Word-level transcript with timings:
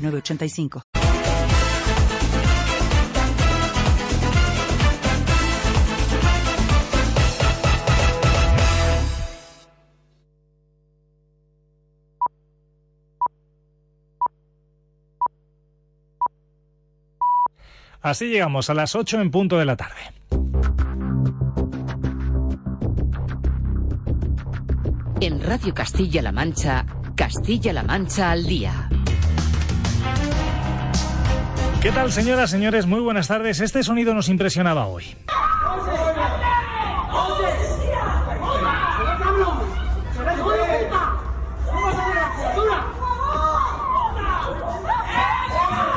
985. 0.00 0.82
Así 18.02 18.28
llegamos 18.28 18.70
a 18.70 18.74
las 18.74 18.94
8 18.94 19.20
en 19.20 19.30
punto 19.30 19.58
de 19.58 19.64
la 19.66 19.76
tarde. 19.76 20.00
En 25.20 25.42
Radio 25.42 25.74
Castilla-La 25.74 26.32
Mancha, 26.32 26.86
Castilla-La 27.14 27.82
Mancha 27.82 28.30
al 28.30 28.46
día. 28.46 28.88
¿Qué 31.82 31.90
tal, 31.92 32.12
señoras, 32.12 32.50
señores? 32.50 32.84
Muy 32.84 33.00
buenas 33.00 33.26
tardes. 33.26 33.60
Este 33.60 33.82
sonido 33.82 34.12
nos 34.12 34.28
impresionaba 34.28 34.86
hoy. 34.86 35.16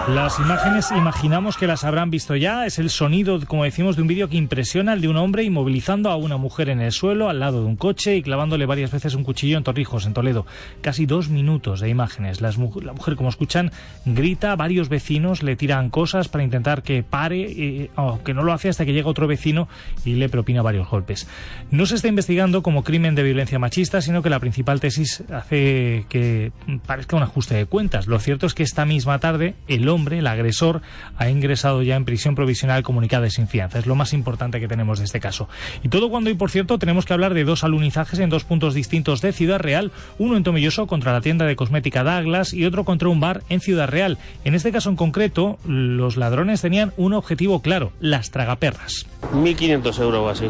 Las 0.09 0.37
imágenes 0.37 0.91
imaginamos 0.91 1.55
que 1.55 1.65
las 1.65 1.85
habrán 1.85 2.09
visto 2.09 2.35
ya. 2.35 2.65
Es 2.65 2.77
el 2.77 2.89
sonido, 2.89 3.39
como 3.47 3.63
decimos, 3.63 3.95
de 3.95 4.01
un 4.01 4.09
vídeo 4.09 4.27
que 4.27 4.35
impresiona 4.35 4.91
el 4.91 4.99
de 4.99 5.07
un 5.07 5.15
hombre 5.15 5.43
inmovilizando 5.43 6.09
a 6.09 6.17
una 6.17 6.35
mujer 6.35 6.67
en 6.67 6.81
el 6.81 6.91
suelo 6.91 7.29
al 7.29 7.39
lado 7.39 7.61
de 7.61 7.67
un 7.67 7.77
coche 7.77 8.17
y 8.17 8.21
clavándole 8.21 8.65
varias 8.65 8.91
veces 8.91 9.15
un 9.15 9.23
cuchillo 9.23 9.57
en 9.57 9.63
Torrijos, 9.63 10.05
en 10.05 10.13
Toledo. 10.13 10.45
Casi 10.81 11.05
dos 11.05 11.29
minutos 11.29 11.79
de 11.79 11.87
imágenes. 11.87 12.41
la 12.41 12.51
mujer, 12.51 13.15
como 13.15 13.29
escuchan, 13.29 13.71
grita, 14.03 14.57
varios 14.57 14.89
vecinos 14.89 15.41
le 15.41 15.55
tiran 15.55 15.89
cosas 15.89 16.27
para 16.27 16.43
intentar 16.43 16.83
que 16.83 17.01
pare, 17.01 17.89
aunque 17.95 18.33
no 18.33 18.43
lo 18.43 18.51
hace 18.51 18.67
hasta 18.67 18.85
que 18.85 18.91
llega 18.91 19.07
otro 19.07 19.25
vecino 19.25 19.69
y 20.03 20.15
le 20.15 20.27
propina 20.27 20.61
varios 20.61 20.89
golpes. 20.89 21.29
No 21.71 21.85
se 21.85 21.95
está 21.95 22.09
investigando 22.09 22.61
como 22.61 22.83
crimen 22.83 23.15
de 23.15 23.23
violencia 23.23 23.57
machista, 23.57 24.01
sino 24.01 24.21
que 24.21 24.29
la 24.29 24.41
principal 24.41 24.81
tesis 24.81 25.23
hace 25.31 26.05
que 26.09 26.51
parezca 26.85 27.15
un 27.15 27.23
ajuste 27.23 27.55
de 27.55 27.67
cuentas. 27.67 28.07
Lo 28.07 28.19
cierto 28.19 28.47
es 28.47 28.53
que 28.53 28.63
esta 28.63 28.83
misma 28.83 29.19
tarde 29.19 29.55
el 29.69 29.92
hombre, 29.93 30.19
el 30.19 30.27
agresor, 30.27 30.81
ha 31.17 31.29
ingresado 31.29 31.81
ya 31.83 31.95
en 31.95 32.05
prisión 32.05 32.35
provisional 32.35 32.83
comunicada 32.83 33.29
sin 33.29 33.47
fianza. 33.47 33.79
Es 33.79 33.85
lo 33.85 33.95
más 33.95 34.13
importante 34.13 34.59
que 34.59 34.67
tenemos 34.67 34.99
de 34.99 35.05
este 35.05 35.19
caso. 35.19 35.47
Y 35.83 35.89
todo 35.89 36.09
cuando 36.09 36.29
hoy, 36.29 36.35
por 36.35 36.51
cierto, 36.51 36.79
tenemos 36.79 37.05
que 37.05 37.13
hablar 37.13 37.33
de 37.33 37.43
dos 37.43 37.63
alunizajes 37.63 38.19
en 38.19 38.29
dos 38.29 38.43
puntos 38.43 38.73
distintos 38.73 39.21
de 39.21 39.31
Ciudad 39.33 39.59
Real, 39.59 39.91
uno 40.17 40.37
en 40.37 40.43
Tomelloso 40.43 40.87
contra 40.87 41.13
la 41.13 41.21
tienda 41.21 41.45
de 41.45 41.55
cosmética 41.55 42.03
Douglas 42.03 42.53
y 42.53 42.65
otro 42.65 42.83
contra 42.83 43.09
un 43.09 43.19
bar 43.19 43.43
en 43.49 43.61
Ciudad 43.61 43.87
Real. 43.87 44.17
En 44.43 44.55
este 44.55 44.71
caso 44.71 44.89
en 44.89 44.95
concreto, 44.95 45.57
los 45.65 46.17
ladrones 46.17 46.61
tenían 46.61 46.93
un 46.97 47.13
objetivo 47.13 47.61
claro, 47.61 47.91
las 47.99 48.31
tragaperras. 48.31 49.05
1.500 49.33 50.01
euros 50.01 50.19
o 50.19 50.29
así. 50.29 50.49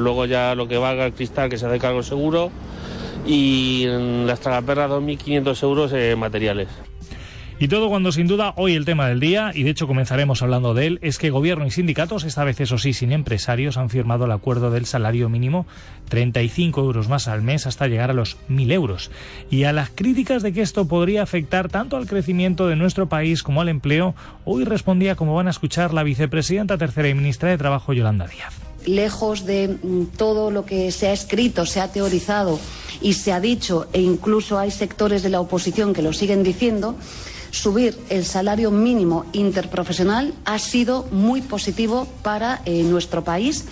Luego 0.00 0.26
ya 0.26 0.54
lo 0.54 0.66
que 0.66 0.78
valga 0.78 1.06
el 1.06 1.12
cristal 1.12 1.48
que 1.48 1.58
se 1.58 1.66
hace 1.66 1.78
cargo 1.78 2.02
seguro 2.02 2.50
y 3.26 3.86
las 4.26 4.40
tragaperras 4.40 4.90
2.500 4.90 5.62
euros 5.62 5.92
en 5.92 6.18
materiales. 6.18 6.68
Y 7.62 7.68
todo 7.68 7.88
cuando 7.88 8.10
sin 8.10 8.26
duda 8.26 8.54
hoy 8.56 8.74
el 8.74 8.84
tema 8.84 9.06
del 9.06 9.20
día, 9.20 9.52
y 9.54 9.62
de 9.62 9.70
hecho 9.70 9.86
comenzaremos 9.86 10.42
hablando 10.42 10.74
de 10.74 10.88
él, 10.88 10.98
es 11.00 11.16
que 11.16 11.30
gobierno 11.30 11.64
y 11.64 11.70
sindicatos, 11.70 12.24
esta 12.24 12.42
vez 12.42 12.60
eso 12.60 12.76
sí 12.76 12.92
sin 12.92 13.12
empresarios, 13.12 13.76
han 13.76 13.88
firmado 13.88 14.24
el 14.24 14.32
acuerdo 14.32 14.72
del 14.72 14.84
salario 14.84 15.28
mínimo, 15.28 15.64
35 16.08 16.80
euros 16.80 17.08
más 17.08 17.28
al 17.28 17.42
mes 17.42 17.68
hasta 17.68 17.86
llegar 17.86 18.10
a 18.10 18.14
los 18.14 18.36
1.000 18.48 18.72
euros. 18.72 19.12
Y 19.48 19.62
a 19.62 19.72
las 19.72 19.90
críticas 19.90 20.42
de 20.42 20.52
que 20.52 20.60
esto 20.60 20.88
podría 20.88 21.22
afectar 21.22 21.68
tanto 21.68 21.96
al 21.96 22.08
crecimiento 22.08 22.66
de 22.66 22.74
nuestro 22.74 23.08
país 23.08 23.44
como 23.44 23.60
al 23.60 23.68
empleo, 23.68 24.16
hoy 24.44 24.64
respondía, 24.64 25.14
como 25.14 25.36
van 25.36 25.46
a 25.46 25.50
escuchar, 25.50 25.94
la 25.94 26.02
vicepresidenta 26.02 26.78
tercera 26.78 27.10
y 27.10 27.14
ministra 27.14 27.50
de 27.50 27.58
Trabajo, 27.58 27.92
Yolanda 27.92 28.26
Díaz. 28.26 28.54
Lejos 28.86 29.46
de 29.46 29.68
mm, 29.68 30.06
todo 30.16 30.50
lo 30.50 30.64
que 30.64 30.90
se 30.90 31.06
ha 31.06 31.12
escrito, 31.12 31.64
se 31.64 31.80
ha 31.80 31.92
teorizado 31.92 32.58
y 33.00 33.12
se 33.12 33.32
ha 33.32 33.38
dicho, 33.38 33.86
e 33.92 34.00
incluso 34.00 34.58
hay 34.58 34.72
sectores 34.72 35.22
de 35.22 35.28
la 35.28 35.38
oposición 35.38 35.92
que 35.92 36.02
lo 36.02 36.12
siguen 36.12 36.42
diciendo, 36.42 36.96
subir 37.52 37.96
el 38.08 38.24
salario 38.24 38.72
mínimo 38.72 39.26
interprofesional 39.32 40.34
ha 40.44 40.58
sido 40.58 41.06
muy 41.12 41.42
positivo 41.42 42.08
para 42.22 42.62
eh, 42.64 42.82
nuestro 42.82 43.22
país 43.22 43.66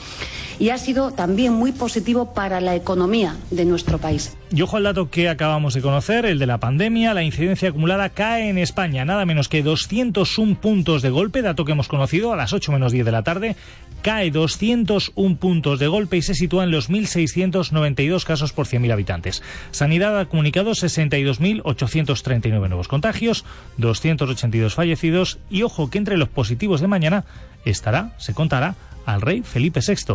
y 0.61 0.69
ha 0.69 0.79
sido 0.79 1.11
también 1.11 1.55
muy 1.55 1.73
positivo 1.73 2.35
para 2.35 2.61
la 2.61 2.77
economía 2.77 3.35
de 3.51 3.65
nuestro 3.65 3.99
país. 3.99 4.37
Y 4.53 4.61
ojo 4.61 4.77
al 4.77 4.83
dato 4.83 5.11
que 5.11 5.31
acabamos 5.31 5.73
de 5.73 5.81
conocer, 5.81 6.27
el 6.27 6.39
de 6.39 6.47
la 6.47 6.59
pandemia, 6.59 7.15
la 7.15 7.23
incidencia 7.23 7.71
acumulada 7.71 8.11
cae 8.11 8.51
en 8.51 8.59
España, 8.59 9.07
nada 9.07 9.25
menos 9.25 9.49
que 9.49 9.63
201 9.63 10.61
puntos 10.61 11.01
de 11.01 11.09
golpe, 11.09 11.41
dato 11.41 11.65
que 11.65 11.73
hemos 11.73 11.89
conocido 11.89 12.33
a 12.35 12.37
las 12.37 12.53
8 12.53 12.73
menos 12.73 12.93
10 12.93 13.07
de 13.07 13.13
la 13.13 13.23
tarde, 13.23 13.57
cae 14.03 14.31
201 14.31 15.37
puntos 15.37 15.79
de 15.79 15.87
golpe 15.87 16.17
y 16.17 16.23
se 16.23 16.35
sitúa 16.35 16.65
en 16.65 16.71
los 16.71 16.91
1.692 16.91 18.25
casos 18.25 18.53
por 18.53 18.67
100.000 18.67 18.93
habitantes. 18.93 19.43
Sanidad 19.71 20.19
ha 20.19 20.27
comunicado 20.27 20.73
62.839 20.73 22.69
nuevos 22.69 22.89
contagios, 22.89 23.45
282 23.77 24.75
fallecidos 24.75 25.39
y 25.51 25.63
ojo 25.63 25.91
que 25.91 25.99
entre 25.99 26.17
los 26.17 26.29
positivos 26.29 26.81
de 26.81 26.89
mañana 26.89 27.25
estará, 27.65 28.15
se 28.19 28.35
contará, 28.35 28.75
al 29.07 29.21
rey 29.21 29.43
Felipe 29.43 29.81
VI. 29.87 30.15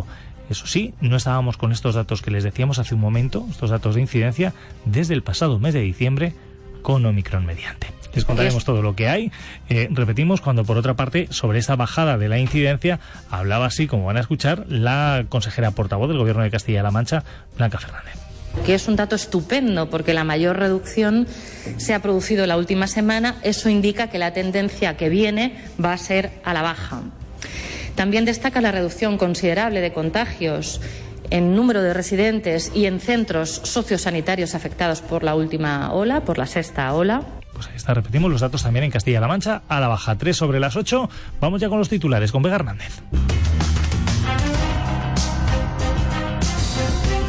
Eso 0.49 0.67
sí, 0.67 0.93
no 1.01 1.15
estábamos 1.15 1.57
con 1.57 1.71
estos 1.71 1.95
datos 1.95 2.21
que 2.21 2.31
les 2.31 2.43
decíamos 2.43 2.77
hace 2.79 2.93
un 2.93 3.01
momento, 3.01 3.45
estos 3.49 3.71
datos 3.71 3.95
de 3.95 4.01
incidencia, 4.01 4.53
desde 4.85 5.13
el 5.13 5.23
pasado 5.23 5.59
mes 5.59 5.73
de 5.73 5.81
diciembre 5.81 6.33
con 6.81 7.05
Omicron 7.05 7.45
mediante. 7.45 8.04
Les 8.15 8.25
contaremos 8.25 8.63
todo 8.65 8.81
lo 8.81 8.95
que 8.95 9.07
hay. 9.09 9.31
Eh, 9.69 9.87
repetimos 9.91 10.41
cuando, 10.41 10.63
por 10.63 10.77
otra 10.77 10.95
parte, 10.95 11.27
sobre 11.31 11.59
esta 11.59 11.75
bajada 11.75 12.17
de 12.17 12.29
la 12.29 12.39
incidencia 12.39 12.99
hablaba 13.29 13.67
así, 13.67 13.87
como 13.87 14.05
van 14.05 14.17
a 14.17 14.21
escuchar, 14.21 14.65
la 14.69 15.25
consejera 15.29 15.71
portavoz 15.71 16.07
del 16.07 16.17
Gobierno 16.17 16.43
de 16.43 16.49
Castilla-La 16.49 16.91
Mancha, 16.91 17.23
Blanca 17.57 17.77
Fernández 17.77 18.25
que 18.63 18.73
es 18.73 18.87
un 18.87 18.95
dato 18.95 19.15
estupendo 19.15 19.89
porque 19.89 20.13
la 20.13 20.23
mayor 20.23 20.57
reducción 20.57 21.27
se 21.77 21.93
ha 21.93 22.01
producido 22.01 22.47
la 22.47 22.57
última 22.57 22.87
semana. 22.87 23.35
Eso 23.43 23.69
indica 23.69 24.09
que 24.09 24.17
la 24.17 24.33
tendencia 24.33 24.95
que 24.95 25.09
viene 25.09 25.57
va 25.83 25.93
a 25.93 25.97
ser 25.97 26.31
a 26.43 26.53
la 26.53 26.61
baja. 26.61 27.01
También 27.95 28.25
destaca 28.25 28.61
la 28.61 28.71
reducción 28.71 29.17
considerable 29.17 29.81
de 29.81 29.93
contagios 29.93 30.81
en 31.29 31.55
número 31.55 31.81
de 31.81 31.93
residentes 31.93 32.71
y 32.73 32.85
en 32.85 32.99
centros 32.99 33.61
sociosanitarios 33.63 34.53
afectados 34.53 35.01
por 35.01 35.23
la 35.23 35.35
última 35.35 35.91
ola, 35.93 36.21
por 36.21 36.37
la 36.37 36.45
sexta 36.45 36.93
ola. 36.93 37.23
Pues 37.55 37.67
ahí 37.67 37.75
está, 37.77 37.93
repetimos 37.93 38.29
los 38.29 38.41
datos 38.41 38.61
también 38.61 38.83
en 38.83 38.91
Castilla-La 38.91 39.27
Mancha, 39.27 39.61
a 39.69 39.79
la 39.79 39.87
baja 39.87 40.17
3 40.17 40.35
sobre 40.35 40.59
las 40.59 40.75
8. 40.75 41.09
Vamos 41.39 41.61
ya 41.61 41.69
con 41.69 41.79
los 41.79 41.89
titulares, 41.89 42.31
con 42.31 42.43
Vega 42.43 42.55
Hernández. 42.55 43.01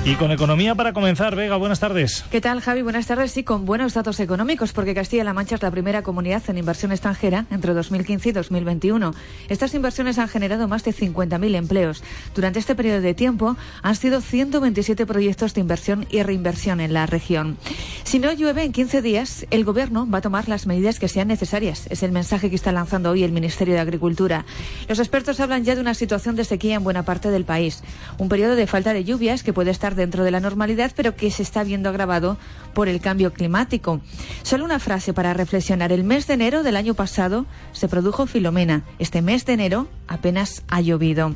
Y 0.07 0.15
con 0.15 0.31
economía 0.31 0.77
para 0.77 0.93
comenzar, 0.93 1.35
Vega, 1.35 1.57
buenas 1.57 1.81
tardes. 1.81 2.25
¿Qué 2.31 2.41
tal, 2.41 2.61
Javi? 2.61 2.83
Buenas 2.83 3.09
tardes. 3.09 3.33
Sí, 3.33 3.43
con 3.43 3.67
buenos 3.67 3.93
datos 3.93 4.21
económicos, 4.21 4.73
porque 4.73 4.95
Castilla-La 4.95 5.33
Mancha 5.33 5.57
es 5.57 5.63
la 5.63 5.73
primera 5.73 6.03
comunidad 6.03 6.45
en 6.47 6.59
inversión 6.59 6.93
extranjera 6.93 7.47
entre 7.51 7.75
2015 7.75 8.29
y 8.29 8.33
2021. 8.33 9.13
Estas 9.49 9.75
inversiones 9.75 10.21
han 10.21 10.29
generado 10.29 10.69
más 10.69 10.85
de 10.85 10.95
50.000 10.95 11.57
empleos. 11.57 12.05
Durante 12.37 12.61
este 12.61 12.77
periodo 12.77 13.01
de 13.01 13.15
tiempo 13.15 13.57
han 13.83 13.97
sido 13.97 14.21
127 14.21 15.07
proyectos 15.07 15.55
de 15.55 15.63
inversión 15.63 16.07
y 16.09 16.23
reinversión 16.23 16.79
en 16.79 16.93
la 16.93 17.07
región. 17.07 17.59
Si 18.05 18.21
no 18.21 18.33
llueve 18.33 18.63
en 18.63 18.71
15 18.71 19.03
días, 19.03 19.45
el 19.51 19.65
Gobierno 19.65 20.09
va 20.09 20.19
a 20.19 20.23
tomar 20.23 20.49
las 20.49 20.69
medidas 20.69 21.01
que 21.01 21.09
sean 21.09 21.27
necesarias. 21.27 21.89
Es 21.91 22.05
el 22.05 22.13
mensaje 22.13 22.49
que 22.49 22.55
está 22.55 22.71
lanzando 22.71 23.11
hoy 23.11 23.25
el 23.25 23.33
Ministerio 23.33 23.75
de 23.75 23.81
Agricultura. 23.81 24.45
Los 24.89 25.01
expertos 25.01 25.41
hablan 25.41 25.65
ya 25.65 25.75
de 25.75 25.81
una 25.81 25.95
situación 25.95 26.37
de 26.37 26.45
sequía 26.45 26.77
en 26.77 26.85
buena 26.85 27.03
parte 27.03 27.33
del 27.33 27.45
país. 27.45 27.83
Un 28.19 28.29
periodo 28.29 28.55
de 28.55 28.69
falta 28.69 28.93
de 28.93 29.03
lluvias 29.03 29.43
que 29.43 29.53
puede 29.53 29.73
estar 29.73 29.96
dentro 29.97 30.23
de 30.25 30.31
la 30.31 30.41
normalidad, 30.41 30.93
pero 30.95 31.17
que 31.17 31.31
se 31.31 31.43
está 31.43 31.65
viendo 31.65 31.89
agravado 31.89 32.37
por 32.77 32.91
el 32.91 33.01
cambio 33.01 33.33
climático. 33.33 34.03
Solo 34.43 34.67
una 34.67 34.79
frase 34.79 35.15
para 35.15 35.33
reflexionar. 35.33 35.93
El 35.93 36.05
mes 36.05 36.27
de 36.27 36.35
enero 36.35 36.63
del 36.63 36.77
año 36.77 36.93
pasado 36.93 37.47
se 37.73 37.89
produjo 37.89 38.27
Filomena. 38.27 38.83
Este 38.99 39.23
mes 39.23 39.47
de 39.47 39.55
enero 39.55 39.89
apenas 40.09 40.63
ha 40.69 40.83
llovido. 40.83 41.35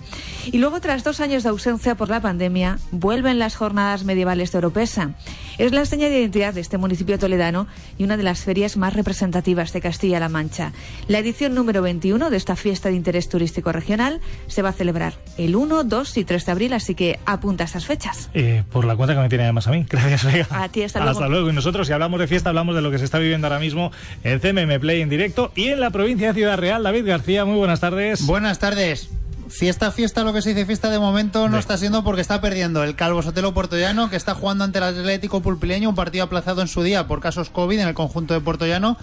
Y 0.53 0.59
luego, 0.59 0.83
tras 0.83 1.03
dos 1.03 1.19
años 1.21 1.43
de 1.43 1.49
ausencia 1.49 1.95
por 1.95 2.11
la 2.11 2.21
pandemia, 2.21 2.79
vuelven 2.91 3.39
las 3.39 3.57
jornadas 3.57 4.05
medievales 4.05 4.53
de 4.53 4.59
Oropesa. 4.59 5.15
Es 5.57 5.73
la 5.73 5.85
seña 5.85 6.09
de 6.09 6.21
identidad 6.21 6.55
de 6.55 6.61
este 6.61 6.79
municipio 6.79 7.19
toledano 7.19 7.67
y 7.99 8.05
una 8.05 8.17
de 8.17 8.23
las 8.23 8.41
ferias 8.41 8.77
más 8.77 8.95
representativas 8.95 9.73
de 9.73 9.81
Castilla-La 9.81 10.29
Mancha. 10.29 10.73
La 11.09 11.19
edición 11.19 11.55
número 11.55 11.81
21 11.81 12.31
de 12.31 12.37
esta 12.37 12.57
fiesta 12.57 12.91
de 12.91 12.97
interés 12.97 13.29
turístico 13.29 13.73
regional 13.73 14.21
se 14.47 14.63
va 14.63 14.71
a 14.71 14.73
celebrar 14.73 15.15
el 15.39 15.57
1, 15.57 15.85
2 15.85 16.17
y 16.17 16.25
3 16.25 16.47
de 16.47 16.53
abril, 16.53 16.73
así 16.73 16.95
que 16.95 17.19
apunta 17.27 17.65
estas 17.65 17.87
fechas. 17.87 18.31
Eh, 18.35 18.63
por 18.71 18.85
la 18.85 18.97
cuenta 18.97 19.15
que 19.15 19.21
me 19.21 19.29
tiene 19.29 19.45
además 19.45 19.67
a 19.69 19.71
mí. 19.71 19.87
Gracias, 19.91 20.25
Vega. 20.25 20.47
A 20.51 20.69
ti, 20.69 20.83
hasta 20.83 21.01
luego. 21.01 21.13
Hasta 21.13 21.29
luego. 21.31 21.51
Y 21.51 21.53
nosotros, 21.53 21.87
si 21.87 21.93
hablamos 21.93 22.21
de 22.21 22.27
fiesta, 22.27 22.51
hablamos 22.51 22.75
de 22.75 22.83
lo 22.83 22.91
que 22.91 22.99
se 22.99 23.05
está 23.05 23.19
viviendo 23.19 23.47
ahora 23.47 23.59
mismo 23.59 23.91
en 24.25 24.41
CMM 24.41 24.81
Play 24.81 25.01
en 25.01 25.09
directo 25.09 25.53
y 25.55 25.69
en 25.69 25.81
la 25.81 25.91
provincia 25.91 26.29
de 26.29 26.35
Ciudad 26.35 26.59
Real. 26.59 26.83
David 26.83 27.07
García, 27.07 27.45
muy 27.45 27.57
buenas 27.57 27.81
tardes. 27.81 28.27
Buenas 28.27 28.59
tardes. 28.59 29.09
Fiesta, 29.49 29.91
fiesta, 29.91 30.23
lo 30.23 30.33
que 30.33 30.43
se 30.43 30.51
dice 30.51 30.65
fiesta 30.65 30.91
de 30.91 31.01
momento 31.01 31.49
no 31.49 31.59
está 31.59 31.77
siendo 31.77 32.05
porque 32.05 32.21
está 32.21 32.41
perdiendo 32.41 32.85
el 32.85 32.95
Calvo 32.95 33.21
Sotelo 33.21 33.53
Puertollano, 33.53 34.09
que 34.09 34.15
está 34.15 34.35
jugando 34.35 34.63
ante 34.63 34.79
el 34.79 34.85
Atlético 34.85 35.43
Pulpileño, 35.43 35.89
un 35.89 35.97
partido 35.97 36.25
aplazado 36.25 36.63
en 36.63 36.69
su 36.69 36.85
día 36.85 37.09
por 37.09 37.21
casos 37.21 37.51
COVID 37.51 37.81
en 37.81 37.89
el 37.89 37.95
conjunto 37.95 38.33
de 38.33 38.41
Puertollano. 38.41 38.97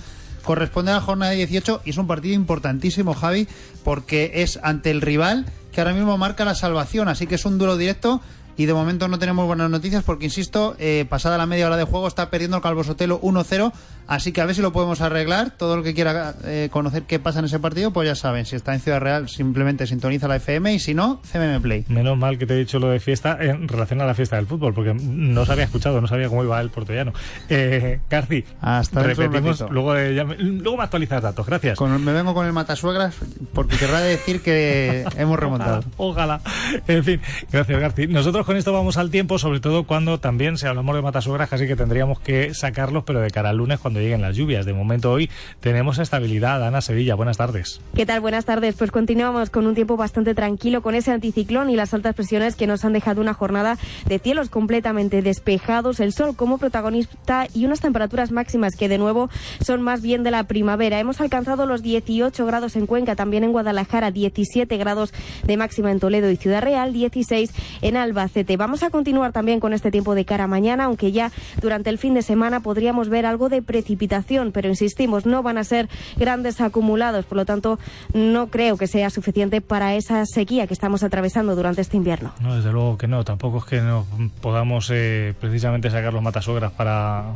Corresponde 0.44 0.92
a 0.92 0.96
la 0.96 1.02
jornada 1.02 1.34
18 1.34 1.82
y 1.84 1.90
es 1.90 1.98
un 1.98 2.08
partido 2.08 2.34
importantísimo, 2.34 3.14
Javi, 3.14 3.50
porque 3.84 4.32
es 4.36 4.58
ante 4.64 4.90
el 4.90 5.02
rival 5.02 5.46
que 5.74 5.82
ahora 5.82 5.94
mismo 5.94 6.18
marca 6.18 6.46
la 6.46 6.56
salvación, 6.56 7.10
así 7.10 7.28
que 7.28 7.36
es 7.36 7.46
un 7.46 7.58
duelo 7.58 7.76
directo 7.76 8.22
y 8.58 8.66
de 8.66 8.74
momento 8.74 9.08
no 9.08 9.20
tenemos 9.20 9.46
buenas 9.48 9.70
noticias 9.70 10.04
porque, 10.04 10.26
insisto, 10.26 10.76
eh, 10.80 11.06
pasada 11.08 11.38
la 11.38 11.46
media 11.46 11.68
hora 11.68 11.78
de 11.78 11.84
juego 11.84 12.08
está 12.08 12.30
perdiendo 12.30 12.58
el 12.58 12.64
Calvo 12.64 12.84
Sotelo 12.84 13.22
1-0, 13.22 13.72
así 14.08 14.32
que 14.32 14.42
a 14.42 14.46
ver 14.46 14.56
si 14.56 14.62
lo 14.62 14.72
podemos 14.74 15.00
arreglar. 15.02 15.52
Todo 15.52 15.76
el 15.76 15.84
que 15.84 15.94
quiera 15.94 16.34
eh, 16.44 16.70
conocer 16.72 17.04
qué 17.04 17.20
pasa 17.20 17.40
en 17.40 17.46
ese 17.46 17.60
partido, 17.60 17.92
pues 17.92 18.08
ya 18.08 18.16
saben, 18.16 18.46
si 18.46 18.56
está 18.56 18.74
en 18.74 18.80
Ciudad 18.82 19.00
Real 19.00 19.30
simplemente 19.30 19.86
sintoniza 19.88 20.28
la 20.28 20.38
FM 20.38 20.74
y 20.74 20.80
si 20.80 20.94
no, 20.94 21.22
CMM 21.32 21.62
Play. 21.62 21.86
Menos 21.88 22.18
mal 22.18 22.38
que 22.38 22.46
te 22.48 22.56
he 22.56 22.58
dicho 22.58 22.80
lo 22.80 22.90
de 22.90 23.00
fiesta 23.00 23.38
en 23.40 23.68
relación 23.68 24.02
a 24.02 24.06
la 24.06 24.16
fiesta 24.16 24.38
del 24.38 24.48
fútbol, 24.48 24.74
porque 24.74 24.94
no 24.96 25.46
se 25.46 25.52
había 25.52 25.66
escuchado, 25.66 26.02
no 26.02 26.08
sabía 26.08 26.28
cómo 26.30 26.44
iba 26.44 26.60
el 26.60 26.70
portugués. 26.72 27.06
Eh, 27.50 28.00
Garci, 28.10 28.44
Hasta 28.60 29.04
repetimos, 29.04 29.64
luego, 29.70 29.96
eh, 29.96 30.16
ya 30.16 30.24
luego 30.24 30.78
me 30.78 30.84
actualizas 30.84 31.22
datos, 31.22 31.46
gracias. 31.46 31.78
Con- 31.78 32.04
me 32.04 32.12
vengo 32.12 32.34
con 32.34 32.46
el 32.48 32.54
matasuegras 32.54 33.14
porque 33.54 33.78
querrá 33.78 34.00
decir 34.00 34.42
que 34.42 35.06
hemos 35.18 35.38
remontado. 35.40 35.84
Ojalá. 35.98 36.42
En 36.88 37.04
fin, 37.04 37.22
gracias, 37.52 37.80
Garci. 37.80 38.08
Nosotros 38.08 38.47
con 38.48 38.56
esto 38.56 38.72
vamos 38.72 38.96
al 38.96 39.12
tiempo, 39.12 39.40
sobre 39.40 39.60
todo 39.60 39.84
cuando 39.84 40.22
también 40.22 40.58
se 40.58 40.70
hablamos 40.70 40.96
de 40.96 41.02
matasuegras, 41.02 41.52
así 41.52 41.68
que 41.68 41.76
tendríamos 41.76 42.22
que 42.22 42.54
sacarlos, 42.54 43.04
pero 43.04 43.20
de 43.20 43.30
cara 43.30 43.50
al 43.50 43.58
lunes 43.58 43.78
cuando 43.78 44.00
lleguen 44.00 44.22
las 44.22 44.38
lluvias. 44.38 44.66
De 44.66 44.72
momento 44.72 45.12
hoy 45.12 45.30
tenemos 45.60 46.00
estabilidad. 46.00 46.66
Ana 46.66 46.80
Sevilla, 46.80 47.16
buenas 47.16 47.36
tardes. 47.36 47.82
¿Qué 47.94 48.06
tal? 48.06 48.22
Buenas 48.22 48.46
tardes. 48.46 48.76
Pues 48.76 48.90
continuamos 48.90 49.50
con 49.50 49.68
un 49.68 49.76
tiempo 49.76 49.98
bastante 49.98 50.34
tranquilo 50.34 50.82
con 50.82 50.96
ese 50.96 51.12
anticiclón 51.12 51.70
y 51.70 51.76
las 51.76 51.94
altas 51.94 52.16
presiones 52.16 52.56
que 52.56 52.68
nos 52.68 52.86
han 52.86 52.94
dejado 52.94 53.20
una 53.20 53.34
jornada 53.34 53.78
de 54.06 54.18
cielos 54.18 54.48
completamente 54.48 55.22
despejados, 55.22 56.00
el 56.00 56.14
sol 56.14 56.34
como 56.38 56.58
protagonista 56.58 57.48
y 57.54 57.66
unas 57.66 57.82
temperaturas 57.82 58.32
máximas 58.32 58.78
que 58.78 58.88
de 58.88 58.98
nuevo 58.98 59.30
son 59.60 59.82
más 59.82 60.02
bien 60.02 60.24
de 60.24 60.32
la 60.32 60.46
primavera. 60.46 61.02
Hemos 61.02 61.20
alcanzado 61.20 61.66
los 61.66 61.84
18 61.84 62.46
grados 62.46 62.78
en 62.78 62.86
Cuenca, 62.86 63.18
también 63.18 63.44
en 63.44 63.52
Guadalajara, 63.52 64.12
17 64.12 64.78
grados 64.78 65.14
de 65.44 65.58
máxima 65.58 65.92
en 65.92 66.00
Toledo 66.00 66.32
y 66.32 66.38
Ciudad 66.38 66.62
Real, 66.62 66.94
16 66.94 67.52
en 67.82 67.98
Albacete. 67.98 68.37
Vamos 68.58 68.84
a 68.84 68.90
continuar 68.90 69.32
también 69.32 69.60
con 69.60 69.74
este 69.74 69.90
tiempo 69.90 70.14
de 70.14 70.26
cara 70.26 70.48
mañana, 70.48 70.86
aunque 70.86 71.12
ya 71.12 71.32
durante 71.62 71.90
el 71.90 71.98
fin 71.98 72.14
de 72.14 72.22
semana 72.22 72.60
podríamos 72.60 73.10
ver 73.10 73.26
algo 73.26 73.50
de 73.50 73.62
precipitación, 73.62 74.52
pero 74.52 74.70
insistimos, 74.70 75.26
no 75.26 75.42
van 75.42 75.58
a 75.58 75.64
ser 75.64 75.90
grandes 76.18 76.62
acumulados, 76.62 77.26
por 77.26 77.38
lo 77.38 77.46
tanto 77.46 77.80
no 78.14 78.48
creo 78.48 78.78
que 78.78 78.88
sea 78.88 79.10
suficiente 79.10 79.62
para 79.62 79.96
esa 79.96 80.26
sequía 80.26 80.68
que 80.68 80.74
estamos 80.74 81.04
atravesando 81.04 81.56
durante 81.56 81.82
este 81.82 81.98
invierno. 81.98 82.34
No, 82.42 82.56
desde 82.56 82.72
luego 82.72 82.98
que 82.98 83.08
no. 83.08 83.24
Tampoco 83.24 83.58
es 83.60 83.66
que 83.66 83.82
no 83.82 84.06
podamos 84.42 84.90
eh, 84.94 85.34
precisamente 85.40 85.90
sacar 85.90 86.14
los 86.14 86.22
matasogras 86.22 86.72
para 86.72 87.36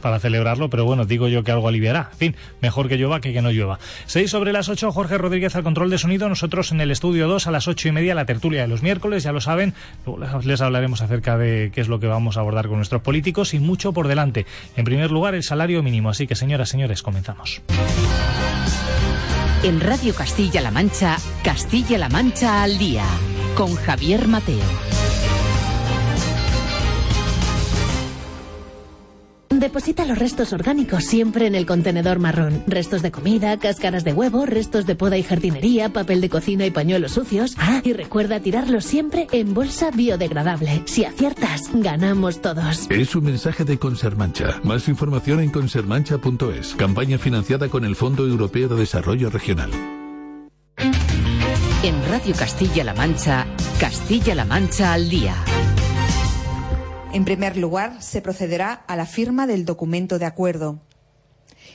para 0.00 0.18
celebrarlo, 0.18 0.70
pero 0.70 0.84
bueno, 0.84 1.04
digo 1.04 1.28
yo 1.28 1.44
que 1.44 1.52
algo 1.52 1.68
aliviará. 1.68 2.08
En 2.12 2.18
fin, 2.18 2.36
mejor 2.60 2.88
que 2.88 2.96
llueva 2.96 3.20
que 3.20 3.32
que 3.32 3.42
no 3.42 3.50
llueva. 3.50 3.78
6 4.06 4.30
sobre 4.30 4.52
las 4.52 4.68
8, 4.68 4.92
Jorge 4.92 5.18
Rodríguez 5.18 5.54
al 5.56 5.62
control 5.62 5.90
de 5.90 5.98
sonido, 5.98 6.28
nosotros 6.28 6.72
en 6.72 6.80
el 6.80 6.90
estudio 6.90 7.28
2 7.28 7.46
a 7.46 7.50
las 7.50 7.68
ocho 7.68 7.88
y 7.88 7.92
media, 7.92 8.14
la 8.14 8.24
tertulia 8.24 8.62
de 8.62 8.68
los 8.68 8.82
miércoles, 8.82 9.22
ya 9.22 9.32
lo 9.32 9.40
saben, 9.40 9.74
les 10.44 10.60
hablaremos 10.60 11.02
acerca 11.02 11.38
de 11.38 11.70
qué 11.74 11.80
es 11.80 11.88
lo 11.88 12.00
que 12.00 12.06
vamos 12.06 12.36
a 12.36 12.40
abordar 12.40 12.68
con 12.68 12.76
nuestros 12.76 13.02
políticos 13.02 13.54
y 13.54 13.58
mucho 13.58 13.92
por 13.92 14.08
delante. 14.08 14.46
En 14.76 14.84
primer 14.84 15.10
lugar, 15.10 15.34
el 15.34 15.42
salario 15.42 15.82
mínimo, 15.82 16.10
así 16.10 16.26
que 16.26 16.34
señoras, 16.34 16.68
señores, 16.68 17.02
comenzamos. 17.02 17.62
En 19.62 19.80
Radio 19.80 20.14
Castilla-La 20.14 20.70
Mancha, 20.70 21.18
Castilla-La 21.44 22.08
Mancha 22.08 22.62
al 22.62 22.78
día, 22.78 23.04
con 23.54 23.74
Javier 23.74 24.26
Mateo. 24.26 24.99
Deposita 29.52 30.04
los 30.04 30.16
restos 30.16 30.52
orgánicos 30.52 31.04
siempre 31.04 31.48
en 31.48 31.56
el 31.56 31.66
contenedor 31.66 32.20
marrón. 32.20 32.62
Restos 32.68 33.02
de 33.02 33.10
comida, 33.10 33.58
cáscaras 33.58 34.04
de 34.04 34.12
huevo, 34.12 34.46
restos 34.46 34.86
de 34.86 34.94
poda 34.94 35.18
y 35.18 35.24
jardinería, 35.24 35.92
papel 35.92 36.20
de 36.20 36.30
cocina 36.30 36.64
y 36.66 36.70
pañuelos 36.70 37.12
sucios. 37.12 37.56
Ah, 37.58 37.80
y 37.82 37.92
recuerda 37.92 38.38
tirarlos 38.38 38.84
siempre 38.84 39.26
en 39.32 39.52
bolsa 39.52 39.90
biodegradable. 39.90 40.82
Si 40.86 41.04
aciertas, 41.04 41.62
ganamos 41.74 42.40
todos. 42.40 42.86
Es 42.90 43.16
un 43.16 43.24
mensaje 43.24 43.64
de 43.64 43.76
Consermancha. 43.76 44.60
Más 44.62 44.88
información 44.88 45.40
en 45.40 45.50
consermancha.es. 45.50 46.76
Campaña 46.76 47.18
financiada 47.18 47.68
con 47.68 47.84
el 47.84 47.96
Fondo 47.96 48.26
Europeo 48.28 48.68
de 48.68 48.76
Desarrollo 48.76 49.30
Regional. 49.30 49.70
En 51.82 52.08
Radio 52.08 52.34
Castilla-La 52.38 52.94
Mancha, 52.94 53.46
Castilla-La 53.80 54.44
Mancha 54.44 54.92
al 54.92 55.10
día. 55.10 55.34
En 57.12 57.24
primer 57.24 57.56
lugar, 57.56 58.00
se 58.00 58.22
procederá 58.22 58.72
a 58.72 58.94
la 58.94 59.04
firma 59.04 59.48
del 59.48 59.64
documento 59.64 60.20
de 60.20 60.26
acuerdo. 60.26 60.78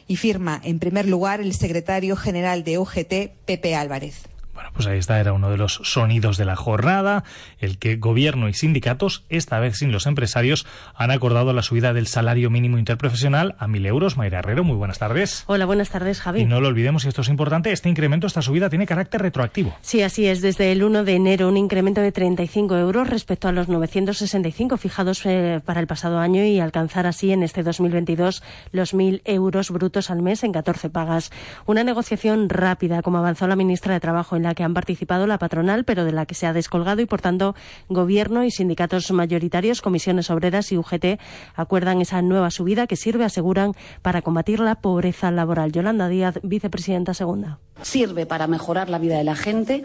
Y 0.08 0.16
firma, 0.16 0.62
en 0.64 0.80
primer 0.80 1.10
lugar, 1.10 1.42
el 1.42 1.54
secretario 1.54 2.16
general 2.16 2.64
de 2.64 2.78
UGT, 2.78 3.36
Pepe 3.46 3.76
Álvarez. 3.76 4.24
Bueno, 4.65 4.77
pues 4.77 4.88
ahí 4.88 4.97
está, 4.97 5.19
era 5.19 5.31
uno 5.31 5.51
de 5.51 5.57
los 5.57 5.79
sonidos 5.83 6.38
de 6.38 6.45
la 6.45 6.56
jornada, 6.56 7.23
el 7.59 7.77
que 7.77 7.97
gobierno 7.97 8.50
y 8.50 8.53
sindicatos, 8.53 9.23
esta 9.29 9.59
vez 9.59 9.77
sin 9.77 9.91
los 9.91 10.07
empresarios, 10.07 10.65
han 10.95 11.12
acordado 11.12 11.53
la 11.53 11.62
subida 11.62 11.94
del 11.94 12.07
salario 12.07 12.50
mínimo 12.50 12.79
interprofesional 12.79 13.53
a 13.59 13.67
mil 13.67 13.85
euros. 13.85 14.17
Mayra 14.17 14.39
Herrero, 14.39 14.63
muy 14.63 14.75
buenas 14.75 14.97
tardes. 14.97 15.44
Hola, 15.45 15.67
buenas 15.67 15.91
tardes, 15.91 16.19
Javi. 16.19 16.41
Y 16.41 16.45
no 16.45 16.62
lo 16.62 16.67
olvidemos, 16.67 17.06
y 17.06 17.09
esto 17.09 17.21
es 17.21 17.29
importante, 17.29 17.71
este 17.71 17.89
incremento, 17.89 18.25
esta 18.25 18.41
subida 18.41 18.67
tiene 18.67 18.88
carácter 18.88 19.21
retroactivo. 19.21 19.75
Sí, 19.81 20.01
así 20.01 20.25
es. 20.25 20.41
Desde 20.41 20.71
el 20.71 20.83
1 20.83 21.03
de 21.03 21.13
enero, 21.13 21.47
un 21.47 21.57
incremento 21.57 22.01
de 22.01 22.12
35 22.12 22.75
euros 22.75 23.07
respecto 23.07 23.47
a 23.47 23.51
los 23.51 23.67
965 23.67 24.77
fijados 24.77 25.23
eh, 25.27 25.62
para 25.63 25.79
el 25.79 25.85
pasado 25.85 26.17
año 26.17 26.44
y 26.44 26.59
alcanzar 26.59 27.06
así 27.06 27.31
en 27.31 27.44
este 27.44 27.62
2022 27.62 28.41
los 28.71 28.95
1.000 28.95 29.21
euros 29.25 29.69
brutos 29.69 30.09
al 30.09 30.23
mes 30.23 30.44
en 30.44 30.53
14 30.53 30.89
pagas. 30.89 31.31
Una 31.67 31.83
negociación 31.83 32.50
rápida, 32.50 33.03
como 33.03 33.19
avanzó 33.19 33.45
la 33.45 33.55
ministra 33.55 33.93
de 33.93 34.00
Trabajo, 34.00 34.36
en 34.36 34.41
la 34.41 34.54
que 34.55 34.63
han 34.63 34.74
participado 34.74 35.27
la 35.27 35.38
patronal, 35.38 35.85
pero 35.85 36.05
de 36.05 36.12
la 36.12 36.25
que 36.25 36.35
se 36.35 36.47
ha 36.47 36.53
descolgado 36.53 37.01
y, 37.01 37.05
por 37.05 37.21
tanto, 37.21 37.55
gobierno 37.89 38.43
y 38.43 38.51
sindicatos 38.51 39.12
mayoritarios, 39.12 39.81
comisiones 39.81 40.29
obreras 40.31 40.71
y 40.71 40.77
UGT 40.77 41.19
acuerdan 41.55 42.01
esa 42.01 42.21
nueva 42.21 42.50
subida 42.50 42.88
que 42.88 42.95
sirve, 42.95 43.25
aseguran, 43.25 43.74
para 44.01 44.21
combatir 44.21 44.59
la 44.59 44.75
pobreza 44.75 45.31
laboral. 45.31 45.71
Yolanda 45.71 46.07
Díaz, 46.07 46.39
vicepresidenta 46.43 47.13
segunda. 47.13 47.59
Sirve 47.81 48.25
para 48.25 48.47
mejorar 48.47 48.89
la 48.89 49.00
vida 49.00 49.17
de 49.17 49.25
la 49.25 49.35
gente, 49.35 49.83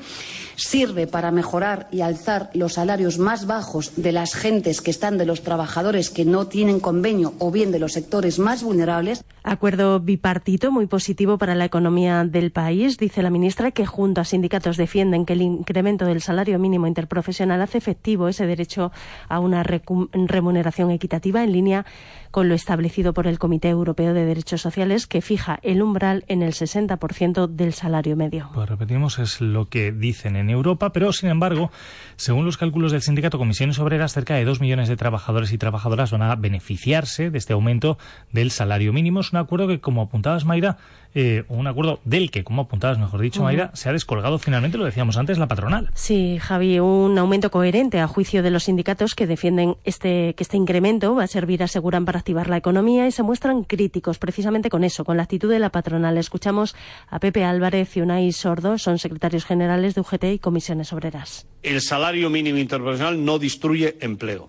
sirve 0.55 1.09
para 1.09 1.33
mejorar 1.33 1.89
y 1.91 2.03
alzar 2.03 2.51
los 2.55 2.75
salarios 2.75 3.19
más 3.19 3.47
bajos 3.47 3.95
de 3.97 4.13
las 4.13 4.35
gentes 4.35 4.81
que 4.81 4.93
están 4.93 5.19
de 5.19 5.27
los 5.27 5.43
trabajadores 5.43 6.09
que 6.09 6.25
no 6.25 6.47
tienen 6.47 6.79
convenio 6.79 7.35
o 7.41 7.51
bien 7.51 7.73
de 7.73 7.81
los 7.81 7.93
sectores 7.93 8.39
más 8.39 8.63
vulnerables. 8.63 9.25
Acuerdo 9.43 9.99
bipartito 9.99 10.71
muy 10.71 10.87
positivo 10.87 11.37
para 11.37 11.57
la 11.57 11.65
economía 11.65 12.25
del 12.25 12.53
país, 12.53 12.97
dice 12.97 13.23
la 13.23 13.31
ministra, 13.31 13.73
que 13.73 13.87
junto 13.87 14.21
a 14.21 14.25
sindicatos 14.25 14.60
defienden 14.77 15.27
que 15.27 15.33
el 15.35 15.43
incremento 15.43 16.05
del 16.05 16.21
salario 16.21 16.59
mínimo 16.59 16.87
interprofesional 16.87 17.63
hace 17.63 17.79
efectivo 17.79 18.29
ese 18.29 18.47
derecho 18.47 18.93
a 19.29 19.41
una 19.41 19.63
remuneración 19.63 20.91
equitativa 20.91 21.43
en 21.43 21.53
línea 21.53 21.87
con 22.31 22.49
lo 22.49 22.55
establecido 22.55 23.13
por 23.13 23.27
el 23.27 23.39
Comité 23.39 23.69
Europeo 23.69 24.15
de 24.15 24.25
Derechos 24.25 24.61
Sociales, 24.61 25.07
que 25.07 25.21
fija 25.21 25.59
el 25.63 25.83
umbral 25.83 26.25
en 26.29 26.43
el 26.43 26.53
60% 26.53 27.49
del 27.49 27.73
salario 27.73 28.17
medio. 28.17 28.51
Pues 28.55 28.69
repetimos, 28.69 29.19
es 29.19 29.41
lo 29.41 29.69
que 29.69 29.91
dicen 29.93 30.37
en 30.37 30.51
Europa, 30.51 30.93
pero 30.93 31.13
sin 31.13 31.29
embargo, 31.29 31.71
según 32.17 32.45
los 32.45 32.57
cálculos 32.57 32.93
del 32.93 33.03
sindicato 33.03 33.39
Comisiones 33.39 33.79
Obreras, 33.79 34.13
cerca 34.13 34.35
de 34.35 34.45
dos 34.45 34.61
millones 34.61 34.89
de 34.89 34.97
trabajadores 34.97 35.53
y 35.53 35.59
trabajadoras 35.59 36.13
van 36.13 36.23
a 36.23 36.37
beneficiarse 36.37 37.31
de 37.31 37.39
este 37.39 37.53
aumento 37.53 37.99
del 38.33 38.51
salario 38.51 38.93
mínimo. 38.93 39.21
Es 39.21 39.33
un 39.33 39.39
acuerdo 39.39 39.67
que, 39.67 39.81
como 39.81 40.03
apuntabas, 40.03 40.45
Mayra, 40.45 40.77
eh, 41.15 41.45
un 41.49 41.67
acuerdo 41.67 42.01
del 42.05 42.31
que, 42.31 42.45
como 42.45 42.63
apuntabas, 42.63 42.99
mejor 42.99 43.21
dicho, 43.21 43.43
Mayra, 43.43 43.71
se 43.75 43.89
ha 43.89 43.93
descolgado 43.93 44.39
finalmente, 44.39 44.79
lo 44.79 44.85
decíamos 44.85 45.17
antes, 45.17 45.39
la 45.39 45.49
patronal. 45.49 45.91
Sí, 45.95 46.39
Javi, 46.41 46.79
un 46.79 47.19
aumento 47.19 47.51
coherente 47.51 47.99
a 47.99 48.07
juicio 48.07 48.43
de 48.43 48.51
los 48.51 48.65
sindicatos 48.65 49.15
que 49.15 49.27
defienden 49.27 49.77
este, 49.85 50.35
que 50.35 50.43
este 50.43 50.57
incremento 50.57 51.15
va 51.15 51.25
a 51.25 51.27
servir, 51.27 51.63
aseguran, 51.63 52.05
para 52.05 52.21
activar 52.21 52.49
la 52.49 52.57
economía 52.57 53.07
y 53.07 53.13
se 53.13 53.23
muestran 53.23 53.65
críticos 53.65 54.19
precisamente 54.19 54.71
con 54.71 54.85
eso, 54.85 55.05
con 55.05 55.17
la 55.17 55.25
actitud 55.25 55.51
de 55.51 55.59
la 55.59 55.71
patronal. 55.71 56.17
Escuchamos 56.17 56.77
a 57.09 57.19
Pepe 57.19 57.45
Álvarez 57.45 57.97
y 57.97 58.03
Unai 58.03 58.31
Sordo, 58.33 58.79
son 58.79 58.99
secretarios 58.99 59.45
generales 59.45 59.95
de 59.95 60.03
UGT 60.03 60.25
y 60.25 60.39
comisiones 60.39 60.93
obreras. 60.93 61.47
El 61.63 61.81
salario 61.81 62.31
mínimo 62.31 62.59
interprofesional 62.59 63.25
no 63.25 63.39
destruye 63.39 63.97
empleo, 64.01 64.49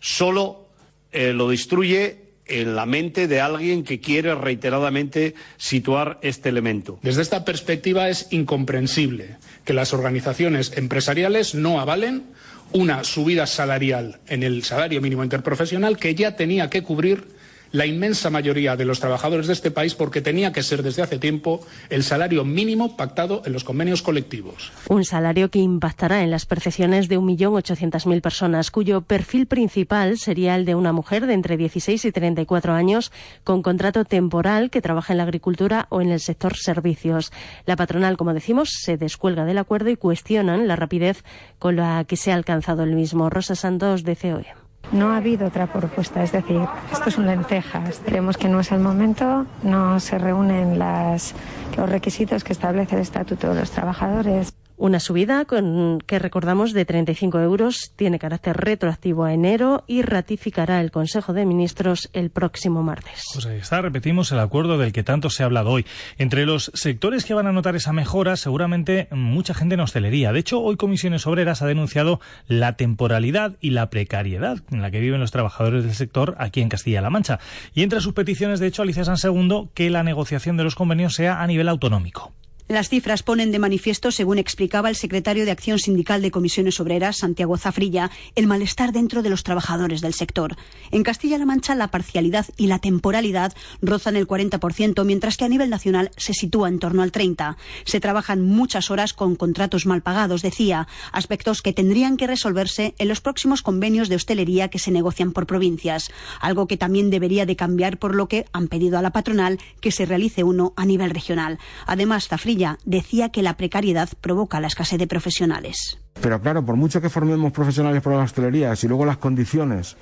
solo 0.00 0.68
eh, 1.12 1.32
lo 1.32 1.48
destruye 1.48 2.27
en 2.48 2.74
la 2.74 2.86
mente 2.86 3.28
de 3.28 3.40
alguien 3.40 3.84
que 3.84 4.00
quiere 4.00 4.34
reiteradamente 4.34 5.34
situar 5.56 6.18
este 6.22 6.48
elemento. 6.48 6.98
Desde 7.02 7.22
esta 7.22 7.44
perspectiva 7.44 8.08
es 8.08 8.26
incomprensible 8.30 9.36
que 9.64 9.74
las 9.74 9.92
organizaciones 9.92 10.72
empresariales 10.76 11.54
no 11.54 11.80
avalen 11.80 12.24
una 12.72 13.04
subida 13.04 13.46
salarial 13.46 14.20
en 14.26 14.42
el 14.42 14.62
salario 14.62 15.00
mínimo 15.00 15.24
interprofesional 15.24 15.96
que 15.96 16.14
ya 16.14 16.36
tenía 16.36 16.68
que 16.68 16.82
cubrir 16.82 17.37
la 17.72 17.86
inmensa 17.86 18.30
mayoría 18.30 18.76
de 18.76 18.84
los 18.84 19.00
trabajadores 19.00 19.46
de 19.46 19.52
este 19.52 19.70
país 19.70 19.94
porque 19.94 20.20
tenía 20.20 20.52
que 20.52 20.62
ser 20.62 20.82
desde 20.82 21.02
hace 21.02 21.18
tiempo 21.18 21.60
el 21.90 22.02
salario 22.02 22.44
mínimo 22.44 22.96
pactado 22.96 23.42
en 23.44 23.52
los 23.52 23.64
convenios 23.64 24.02
colectivos. 24.02 24.72
Un 24.88 25.04
salario 25.04 25.50
que 25.50 25.58
impactará 25.58 26.22
en 26.22 26.30
las 26.30 26.46
percepciones 26.46 27.08
de 27.08 27.18
1.800.000 27.18 28.20
personas, 28.20 28.70
cuyo 28.70 29.02
perfil 29.02 29.46
principal 29.46 30.18
sería 30.18 30.54
el 30.54 30.64
de 30.64 30.74
una 30.74 30.92
mujer 30.92 31.26
de 31.26 31.34
entre 31.34 31.56
16 31.56 32.04
y 32.04 32.12
34 32.12 32.72
años 32.72 33.12
con 33.44 33.62
contrato 33.62 34.04
temporal 34.04 34.70
que 34.70 34.82
trabaja 34.82 35.12
en 35.12 35.18
la 35.18 35.24
agricultura 35.24 35.86
o 35.90 36.00
en 36.00 36.10
el 36.10 36.20
sector 36.20 36.56
servicios. 36.56 37.32
La 37.66 37.76
patronal, 37.76 38.16
como 38.16 38.34
decimos, 38.34 38.70
se 38.82 38.96
descuelga 38.96 39.44
del 39.44 39.58
acuerdo 39.58 39.90
y 39.90 39.96
cuestionan 39.96 40.68
la 40.68 40.76
rapidez 40.76 41.24
con 41.58 41.76
la 41.76 42.04
que 42.04 42.16
se 42.16 42.32
ha 42.32 42.34
alcanzado 42.34 42.82
el 42.82 42.94
mismo. 42.94 43.30
Rosa 43.30 43.54
Santos, 43.54 44.04
de 44.04 44.16
COE. 44.16 44.67
No 44.92 45.10
ha 45.12 45.18
habido 45.18 45.46
otra 45.46 45.66
propuesta, 45.66 46.22
es 46.22 46.32
decir, 46.32 46.60
esto 46.90 47.08
es 47.08 47.18
un 47.18 47.26
lentejas. 47.26 48.00
Creemos 48.06 48.38
que 48.38 48.48
no 48.48 48.60
es 48.60 48.72
el 48.72 48.80
momento, 48.80 49.44
no 49.62 50.00
se 50.00 50.18
reúnen 50.18 50.78
las, 50.78 51.34
los 51.76 51.88
requisitos 51.90 52.42
que 52.42 52.54
establece 52.54 52.96
el 52.96 53.02
Estatuto 53.02 53.52
de 53.52 53.60
los 53.60 53.70
Trabajadores. 53.70 54.54
Una 54.78 55.00
subida 55.00 55.44
con, 55.44 56.00
que 56.06 56.20
recordamos 56.20 56.72
de 56.72 56.84
35 56.84 57.40
euros 57.40 57.92
tiene 57.96 58.20
carácter 58.20 58.56
retroactivo 58.56 59.24
a 59.24 59.32
enero 59.32 59.82
y 59.88 60.02
ratificará 60.02 60.80
el 60.80 60.92
Consejo 60.92 61.32
de 61.32 61.44
Ministros 61.44 62.08
el 62.12 62.30
próximo 62.30 62.84
martes. 62.84 63.24
Pues 63.34 63.44
ahí 63.46 63.58
está, 63.58 63.82
repetimos 63.82 64.30
el 64.30 64.38
acuerdo 64.38 64.78
del 64.78 64.92
que 64.92 65.02
tanto 65.02 65.30
se 65.30 65.42
ha 65.42 65.46
hablado 65.46 65.70
hoy. 65.70 65.84
Entre 66.16 66.46
los 66.46 66.70
sectores 66.74 67.24
que 67.24 67.34
van 67.34 67.48
a 67.48 67.52
notar 67.52 67.74
esa 67.74 67.92
mejora, 67.92 68.36
seguramente 68.36 69.08
mucha 69.10 69.52
gente 69.52 69.74
en 69.74 69.80
hostelería. 69.80 70.32
De 70.32 70.38
hecho, 70.38 70.60
hoy 70.60 70.76
Comisiones 70.76 71.26
Obreras 71.26 71.60
ha 71.60 71.66
denunciado 71.66 72.20
la 72.46 72.76
temporalidad 72.76 73.56
y 73.60 73.70
la 73.70 73.90
precariedad 73.90 74.58
en 74.70 74.80
la 74.80 74.92
que 74.92 75.00
viven 75.00 75.18
los 75.18 75.32
trabajadores 75.32 75.82
del 75.82 75.94
sector 75.94 76.36
aquí 76.38 76.60
en 76.60 76.68
Castilla-La 76.68 77.10
Mancha. 77.10 77.40
Y 77.74 77.82
entre 77.82 78.00
sus 78.00 78.12
peticiones, 78.12 78.60
de 78.60 78.68
hecho, 78.68 78.82
Alicia 78.82 79.04
San 79.04 79.16
Segundo, 79.16 79.70
que 79.74 79.90
la 79.90 80.04
negociación 80.04 80.56
de 80.56 80.62
los 80.62 80.76
convenios 80.76 81.14
sea 81.14 81.42
a 81.42 81.46
nivel 81.48 81.68
autonómico. 81.68 82.32
Las 82.68 82.90
cifras 82.90 83.22
ponen 83.22 83.50
de 83.50 83.58
manifiesto, 83.58 84.10
según 84.10 84.36
explicaba 84.36 84.90
el 84.90 84.94
secretario 84.94 85.46
de 85.46 85.50
Acción 85.50 85.78
Sindical 85.78 86.20
de 86.20 86.30
Comisiones 86.30 86.78
Obreras, 86.80 87.16
Santiago 87.16 87.56
Zafrilla, 87.56 88.10
el 88.34 88.46
malestar 88.46 88.92
dentro 88.92 89.22
de 89.22 89.30
los 89.30 89.42
trabajadores 89.42 90.02
del 90.02 90.12
sector. 90.12 90.54
En 90.90 91.02
Castilla-La 91.02 91.46
Mancha, 91.46 91.74
la 91.74 91.90
parcialidad 91.90 92.44
y 92.58 92.66
la 92.66 92.78
temporalidad 92.78 93.54
rozan 93.80 94.16
el 94.16 94.28
40%, 94.28 95.02
mientras 95.06 95.38
que 95.38 95.46
a 95.46 95.48
nivel 95.48 95.70
nacional 95.70 96.10
se 96.18 96.34
sitúa 96.34 96.68
en 96.68 96.78
torno 96.78 97.00
al 97.00 97.10
30%. 97.10 97.56
Se 97.86 98.00
trabajan 98.00 98.42
muchas 98.42 98.90
horas 98.90 99.14
con 99.14 99.34
contratos 99.34 99.86
mal 99.86 100.02
pagados, 100.02 100.42
decía, 100.42 100.88
aspectos 101.10 101.62
que 101.62 101.72
tendrían 101.72 102.18
que 102.18 102.26
resolverse 102.26 102.94
en 102.98 103.08
los 103.08 103.22
próximos 103.22 103.62
convenios 103.62 104.10
de 104.10 104.16
hostelería 104.16 104.68
que 104.68 104.78
se 104.78 104.90
negocian 104.90 105.32
por 105.32 105.46
provincias, 105.46 106.10
algo 106.38 106.66
que 106.66 106.76
también 106.76 107.08
debería 107.08 107.46
de 107.46 107.56
cambiar, 107.56 107.98
por 107.98 108.14
lo 108.14 108.28
que 108.28 108.44
han 108.52 108.68
pedido 108.68 108.98
a 108.98 109.02
la 109.02 109.12
patronal 109.12 109.58
que 109.80 109.90
se 109.90 110.04
realice 110.04 110.44
uno 110.44 110.74
a 110.76 110.84
nivel 110.84 111.12
regional. 111.12 111.58
Además, 111.86 112.28
Zafrilla 112.28 112.57
decía 112.84 113.30
que 113.30 113.42
la 113.42 113.56
precariedad 113.56 114.08
provoca 114.20 114.60
la 114.60 114.66
escasez 114.66 114.98
de 114.98 115.06
profesionales. 115.06 115.98
Pero 116.20 116.40
claro, 116.40 116.64
por 116.64 116.76
mucho 116.76 117.00
que 117.00 117.08
formemos 117.08 117.52
profesionales 117.52 118.02
para 118.02 118.16
la 118.16 118.24
hostelería, 118.24 118.74
si 118.76 118.88
luego 118.88 119.04
las 119.04 119.18
condiciones 119.18 119.96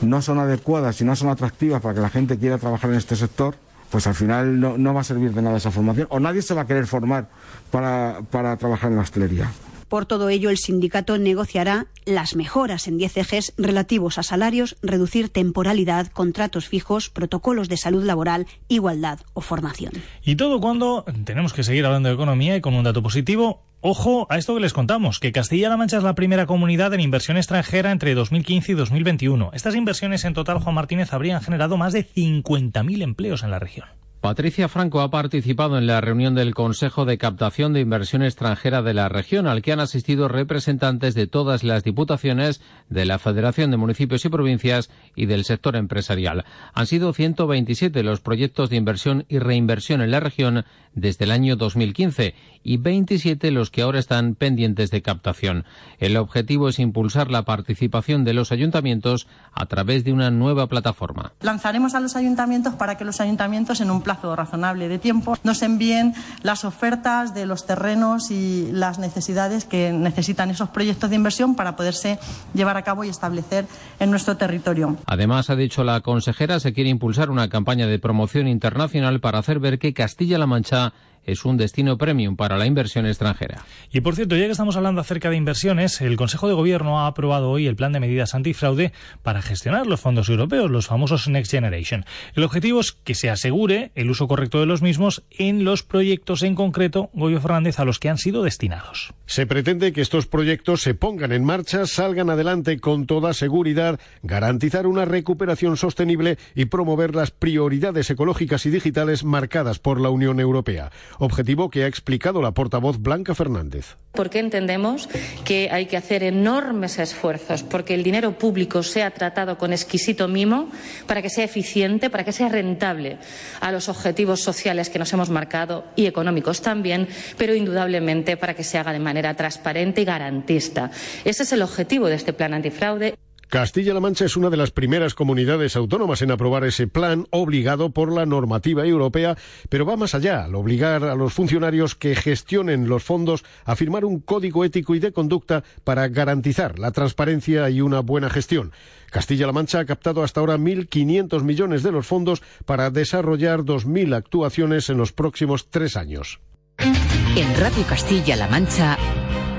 no 0.00 0.22
son 0.22 0.38
adecuadas 0.38 1.00
y 1.00 1.04
no 1.04 1.14
son 1.14 1.28
atractivas 1.28 1.82
para 1.82 1.94
que 1.94 2.00
la 2.00 2.08
gente 2.08 2.38
quiera 2.38 2.58
trabajar 2.58 2.90
en 2.90 2.96
este 2.96 3.16
sector, 3.16 3.56
pues 3.90 4.06
al 4.06 4.14
final 4.14 4.60
no, 4.60 4.94
va 4.94 5.00
a 5.00 5.04
servir 5.04 5.32
de 5.32 5.42
nada 5.42 5.56
esa 5.56 5.70
formación 5.70 6.06
o 6.10 6.20
nadie 6.20 6.42
se 6.42 6.54
va 6.54 6.62
a 6.62 6.66
querer 6.66 6.86
formar 6.86 7.28
para, 7.70 8.20
para 8.30 8.56
trabajar 8.56 8.90
en 8.90 8.96
la 8.96 9.02
hostelería. 9.02 9.50
Por 9.90 10.06
todo 10.06 10.28
ello, 10.28 10.50
el 10.50 10.56
sindicato 10.56 11.18
negociará 11.18 11.88
las 12.04 12.36
mejoras 12.36 12.86
en 12.86 12.96
10 12.96 13.16
ejes 13.16 13.52
relativos 13.58 14.18
a 14.18 14.22
salarios, 14.22 14.76
reducir 14.82 15.30
temporalidad, 15.30 16.06
contratos 16.06 16.68
fijos, 16.68 17.10
protocolos 17.10 17.68
de 17.68 17.76
salud 17.76 18.04
laboral, 18.04 18.46
igualdad 18.68 19.18
o 19.34 19.40
formación. 19.40 19.92
Y 20.22 20.36
todo 20.36 20.60
cuando 20.60 21.04
tenemos 21.24 21.52
que 21.52 21.64
seguir 21.64 21.84
hablando 21.86 22.08
de 22.08 22.14
economía 22.14 22.54
y 22.54 22.60
con 22.60 22.74
un 22.74 22.84
dato 22.84 23.02
positivo. 23.02 23.64
Ojo 23.80 24.28
a 24.30 24.38
esto 24.38 24.54
que 24.54 24.60
les 24.60 24.72
contamos, 24.72 25.18
que 25.18 25.32
Castilla-La 25.32 25.76
Mancha 25.76 25.96
es 25.96 26.04
la 26.04 26.14
primera 26.14 26.46
comunidad 26.46 26.94
en 26.94 27.00
inversión 27.00 27.36
extranjera 27.36 27.90
entre 27.90 28.14
2015 28.14 28.70
y 28.70 28.74
2021. 28.76 29.50
Estas 29.54 29.74
inversiones 29.74 30.24
en 30.24 30.34
total, 30.34 30.60
Juan 30.60 30.76
Martínez, 30.76 31.12
habrían 31.12 31.40
generado 31.40 31.76
más 31.76 31.92
de 31.92 32.06
50.000 32.06 33.02
empleos 33.02 33.42
en 33.42 33.50
la 33.50 33.58
región. 33.58 33.88
Patricia 34.20 34.68
Franco 34.68 35.00
ha 35.00 35.10
participado 35.10 35.78
en 35.78 35.86
la 35.86 36.02
reunión 36.02 36.34
del 36.34 36.54
Consejo 36.54 37.06
de 37.06 37.16
Captación 37.16 37.72
de 37.72 37.80
Inversión 37.80 38.22
Extranjera 38.22 38.82
de 38.82 38.92
la 38.92 39.08
región, 39.08 39.46
al 39.46 39.62
que 39.62 39.72
han 39.72 39.80
asistido 39.80 40.28
representantes 40.28 41.14
de 41.14 41.26
todas 41.26 41.64
las 41.64 41.84
diputaciones, 41.84 42.60
de 42.90 43.06
la 43.06 43.18
Federación 43.18 43.70
de 43.70 43.78
Municipios 43.78 44.22
y 44.26 44.28
Provincias 44.28 44.90
y 45.16 45.24
del 45.24 45.44
sector 45.44 45.74
empresarial. 45.74 46.44
Han 46.74 46.86
sido 46.86 47.14
127 47.14 48.02
los 48.02 48.20
proyectos 48.20 48.68
de 48.68 48.76
inversión 48.76 49.24
y 49.30 49.38
reinversión 49.38 50.02
en 50.02 50.10
la 50.10 50.20
región 50.20 50.66
desde 50.92 51.24
el 51.24 51.30
año 51.30 51.56
2015 51.56 52.34
y 52.62 52.76
27 52.76 53.50
los 53.52 53.70
que 53.70 53.80
ahora 53.80 54.00
están 54.00 54.34
pendientes 54.34 54.90
de 54.90 55.00
captación. 55.00 55.64
El 55.98 56.18
objetivo 56.18 56.68
es 56.68 56.78
impulsar 56.78 57.30
la 57.30 57.44
participación 57.44 58.24
de 58.24 58.34
los 58.34 58.52
ayuntamientos 58.52 59.26
a 59.52 59.64
través 59.64 60.04
de 60.04 60.12
una 60.12 60.30
nueva 60.30 60.66
plataforma. 60.66 61.32
Lanzaremos 61.40 61.94
a 61.94 62.00
los 62.00 62.16
ayuntamientos 62.16 62.74
para 62.74 62.98
que 62.98 63.06
los 63.06 63.20
ayuntamientos 63.22 63.80
en 63.80 63.90
un 63.90 64.02
plazo 64.10 64.34
razonable 64.34 64.88
de 64.88 64.98
tiempo 64.98 65.36
nos 65.44 65.62
envíen 65.62 66.14
las 66.42 66.64
ofertas 66.64 67.32
de 67.32 67.46
los 67.46 67.64
terrenos 67.64 68.32
y 68.32 68.68
las 68.72 68.98
necesidades 68.98 69.64
que 69.64 69.92
necesitan 69.92 70.50
esos 70.50 70.68
proyectos 70.70 71.10
de 71.10 71.16
inversión 71.16 71.54
para 71.54 71.76
poderse 71.76 72.18
llevar 72.52 72.76
a 72.76 72.82
cabo 72.82 73.04
y 73.04 73.08
establecer 73.08 73.66
en 74.00 74.10
nuestro 74.10 74.36
territorio. 74.36 74.96
Además, 75.06 75.48
ha 75.48 75.54
dicho 75.54 75.84
la 75.84 76.00
consejera, 76.00 76.58
se 76.58 76.72
quiere 76.72 76.90
impulsar 76.90 77.30
una 77.30 77.48
campaña 77.48 77.86
de 77.86 78.00
promoción 78.00 78.48
internacional 78.48 79.20
para 79.20 79.38
hacer 79.38 79.60
ver 79.60 79.78
que 79.78 79.94
Castilla-La 79.94 80.48
Mancha 80.48 80.92
es 81.24 81.44
un 81.44 81.56
destino 81.56 81.98
premium 81.98 82.36
para 82.36 82.58
la 82.58 82.66
inversión 82.66 83.06
extranjera. 83.06 83.64
Y 83.92 84.00
por 84.00 84.14
cierto, 84.14 84.36
ya 84.36 84.46
que 84.46 84.52
estamos 84.52 84.76
hablando 84.76 85.00
acerca 85.00 85.30
de 85.30 85.36
inversiones, 85.36 86.00
el 86.00 86.16
Consejo 86.16 86.48
de 86.48 86.54
Gobierno 86.54 87.00
ha 87.00 87.06
aprobado 87.06 87.50
hoy 87.50 87.66
el 87.66 87.76
plan 87.76 87.92
de 87.92 88.00
medidas 88.00 88.34
antifraude 88.34 88.92
para 89.22 89.42
gestionar 89.42 89.86
los 89.86 90.00
fondos 90.00 90.28
europeos, 90.28 90.70
los 90.70 90.86
famosos 90.86 91.28
Next 91.28 91.50
Generation. 91.50 92.04
El 92.34 92.44
objetivo 92.44 92.80
es 92.80 92.92
que 92.92 93.14
se 93.14 93.30
asegure 93.30 93.92
el 93.94 94.10
uso 94.10 94.28
correcto 94.28 94.60
de 94.60 94.66
los 94.66 94.82
mismos 94.82 95.22
en 95.30 95.64
los 95.64 95.82
proyectos 95.82 96.42
en 96.42 96.54
concreto, 96.54 97.10
Goyo 97.12 97.40
Fernández, 97.40 97.78
a 97.78 97.84
los 97.84 97.98
que 97.98 98.08
han 98.08 98.18
sido 98.18 98.42
destinados. 98.42 99.14
Se 99.26 99.46
pretende 99.46 99.92
que 99.92 100.00
estos 100.00 100.26
proyectos 100.26 100.82
se 100.82 100.94
pongan 100.94 101.32
en 101.32 101.44
marcha, 101.44 101.86
salgan 101.86 102.30
adelante 102.30 102.80
con 102.80 103.06
toda 103.06 103.34
seguridad, 103.34 104.00
garantizar 104.22 104.86
una 104.86 105.04
recuperación 105.04 105.76
sostenible 105.76 106.38
y 106.54 106.66
promover 106.66 107.14
las 107.14 107.30
prioridades 107.30 108.10
ecológicas 108.10 108.66
y 108.66 108.70
digitales 108.70 109.24
marcadas 109.24 109.78
por 109.78 110.00
la 110.00 110.10
Unión 110.10 110.40
Europea 110.40 110.90
objetivo 111.18 111.70
que 111.70 111.84
ha 111.84 111.86
explicado 111.86 112.42
la 112.42 112.52
portavoz 112.52 112.98
Blanca 112.98 113.34
Fernández. 113.34 113.96
Porque 114.12 114.40
entendemos 114.40 115.08
que 115.44 115.68
hay 115.70 115.86
que 115.86 115.96
hacer 115.96 116.22
enormes 116.22 116.98
esfuerzos 116.98 117.62
porque 117.62 117.94
el 117.94 118.02
dinero 118.02 118.36
público 118.38 118.82
sea 118.82 119.12
tratado 119.12 119.56
con 119.56 119.72
exquisito 119.72 120.26
mimo 120.26 120.68
para 121.06 121.22
que 121.22 121.30
sea 121.30 121.44
eficiente, 121.44 122.10
para 122.10 122.24
que 122.24 122.32
sea 122.32 122.48
rentable 122.48 123.18
a 123.60 123.70
los 123.70 123.88
objetivos 123.88 124.40
sociales 124.40 124.90
que 124.90 124.98
nos 124.98 125.12
hemos 125.12 125.30
marcado 125.30 125.84
y 125.94 126.06
económicos 126.06 126.60
también, 126.60 127.08
pero 127.36 127.54
indudablemente 127.54 128.36
para 128.36 128.54
que 128.54 128.64
se 128.64 128.78
haga 128.78 128.92
de 128.92 128.98
manera 128.98 129.34
transparente 129.34 130.02
y 130.02 130.04
garantista. 130.04 130.90
Ese 131.24 131.44
es 131.44 131.52
el 131.52 131.62
objetivo 131.62 132.08
de 132.08 132.16
este 132.16 132.32
plan 132.32 132.54
antifraude. 132.54 133.14
Castilla-La 133.50 133.98
Mancha 133.98 134.24
es 134.24 134.36
una 134.36 134.48
de 134.48 134.56
las 134.56 134.70
primeras 134.70 135.14
comunidades 135.14 135.74
autónomas 135.74 136.22
en 136.22 136.30
aprobar 136.30 136.62
ese 136.62 136.86
plan 136.86 137.26
obligado 137.30 137.90
por 137.90 138.12
la 138.12 138.24
normativa 138.24 138.86
europea, 138.86 139.36
pero 139.68 139.84
va 139.84 139.96
más 139.96 140.14
allá, 140.14 140.44
al 140.44 140.54
obligar 140.54 141.02
a 141.02 141.16
los 141.16 141.32
funcionarios 141.32 141.96
que 141.96 142.14
gestionen 142.14 142.88
los 142.88 143.02
fondos 143.02 143.44
a 143.64 143.74
firmar 143.74 144.04
un 144.04 144.20
código 144.20 144.64
ético 144.64 144.94
y 144.94 145.00
de 145.00 145.10
conducta 145.10 145.64
para 145.82 146.06
garantizar 146.06 146.78
la 146.78 146.92
transparencia 146.92 147.68
y 147.70 147.80
una 147.80 147.98
buena 147.98 148.30
gestión. 148.30 148.70
Castilla-La 149.10 149.52
Mancha 149.52 149.80
ha 149.80 149.84
captado 149.84 150.22
hasta 150.22 150.38
ahora 150.38 150.56
1.500 150.56 151.42
millones 151.42 151.82
de 151.82 151.90
los 151.90 152.06
fondos 152.06 152.42
para 152.66 152.90
desarrollar 152.90 153.62
2.000 153.62 154.14
actuaciones 154.14 154.90
en 154.90 154.96
los 154.96 155.12
próximos 155.12 155.70
tres 155.70 155.96
años. 155.96 156.38
En 156.78 157.56
Radio 157.58 157.84
Castilla-La 157.88 158.46
Mancha, 158.46 158.96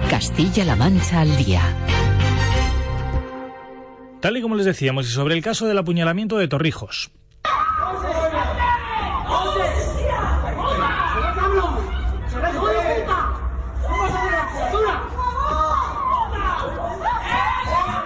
Castilla-La 0.10 0.78
Mancha 0.78 1.20
al 1.20 1.36
día. 1.36 1.62
Tal 4.22 4.38
y 4.38 4.42
como 4.42 4.56
les 4.56 4.68
decíamos, 4.68 5.08
y 5.08 5.12
sobre 5.12 5.34
el 5.34 5.42
caso 5.42 5.66
del 5.68 5.80
apuñalamiento 5.80 6.38
de 6.38 6.48
Torrijos. 6.48 7.10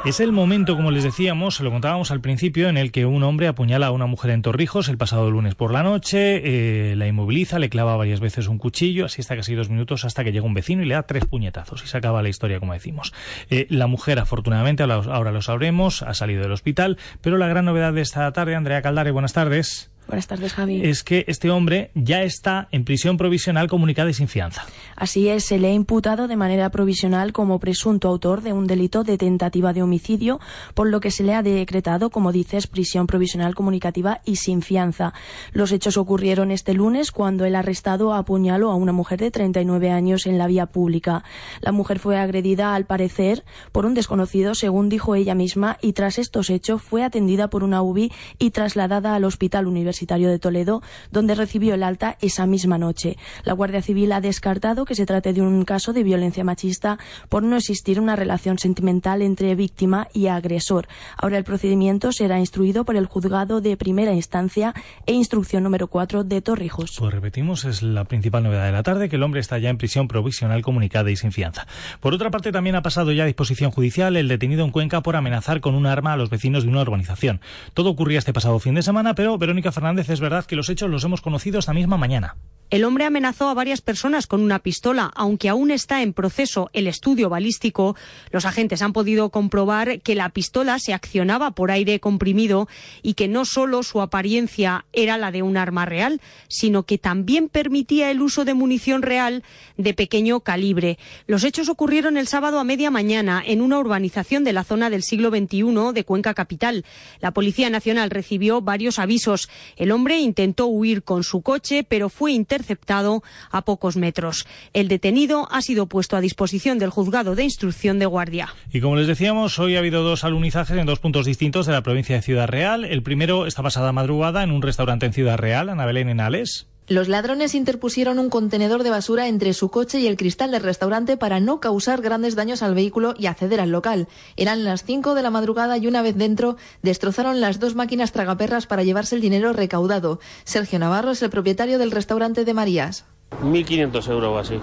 Es 0.06 0.20
el 0.20 0.32
momento, 0.32 0.76
como 0.76 0.92
les 0.92 1.04
decíamos, 1.04 1.56
se 1.56 1.64
lo 1.64 1.72
contábamos 1.72 2.12
al 2.12 2.22
principio, 2.22 2.70
en 2.70 2.78
el 2.78 2.92
que 2.92 3.08
un 3.08 3.24
hombre 3.24 3.48
apuñala 3.48 3.88
a 3.88 3.92
una 3.92 4.06
mujer 4.06 4.30
en 4.30 4.44
Torrijos 4.44 4.88
el 4.88 5.00
pasado 5.00 5.32
lunes 5.32 5.56
por 5.56 5.74
la 5.74 5.82
noche, 5.82 6.92
eh, 6.92 6.96
la 6.96 7.08
inmoviliza, 7.08 7.58
le 7.58 7.70
clava 7.70 7.98
varias 7.98 8.20
veces 8.20 8.48
un 8.48 8.60
cuchillo, 8.60 9.06
así 9.06 9.22
está 9.22 9.36
casi 9.36 9.56
dos 9.56 9.70
minutos 9.70 10.06
hasta 10.06 10.24
que 10.24 10.32
llega 10.32 10.46
un 10.46 10.54
vecino 10.54 10.84
y 10.84 10.86
le 10.86 10.94
da 10.94 11.08
tres 11.08 11.26
puñetazos 11.26 11.84
y 11.84 11.88
se 11.88 11.98
acaba 11.98 12.22
la 12.22 12.30
historia, 12.30 12.60
como 12.60 12.74
decimos. 12.74 13.14
Eh, 13.50 13.66
la 13.72 13.88
mujer, 13.88 14.20
afortunadamente, 14.20 14.84
ahora 14.84 15.32
lo 15.32 15.42
sabremos, 15.42 16.04
ha 16.04 16.14
salido 16.14 16.44
del 16.44 16.52
hospital, 16.52 17.00
pero 17.22 17.40
la 17.40 17.48
gran 17.48 17.66
novedad 17.66 17.92
de 17.92 18.02
esta 18.02 18.32
tarde, 18.32 18.54
Andrea 18.54 18.84
Caldare, 18.84 19.10
buenas 19.10 19.34
tardes. 19.34 19.90
Buenas 20.08 20.28
tardes, 20.28 20.54
Javi. 20.54 20.86
Es 20.86 21.04
que 21.04 21.26
este 21.28 21.50
hombre 21.50 21.90
ya 21.96 22.22
está 22.22 22.68
en 22.72 22.86
prisión 22.86 23.18
provisional 23.18 23.68
comunicada 23.68 24.12
y 24.12 24.14
sin 24.14 24.28
fianza. 24.28 24.64
Así 24.96 25.30
es, 25.30 25.46
se 25.46 25.58
le 25.58 25.70
ha 25.70 25.74
imputado 25.74 26.28
de 26.28 26.36
manera 26.36 26.70
provisional 26.70 27.34
como 27.34 27.60
presunto 27.60 28.08
autor 28.08 28.44
de 28.44 28.54
un 28.54 28.68
delito 28.68 29.04
de 29.04 29.18
tentativa 29.18 29.74
de 29.74 29.82
homicidio, 29.82 30.40
por 30.76 30.90
lo 30.90 31.00
que 31.00 31.10
se 31.10 31.24
le 31.24 31.34
ha 31.34 31.42
decretado, 31.42 32.12
como 32.12 32.32
dices, 32.32 32.68
prisión 32.68 33.08
provisional 33.08 33.56
comunicativa 33.56 34.22
y 34.26 34.36
sin 34.36 34.62
fianza. 34.62 35.14
Los 35.54 35.72
hechos 35.72 35.98
ocurrieron 35.98 36.52
este 36.52 36.76
lunes 36.76 37.12
cuando 37.12 37.46
el 37.46 37.56
arrestado 37.56 38.14
apuñaló 38.14 38.70
a 38.70 38.76
una 38.76 38.92
mujer 38.92 39.20
de 39.20 39.32
39 39.32 39.90
años 39.90 40.28
en 40.28 40.38
la 40.38 40.46
vía 40.46 40.68
pública. 40.68 41.24
La 41.62 41.72
mujer 41.72 41.98
fue 41.98 42.20
agredida, 42.20 42.76
al 42.76 42.86
parecer, 42.86 43.44
por 43.72 43.88
un 43.88 43.96
desconocido, 43.96 44.54
según 44.54 44.88
dijo 44.88 45.16
ella 45.16 45.34
misma, 45.34 45.80
y 45.82 45.94
tras 45.94 46.20
estos 46.20 46.52
hechos 46.52 46.84
fue 46.84 47.04
atendida 47.04 47.50
por 47.50 47.64
una 47.64 47.82
UBI 47.82 48.12
y 48.38 48.52
trasladada 48.52 49.16
al 49.16 49.24
hospital 49.24 49.66
universitario 49.66 49.95
Universitario 49.96 50.30
de 50.30 50.40
Toledo, 50.40 50.82
donde 51.10 51.36
recibió 51.36 51.74
el 51.74 51.84
alta 51.84 52.18
esa 52.20 52.46
misma 52.46 52.78
noche. 52.78 53.18
La 53.44 53.54
Guardia 53.54 53.82
Civil 53.82 54.12
ha 54.12 54.20
descartado 54.20 54.84
que 54.84 54.94
se 54.94 55.06
trate 55.06 55.32
de 55.32 55.42
un 55.42 55.64
caso 55.64 55.94
de 55.94 56.04
violencia 56.04 56.44
machista 56.44 57.00
por 57.30 57.44
no 57.44 57.56
existir 57.56 58.00
una 58.00 58.18
relación 58.18 58.60
sentimental 58.60 59.22
entre 59.22 59.56
víctima 59.56 60.08
y 60.14 60.28
agresor. 60.28 60.88
Ahora 61.18 61.38
el 61.38 61.46
procedimiento 61.46 62.12
será 62.12 62.40
instruido 62.40 62.84
por 62.84 62.98
el 62.98 63.06
juzgado 63.06 63.62
de 63.62 63.78
primera 63.78 64.14
instancia 64.14 64.74
e 65.06 65.14
instrucción 65.14 65.64
número 65.64 65.88
4 65.88 66.26
de 66.26 66.42
Torrijos. 66.42 66.98
Pues 67.00 67.14
repetimos, 67.14 67.64
es 67.64 67.82
la 67.82 68.04
principal 68.04 68.44
novedad 68.44 68.66
de 68.66 68.74
la 68.74 68.84
tarde, 68.84 69.08
que 69.08 69.16
el 69.16 69.24
hombre 69.24 69.40
está 69.40 69.58
ya 69.60 69.70
en 69.70 69.78
prisión 69.78 70.10
provisional 70.10 70.62
comunicada 70.62 71.10
y 71.10 71.16
sin 71.16 71.32
fianza. 71.32 71.68
Por 72.02 72.14
otra 72.14 72.32
parte, 72.32 72.52
también 72.52 72.76
ha 72.76 72.82
pasado 72.82 73.14
ya 73.14 73.24
a 73.24 73.28
disposición 73.28 73.72
judicial 73.72 74.18
el 74.18 74.28
detenido 74.28 74.66
en 74.66 74.72
Cuenca 74.72 75.02
por 75.02 75.16
amenazar 75.16 75.62
con 75.62 75.74
un 75.74 75.86
arma 75.86 76.14
a 76.14 76.18
los 76.18 76.30
vecinos 76.30 76.64
de 76.64 76.70
una 76.70 76.82
urbanización. 76.82 77.40
Todo 77.74 77.92
ocurría 77.92 78.20
este 78.20 78.34
pasado 78.34 78.60
fin 78.60 78.76
de 78.76 78.84
semana, 78.84 79.16
pero 79.16 79.38
Verónica 79.38 79.72
Fernández 79.72 79.85
Es 79.86 80.20
verdad 80.20 80.46
que 80.46 80.56
los 80.56 80.70
hechos 80.70 80.90
los 80.90 81.04
hemos 81.04 81.22
conocido 81.22 81.60
esta 81.60 81.72
misma 81.72 81.96
mañana. 81.96 82.36
El 82.72 82.84
hombre 82.84 83.06
amenazó 83.06 83.48
a 83.48 83.54
varias 83.54 83.82
personas 83.82 84.26
con 84.26 84.42
una 84.42 84.58
pistola. 84.58 85.12
Aunque 85.16 85.50
aún 85.50 85.70
está 85.70 86.02
en 86.02 86.14
proceso 86.14 86.72
el 86.74 86.88
estudio 86.88 87.30
balístico, 87.30 87.96
los 88.32 88.46
agentes 88.46 88.82
han 88.82 88.92
podido 88.92 89.30
comprobar 89.30 90.02
que 90.02 90.16
la 90.16 90.30
pistola 90.30 90.80
se 90.80 90.92
accionaba 90.92 91.52
por 91.52 91.70
aire 91.70 92.00
comprimido 92.00 92.68
y 93.04 93.14
que 93.14 93.28
no 93.28 93.46
solo 93.46 93.84
su 93.84 94.02
apariencia 94.02 94.86
era 94.94 95.20
la 95.20 95.32
de 95.32 95.44
un 95.44 95.58
arma 95.58 95.86
real, 95.86 96.20
sino 96.48 96.84
que 96.84 96.98
también 96.98 97.50
permitía 97.50 98.10
el 98.10 98.24
uso 98.24 98.46
de 98.46 98.56
munición 98.56 99.04
real 99.04 99.44
de 99.78 99.94
pequeño 99.94 100.40
calibre. 100.40 100.98
Los 101.28 101.44
hechos 101.44 101.70
ocurrieron 101.70 102.18
el 102.18 102.28
sábado 102.28 102.60
a 102.60 102.64
media 102.64 102.90
mañana 102.90 103.44
en 103.46 103.62
una 103.62 103.78
urbanización 103.78 104.44
de 104.44 104.54
la 104.54 104.64
zona 104.64 104.90
del 104.90 105.04
siglo 105.04 105.30
XXI 105.30 105.94
de 105.94 106.04
Cuenca 106.04 106.34
Capital. 106.34 106.84
La 107.20 107.30
Policía 107.30 107.70
Nacional 107.70 108.10
recibió 108.10 108.62
varios 108.62 108.98
avisos. 108.98 109.50
El 109.76 109.92
hombre 109.92 110.20
intentó 110.20 110.68
huir 110.68 111.04
con 111.04 111.24
su 111.24 111.42
coche, 111.42 111.84
pero 111.88 112.10
fue 112.10 112.32
interceptado 112.32 113.24
a 113.52 113.64
pocos 113.64 113.98
metros. 113.98 114.46
El 114.74 114.88
detenido 114.88 115.48
ha 115.52 115.62
sido 115.62 115.88
puesto 115.88 116.16
a 116.16 116.22
disposición 116.22 116.80
del 116.80 116.90
juzgado 116.90 117.36
de 117.36 117.44
instrucción 117.44 118.00
de 118.00 118.06
guardia. 118.06 118.50
Y 118.72 118.82
como 118.82 118.96
les 118.96 119.08
decíamos, 119.08 119.60
hoy 119.60 119.76
ha 119.76 119.80
habido 119.80 120.04
dos 120.04 120.24
alunizajes 120.24 120.78
en 120.78 120.86
dos 120.86 121.00
puntos 121.00 121.26
distintos 121.26 121.66
de 121.66 121.74
la 121.74 121.84
provincia 121.84 122.16
de 122.16 122.22
Ciudad 122.22 122.48
Real. 122.48 122.86
El 122.86 123.04
primero 123.04 123.46
esta 123.46 123.64
pasada 123.64 123.92
madrugada 123.92 124.44
en 124.44 124.52
un 124.52 124.62
restaurante 124.62 125.06
en 125.06 125.14
Ciudad 125.14 125.38
Real, 125.38 125.70
Ana 125.70 125.86
Belén 125.86 126.10
en 126.10 126.20
Ales. 126.20 126.68
Los 126.88 127.08
ladrones 127.08 127.56
interpusieron 127.56 128.20
un 128.20 128.30
contenedor 128.30 128.84
de 128.84 128.92
basura 128.92 129.28
entre 129.28 129.54
su 129.54 129.70
coche 129.70 130.00
y 130.00 130.06
el 130.06 130.18
cristal 130.18 130.52
del 130.52 130.62
restaurante 130.62 131.18
para 131.18 131.40
no 131.40 131.60
causar 131.60 132.00
grandes 132.00 132.36
daños 132.36 132.62
al 132.62 132.76
vehículo 132.76 133.16
y 133.18 133.26
acceder 133.26 133.60
al 133.60 133.72
local. 133.72 134.08
Eran 134.38 134.64
las 134.64 134.84
5 134.84 135.16
de 135.16 135.24
la 135.24 135.32
madrugada 135.32 135.80
y 135.80 135.88
una 135.88 136.04
vez 136.04 136.16
dentro 136.16 136.58
destrozaron 136.84 137.42
las 137.42 137.60
dos 137.60 137.74
máquinas 137.74 138.12
tragaperras 138.12 138.68
para 138.68 138.84
llevarse 138.84 139.16
el 139.16 139.22
dinero 139.22 139.52
recaudado. 139.52 140.20
Sergio 140.44 140.78
Navarro 140.78 141.10
es 141.10 141.24
el 141.24 141.32
propietario 141.32 141.80
del 141.80 141.90
restaurante 141.90 142.46
de 142.46 142.54
Marías. 142.54 143.06
1.500 143.42 144.12
euros 144.12 144.30
o 144.30 144.38
así. 144.38 144.60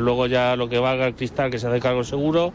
Luego 0.00 0.26
ya 0.26 0.56
lo 0.56 0.68
que 0.68 0.80
valga 0.80 1.06
el 1.06 1.14
cristal 1.14 1.52
que 1.52 1.60
se 1.60 1.68
hace 1.68 1.78
cargo 1.78 2.02
seguro 2.02 2.52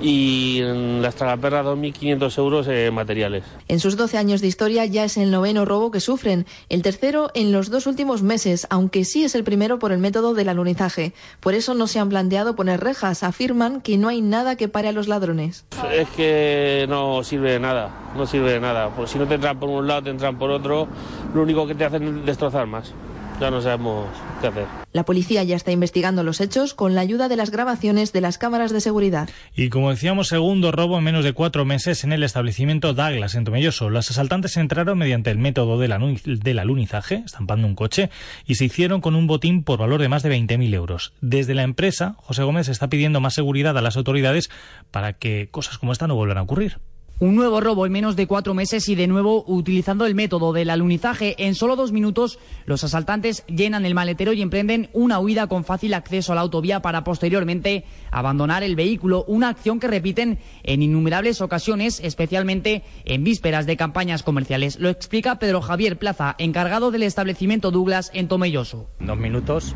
y 0.00 0.60
las 1.00 1.14
tragaperras 1.14 1.66
2.500 1.66 2.38
euros 2.38 2.66
en 2.68 2.94
materiales. 2.94 3.44
En 3.68 3.80
sus 3.80 3.96
12 3.96 4.18
años 4.18 4.40
de 4.40 4.46
historia 4.46 4.84
ya 4.86 5.04
es 5.04 5.16
el 5.16 5.30
noveno 5.30 5.64
robo 5.64 5.90
que 5.90 6.00
sufren, 6.00 6.46
el 6.68 6.82
tercero 6.82 7.30
en 7.34 7.52
los 7.52 7.70
dos 7.70 7.86
últimos 7.86 8.22
meses, 8.22 8.66
aunque 8.70 9.04
sí 9.04 9.24
es 9.24 9.34
el 9.34 9.44
primero 9.44 9.78
por 9.78 9.92
el 9.92 9.98
método 9.98 10.34
del 10.34 10.48
alunizaje. 10.48 11.12
Por 11.40 11.54
eso 11.54 11.74
no 11.74 11.86
se 11.86 11.98
han 11.98 12.08
planteado 12.08 12.56
poner 12.56 12.80
rejas, 12.80 13.22
afirman 13.22 13.80
que 13.80 13.98
no 13.98 14.08
hay 14.08 14.22
nada 14.22 14.56
que 14.56 14.68
pare 14.68 14.88
a 14.88 14.92
los 14.92 15.08
ladrones. 15.08 15.64
Es 15.92 16.08
que 16.10 16.86
no 16.88 17.22
sirve 17.22 17.52
de 17.52 17.60
nada, 17.60 18.12
no 18.16 18.26
sirve 18.26 18.52
de 18.52 18.60
nada, 18.60 18.90
pues 18.90 19.10
si 19.10 19.18
no 19.18 19.26
te 19.26 19.34
entran 19.34 19.58
por 19.58 19.68
un 19.68 19.86
lado, 19.86 20.02
te 20.04 20.10
entran 20.10 20.38
por 20.38 20.50
otro, 20.50 20.88
lo 21.34 21.42
único 21.42 21.66
que 21.66 21.74
te 21.74 21.84
hacen 21.84 22.20
es 22.20 22.26
destrozar 22.26 22.66
más 22.66 22.92
ya 23.40 23.50
no 23.50 23.60
sabemos 23.60 24.06
qué 24.40 24.48
hacer. 24.48 24.66
La 24.92 25.04
policía 25.04 25.42
ya 25.44 25.56
está 25.56 25.72
investigando 25.72 26.22
los 26.22 26.40
hechos 26.40 26.74
con 26.74 26.94
la 26.94 27.00
ayuda 27.00 27.28
de 27.28 27.36
las 27.36 27.50
grabaciones 27.50 28.12
de 28.12 28.20
las 28.20 28.38
cámaras 28.38 28.72
de 28.72 28.80
seguridad. 28.80 29.28
Y 29.54 29.68
como 29.68 29.90
decíamos, 29.90 30.28
segundo 30.28 30.72
robo 30.72 30.98
en 30.98 31.04
menos 31.04 31.24
de 31.24 31.32
cuatro 31.32 31.64
meses 31.64 32.04
en 32.04 32.12
el 32.12 32.22
establecimiento 32.22 32.92
Douglas 32.92 33.34
en 33.34 33.44
Tomelloso. 33.44 33.88
Los 33.88 34.10
asaltantes 34.10 34.56
entraron 34.56 34.98
mediante 34.98 35.30
el 35.30 35.38
método 35.38 35.78
del, 35.78 36.58
alunizaje, 36.58 37.22
estampando 37.24 37.66
un 37.66 37.74
coche, 37.74 38.10
y 38.46 38.56
se 38.56 38.66
hicieron 38.66 39.00
con 39.00 39.14
un 39.14 39.26
botín 39.26 39.62
por 39.62 39.78
valor 39.78 40.00
de 40.00 40.08
más 40.08 40.22
de 40.22 40.36
20.000 40.36 40.74
euros. 40.74 41.12
Desde 41.20 41.54
la 41.54 41.62
empresa, 41.62 42.16
José 42.18 42.42
Gómez 42.42 42.68
está 42.68 42.88
pidiendo 42.88 43.20
más 43.20 43.34
seguridad 43.34 43.78
a 43.78 43.82
las 43.82 43.96
autoridades 43.96 44.50
para 44.90 45.14
que 45.14 45.48
cosas 45.50 45.78
como 45.78 45.92
esta 45.92 46.06
no 46.06 46.14
vuelvan 46.16 46.38
a 46.38 46.42
ocurrir. 46.42 46.78
Un 47.20 47.34
nuevo 47.34 47.60
robo 47.60 47.84
en 47.84 47.92
menos 47.92 48.16
de 48.16 48.26
cuatro 48.26 48.54
meses 48.54 48.88
y 48.88 48.94
de 48.94 49.06
nuevo 49.06 49.44
utilizando 49.46 50.06
el 50.06 50.14
método 50.14 50.54
del 50.54 50.70
alunizaje. 50.70 51.34
En 51.36 51.54
solo 51.54 51.76
dos 51.76 51.92
minutos 51.92 52.38
los 52.64 52.82
asaltantes 52.82 53.44
llenan 53.46 53.84
el 53.84 53.94
maletero 53.94 54.32
y 54.32 54.40
emprenden 54.40 54.88
una 54.94 55.18
huida 55.18 55.46
con 55.46 55.64
fácil 55.64 55.92
acceso 55.92 56.32
a 56.32 56.34
la 56.34 56.40
autovía 56.40 56.80
para 56.80 57.04
posteriormente 57.04 57.84
abandonar 58.10 58.62
el 58.62 58.74
vehículo. 58.74 59.26
Una 59.28 59.50
acción 59.50 59.80
que 59.80 59.88
repiten 59.88 60.38
en 60.62 60.82
innumerables 60.82 61.42
ocasiones, 61.42 62.00
especialmente 62.02 62.84
en 63.04 63.22
vísperas 63.22 63.66
de 63.66 63.76
campañas 63.76 64.22
comerciales. 64.22 64.80
Lo 64.80 64.88
explica 64.88 65.38
Pedro 65.38 65.60
Javier 65.60 65.98
Plaza, 65.98 66.36
encargado 66.38 66.90
del 66.90 67.02
establecimiento 67.02 67.70
Douglas 67.70 68.10
en 68.14 68.28
Tomelloso. 68.28 68.88
Dos 68.98 69.18
minutos 69.18 69.74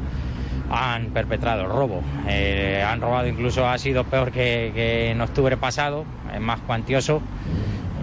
han 0.75 1.11
perpetrado 1.11 1.63
el 1.63 1.69
robo. 1.69 2.03
Eh, 2.29 2.85
han 2.87 3.01
robado 3.01 3.27
incluso, 3.27 3.67
ha 3.67 3.79
sido 3.79 4.05
peor 4.05 4.31
que, 4.33 5.11
en 5.11 5.21
octubre 5.21 5.57
pasado, 5.57 6.05
es 6.35 6.41
más 6.41 6.61
cuantioso. 6.61 7.23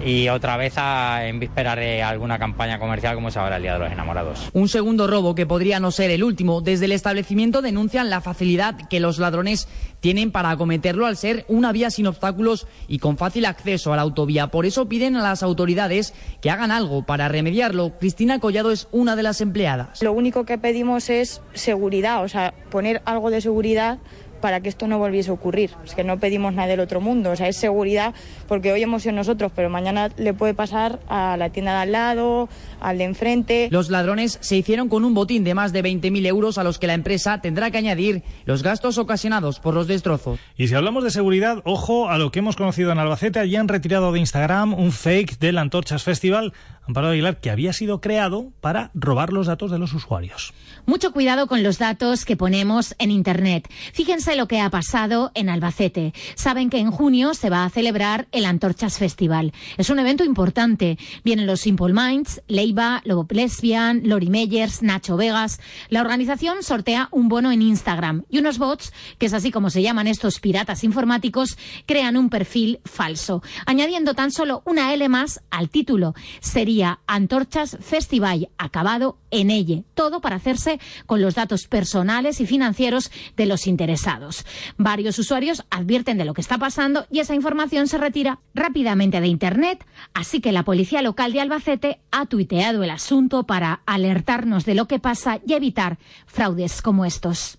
Y 0.04 0.30
otra 0.30 0.58
vez 0.58 0.74
en 0.78 1.40
vísperas 1.40 1.76
de 1.76 2.02
alguna 2.02 2.40
campaña 2.40 2.80
comercial 2.80 3.16
como 3.16 3.28
es 3.28 3.38
ahora 3.38 3.58
el 3.58 3.62
Día 3.62 3.74
de 3.74 3.80
los 3.80 3.92
Enamorados. 3.92 4.50
Un 4.54 4.68
segundo 4.68 5.06
robo 5.06 5.36
que 5.36 5.46
podría 5.46 5.80
no 5.80 5.92
ser 5.92 6.10
el 6.10 6.24
último. 6.24 6.62
Desde 6.62 6.86
el 6.86 6.92
establecimiento 6.92 7.62
denuncian 7.62 8.10
la 8.10 8.22
facilidad 8.22 8.76
que 8.90 9.00
los 9.00 9.20
ladrones 9.20 9.68
tienen 10.00 10.32
para 10.32 10.50
acometerlo 10.50 11.06
al 11.06 11.18
ser 11.18 11.46
una 11.48 11.72
vía 11.72 11.92
sin 11.92 12.08
obstáculos 12.08 12.68
y 12.88 12.98
con 12.98 13.18
fácil 13.18 13.46
acceso 13.46 13.94
a 13.94 13.96
la 13.96 14.02
autovía. 14.02 14.48
Por 14.48 14.66
eso 14.66 14.90
piden 14.90 15.16
a 15.16 15.22
las 15.22 15.44
autoridades 15.44 16.14
que 16.42 16.50
hagan 16.50 16.72
algo 16.72 17.06
para 17.06 17.28
remediarlo. 17.28 17.98
Cristina 18.00 18.40
Collado 18.40 18.72
es 18.72 18.88
una 18.92 19.16
de 19.16 19.24
las 19.24 19.40
empleadas. 19.42 20.02
Lo 20.02 20.14
único 20.14 20.46
que 20.46 20.58
pedimos 20.58 21.10
es 21.12 21.42
seguridad, 21.54 22.24
o 22.24 22.28
sea, 22.28 22.56
poner 22.72 23.04
algo 23.06 23.30
de 23.30 23.42
seguridad 23.42 24.00
para 24.42 24.62
que 24.62 24.70
esto 24.70 24.88
no 24.88 25.00
volviese 25.00 25.30
a 25.30 25.34
ocurrir. 25.34 25.72
Es 25.86 25.96
que 25.96 26.04
no 26.04 26.20
pedimos 26.20 26.54
nada 26.54 26.68
del 26.68 26.80
otro 26.80 27.00
mundo, 27.00 27.32
o 27.32 27.36
sea, 27.36 27.48
es 27.48 27.56
seguridad 27.56 28.14
porque 28.48 28.74
hoy 28.74 28.82
hemos 28.82 29.04
sido 29.04 29.16
nosotros, 29.16 29.52
pero 29.56 29.70
mañana 29.70 30.10
le 30.18 30.34
puede 30.34 30.54
pasar 30.54 31.00
a 31.08 31.38
la 31.38 31.50
tienda 31.50 31.74
de 31.74 31.82
al 31.82 31.92
lado, 31.92 32.50
al 32.80 32.98
de 32.98 33.06
enfrente. 33.06 33.68
Los 33.72 33.90
ladrones 33.90 34.38
se 34.42 34.58
hicieron 34.58 34.90
con 34.90 35.06
un 35.06 35.14
botín 35.14 35.44
de 35.44 35.54
más 35.54 35.72
de 35.72 35.84
20.000 35.84 36.26
euros 36.28 36.58
a 36.58 36.64
los 36.64 36.80
que 36.80 36.88
la 36.88 36.94
empresa 36.94 37.40
tendrá 37.42 37.72
que 37.72 37.78
añadir 37.78 38.24
los 38.46 38.64
gastos 38.64 38.98
ocasionados 38.98 39.60
por 39.60 39.74
los 39.74 39.88
destrozos. 39.88 40.40
Y 40.58 40.68
si 40.68 40.76
hablamos 40.76 41.04
de 41.04 41.12
seguridad, 41.12 41.62
ojo 41.64 42.10
a 42.10 42.18
lo 42.18 42.32
que 42.32 42.40
hemos 42.40 42.56
conocido 42.56 42.92
en 42.92 43.00
Albacete. 43.00 43.40
Allí 43.40 43.56
han 43.56 43.68
retirado 43.68 44.12
de 44.12 44.20
Instagram 44.20 44.74
un 44.74 44.92
fake 44.92 45.40
del 45.40 45.58
Antorchas 45.58 46.04
Festival 46.04 46.54
Amparo 46.88 47.10
Aguilar, 47.10 47.40
que 47.40 47.52
había 47.52 47.74
sido 47.74 48.02
creado 48.02 48.52
para 48.60 48.92
robar 48.94 49.32
los 49.32 49.48
datos 49.48 49.72
de 49.72 49.78
los 49.78 49.94
usuarios. 49.94 50.54
Mucho 50.86 51.12
cuidado 51.12 51.48
con 51.48 51.64
los 51.64 51.78
datos 51.78 52.26
que 52.26 52.36
ponemos 52.36 52.96
en 52.98 53.12
Internet. 53.12 53.70
Fíjense 53.94 54.36
lo 54.36 54.48
que 54.48 54.60
ha 54.60 54.70
pasado 54.70 55.32
en 55.36 55.50
Albacete. 55.50 56.14
Saben 56.36 56.70
que 56.70 56.80
en 56.80 56.92
junio 56.92 57.34
se 57.34 57.50
va 57.50 57.66
a 57.66 57.70
celebrar 57.70 58.28
el 58.32 58.46
Antorchas 58.46 58.98
Festival. 58.98 59.54
Es 59.78 59.90
un 59.90 60.00
evento 60.00 60.24
importante. 60.24 60.98
Vienen 61.24 61.48
los 61.48 61.62
Simple 61.62 61.94
Minds, 61.94 62.42
Leiva, 62.48 63.02
Lobo 63.06 63.28
Lesbian, 63.30 64.02
Lori 64.06 64.30
Meyers, 64.30 64.82
Nacho 64.82 65.18
Vegas. 65.18 65.60
La 65.90 66.02
organización 66.02 66.64
sortea 66.64 67.10
un 67.12 67.30
bono 67.30 67.52
en 67.52 67.62
Instagram 67.62 68.24
y 68.30 68.40
unos 68.40 68.58
bots, 68.58 68.92
que 69.18 69.28
es 69.28 69.34
así 69.34 69.52
como 69.52 69.70
se 69.70 69.82
llaman 69.82 70.08
estos 70.08 70.40
piratas 70.40 70.84
informáticos, 70.84 71.58
crean 71.86 72.18
un 72.18 72.30
perfil 72.30 72.80
falso, 72.86 73.44
añadiendo 73.66 74.14
tan 74.14 74.32
solo 74.32 74.64
una 74.66 74.94
L 74.94 75.08
más 75.10 75.42
al 75.52 75.70
título. 75.70 76.14
Sería 76.40 77.00
Antorchas 77.08 77.78
Festival, 77.82 78.50
acabado 78.58 79.18
en 79.30 79.50
ella. 79.52 79.84
Todo 79.94 80.22
para 80.22 80.36
hacerse 80.38 80.71
con 81.06 81.22
los 81.22 81.36
datos 81.36 81.68
personales 81.68 82.42
y 82.42 82.46
financieros 82.46 83.12
de 83.36 83.46
los 83.46 83.68
interesados. 83.68 84.46
Varios 84.78 85.18
usuarios 85.20 85.64
advierten 85.70 86.18
de 86.18 86.26
lo 86.26 86.34
que 86.34 86.42
está 86.42 86.58
pasando 86.58 87.06
y 87.10 87.20
esa 87.20 87.36
información 87.36 87.88
se 87.88 87.98
retira 87.98 88.40
rápidamente 88.54 89.22
de 89.22 89.28
Internet, 89.28 89.86
así 90.14 90.42
que 90.42 90.52
la 90.52 90.64
policía 90.64 91.02
local 91.02 91.34
de 91.34 91.42
Albacete 91.42 92.00
ha 92.12 92.26
tuiteado 92.26 92.84
el 92.84 92.90
asunto 92.90 93.44
para 93.44 93.82
alertarnos 93.86 94.66
de 94.66 94.76
lo 94.76 94.88
que 94.88 95.00
pasa 95.00 95.40
y 95.46 95.54
evitar 95.54 95.98
fraudes 96.26 96.82
como 96.82 97.06
estos. 97.06 97.58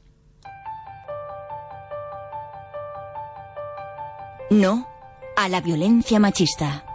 No 4.51 4.87
a 5.37 5.49
la 5.49 5.61
violencia 5.63 6.21
machista. 6.21 6.92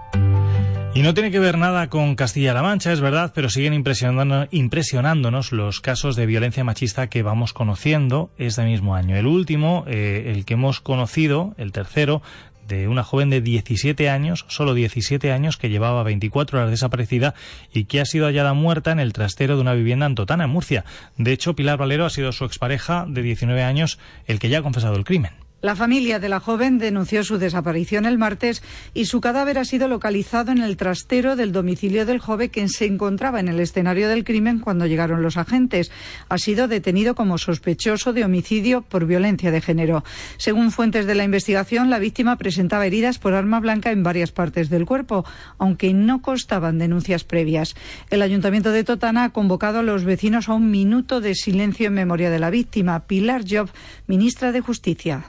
Y 0.98 1.04
no 1.04 1.14
tiene 1.14 1.30
que 1.30 1.40
ver 1.40 1.60
nada 1.60 1.90
con 1.90 2.16
Castilla-La 2.16 2.64
Mancha, 2.64 2.92
es 2.92 3.02
verdad, 3.02 3.32
pero 3.36 3.52
siguen 3.52 3.76
impresionándonos 3.76 5.52
los 5.52 5.80
casos 5.80 6.16
de 6.16 6.26
violencia 6.26 6.64
machista 6.64 7.06
que 7.06 7.22
vamos 7.22 7.54
conociendo 7.54 8.32
este 8.40 8.64
mismo 8.64 8.96
año. 8.96 9.16
El 9.16 9.28
último, 9.28 9.86
eh, 9.86 10.34
el 10.36 10.44
que 10.44 10.56
hemos 10.56 10.82
conocido, 10.82 11.54
el 11.60 11.72
tercero, 11.72 12.24
de 12.68 12.88
una 12.88 13.04
joven 13.04 13.30
de 13.30 13.42
17 13.42 14.10
años, 14.10 14.46
solo 14.48 14.74
17 14.74 15.32
años, 15.32 15.58
que 15.58 15.70
llevaba 15.70 16.02
24 16.02 16.58
horas 16.58 16.72
desaparecida 16.72 17.36
y 17.72 17.84
que 17.84 18.02
ha 18.02 18.06
sido 18.06 18.26
hallada 18.26 18.56
muerta 18.56 18.92
en 18.92 19.00
el 19.00 19.14
trastero 19.14 19.54
de 19.54 19.62
una 19.62 19.76
vivienda 19.76 20.08
en 20.08 20.16
Totana, 20.16 20.46
en 20.46 20.50
Murcia. 20.50 20.84
De 21.16 21.32
hecho, 21.32 21.56
Pilar 21.56 21.78
Valero 21.78 22.06
ha 22.06 22.10
sido 22.10 22.32
su 22.32 22.44
expareja 22.44 23.06
de 23.08 23.22
19 23.22 23.62
años 23.62 24.00
el 24.26 24.40
que 24.40 24.50
ya 24.50 24.58
ha 24.58 24.64
confesado 24.64 24.96
el 24.96 25.06
crimen. 25.06 25.47
La 25.60 25.76
familia 25.76 26.20
de 26.20 26.30
la 26.30 26.40
joven 26.40 26.78
denunció 26.78 27.24
su 27.24 27.40
desaparición 27.40 28.06
el 28.06 28.20
martes 28.20 28.62
y 28.94 29.06
su 29.06 29.22
cadáver 29.22 29.58
ha 29.58 29.66
sido 29.66 29.88
localizado 29.88 30.52
en 30.52 30.60
el 30.60 30.78
trastero 30.78 31.36
del 31.36 31.52
domicilio 31.52 32.06
del 32.06 32.20
joven 32.20 32.52
que 32.52 32.68
se 32.68 32.86
encontraba 32.86 33.40
en 33.40 33.48
el 33.48 33.60
escenario 33.60 34.08
del 34.08 34.24
crimen 34.24 34.60
cuando 34.60 34.86
llegaron 34.86 35.24
los 35.24 35.36
agentes. 35.36 35.92
Ha 36.30 36.38
sido 36.38 36.68
detenido 36.68 37.16
como 37.16 37.40
sospechoso 37.40 38.14
de 38.14 38.24
homicidio 38.24 38.84
por 38.84 39.08
violencia 39.08 39.50
de 39.50 39.62
género. 39.62 40.04
Según 40.38 40.70
fuentes 40.70 41.08
de 41.08 41.16
la 41.16 41.24
investigación, 41.24 41.90
la 41.90 41.98
víctima 41.98 42.36
presentaba 42.36 42.86
heridas 42.86 43.18
por 43.18 43.34
arma 43.34 43.60
blanca 43.60 43.90
en 43.90 44.04
varias 44.04 44.32
partes 44.32 44.70
del 44.70 44.86
cuerpo, 44.86 45.26
aunque 45.58 45.92
no 45.92 46.22
constaban 46.22 46.78
denuncias 46.78 47.24
previas. 47.24 47.74
El 48.12 48.22
Ayuntamiento 48.22 48.72
de 48.72 48.84
Totana 48.84 49.24
ha 49.24 49.30
convocado 49.32 49.80
a 49.80 49.84
los 49.84 50.04
vecinos 50.04 50.50
a 50.50 50.54
un 50.54 50.70
minuto 50.70 51.20
de 51.20 51.34
silencio 51.34 51.88
en 51.88 51.96
memoria 51.96 52.30
de 52.30 52.38
la 52.38 52.52
víctima. 52.52 53.08
Pilar 53.08 53.42
Job, 53.50 53.72
ministra 54.06 54.52
de 54.52 54.62
Justicia. 54.62 55.26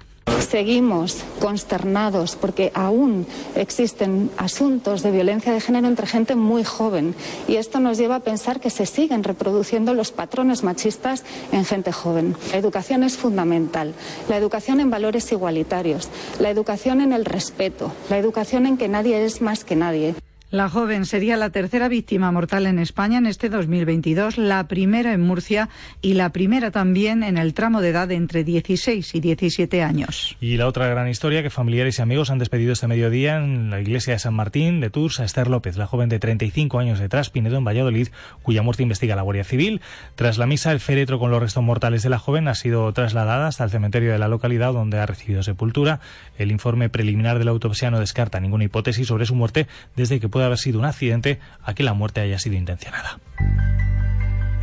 Seguimos 0.49 1.25
consternados 1.41 2.35
porque 2.37 2.73
aún 2.75 3.27
existen 3.55 4.31
asuntos 4.37 5.03
de 5.03 5.11
violencia 5.11 5.53
de 5.53 5.61
género 5.61 5.89
entre 5.89 6.07
gente 6.07 6.37
muy 6.37 6.65
joven 6.65 7.15
y 7.47 7.57
esto 7.57 7.81
nos 7.81 7.99
lleva 7.99 8.17
a 8.17 8.21
pensar 8.21 8.59
que 8.59 8.71
se 8.71 8.87
siguen 8.87 9.25
reproduciendo 9.25 9.95
los 9.95 10.11
patrones 10.11 10.63
machistas 10.63 11.25
en 11.53 11.65
gente 11.65 11.93
joven. 11.93 12.35
La 12.51 12.59
educación 12.59 13.03
es 13.05 13.17
fundamental, 13.17 13.95
la 14.29 14.37
educación 14.37 14.81
en 14.81 14.91
valores 14.91 15.31
igualitarios, 15.33 16.09
la 16.41 16.51
educación 16.51 17.01
en 17.01 17.13
el 17.13 17.25
respeto, 17.25 17.93
la 18.09 18.19
educación 18.19 18.67
en 18.67 18.79
que 18.79 18.89
nadie 18.89 19.25
es 19.25 19.43
más 19.43 19.65
que 19.65 19.77
nadie. 19.77 20.15
La 20.51 20.71
joven 20.71 21.05
sería 21.05 21.37
la 21.37 21.51
tercera 21.51 21.89
víctima 21.89 22.33
mortal 22.33 22.65
en 22.65 22.79
España 22.79 23.19
en 23.19 23.27
este 23.27 23.51
2022, 23.51 24.39
la 24.39 24.67
primera 24.67 25.13
en 25.13 25.21
Murcia 25.21 25.69
y 26.01 26.15
la 26.15 26.31
primera 26.31 26.71
también 26.71 27.23
en 27.23 27.37
el 27.37 27.53
tramo 27.53 27.83
de 27.83 27.91
edad 27.91 28.11
entre 28.13 28.45
16 28.45 29.15
y 29.15 29.21
17 29.21 29.83
años. 29.83 30.39
Y 30.41 30.57
la 30.57 30.67
otra 30.67 30.89
gran 30.89 31.07
historia 31.07 31.43
que 31.43 31.51
familiares 31.51 31.99
y 31.99 32.03
amigos 32.03 32.31
han 32.31 32.39
despedido 32.39 32.73
este 32.73 32.87
mediodía 32.87 33.37
en 33.37 33.69
la 33.69 33.79
iglesia 33.79 34.15
de 34.15 34.21
San 34.21 34.33
Martín 34.33 34.81
de 34.81 34.89
Tours 34.89 35.21
a 35.21 35.25
Esther 35.25 35.49
López, 35.49 35.77
la 35.77 35.87
joven 35.87 36.09
de 36.09 36.19
35 36.19 36.79
años 36.79 36.99
de 36.99 37.11
Traspinedo 37.11 37.59
en 37.59 37.65
Valladolid, 37.67 38.09
cuya 38.41 38.63
muerte 38.63 38.83
investiga 38.83 39.17
la 39.17 39.23
Guardia 39.23 39.45
Civil. 39.45 39.83
Tras 40.15 40.39
la 40.39 40.47
misa, 40.47 40.73
el 40.73 40.81
féretro 40.81 41.19
con 41.19 41.31
los 41.31 41.43
restos 41.43 41.63
mortales 41.63 42.03
de 42.03 42.09
la 42.09 42.19
joven 42.19 42.49
ha 42.49 42.55
sido 42.55 42.91
trasladada 42.95 43.49
hasta 43.49 43.65
el 43.65 43.71
cementerio 43.71 44.13
de 44.13 44.19
la 44.19 44.29
localidad 44.29 44.73
donde 44.73 44.99
ha 44.99 45.05
recibido 45.05 45.43
sepultura. 45.43 46.01
El 46.39 46.51
informe 46.51 46.89
preliminar 46.89 47.39
de 47.39 47.45
la 47.45 47.51
autopsia 47.51 47.91
no 47.91 48.01
descarta 48.01 48.41
ninguna 48.41 48.65
hipótesis 48.65 49.07
sobre 49.07 49.27
su 49.27 49.35
muerte 49.35 49.67
desde 49.95 50.21
que 50.21 50.31
puede 50.39 50.47
haber 50.47 50.59
sido 50.59 50.79
un 50.79 50.85
accidente 50.85 51.41
a 51.65 51.75
que 51.75 51.83
la 51.83 51.95
muerte 51.95 52.21
haya 52.21 52.39
sido 52.39 52.55
intencionada. 52.55 53.19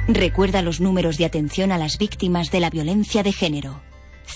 Recuerda 0.08 0.62
los 0.62 0.80
números 0.80 1.18
de 1.18 1.26
atención 1.26 1.74
a 1.74 1.78
las 1.78 1.98
víctimas 1.98 2.50
de 2.50 2.62
la 2.62 2.70
violencia 2.70 3.24
de 3.24 3.34
género. 3.34 3.82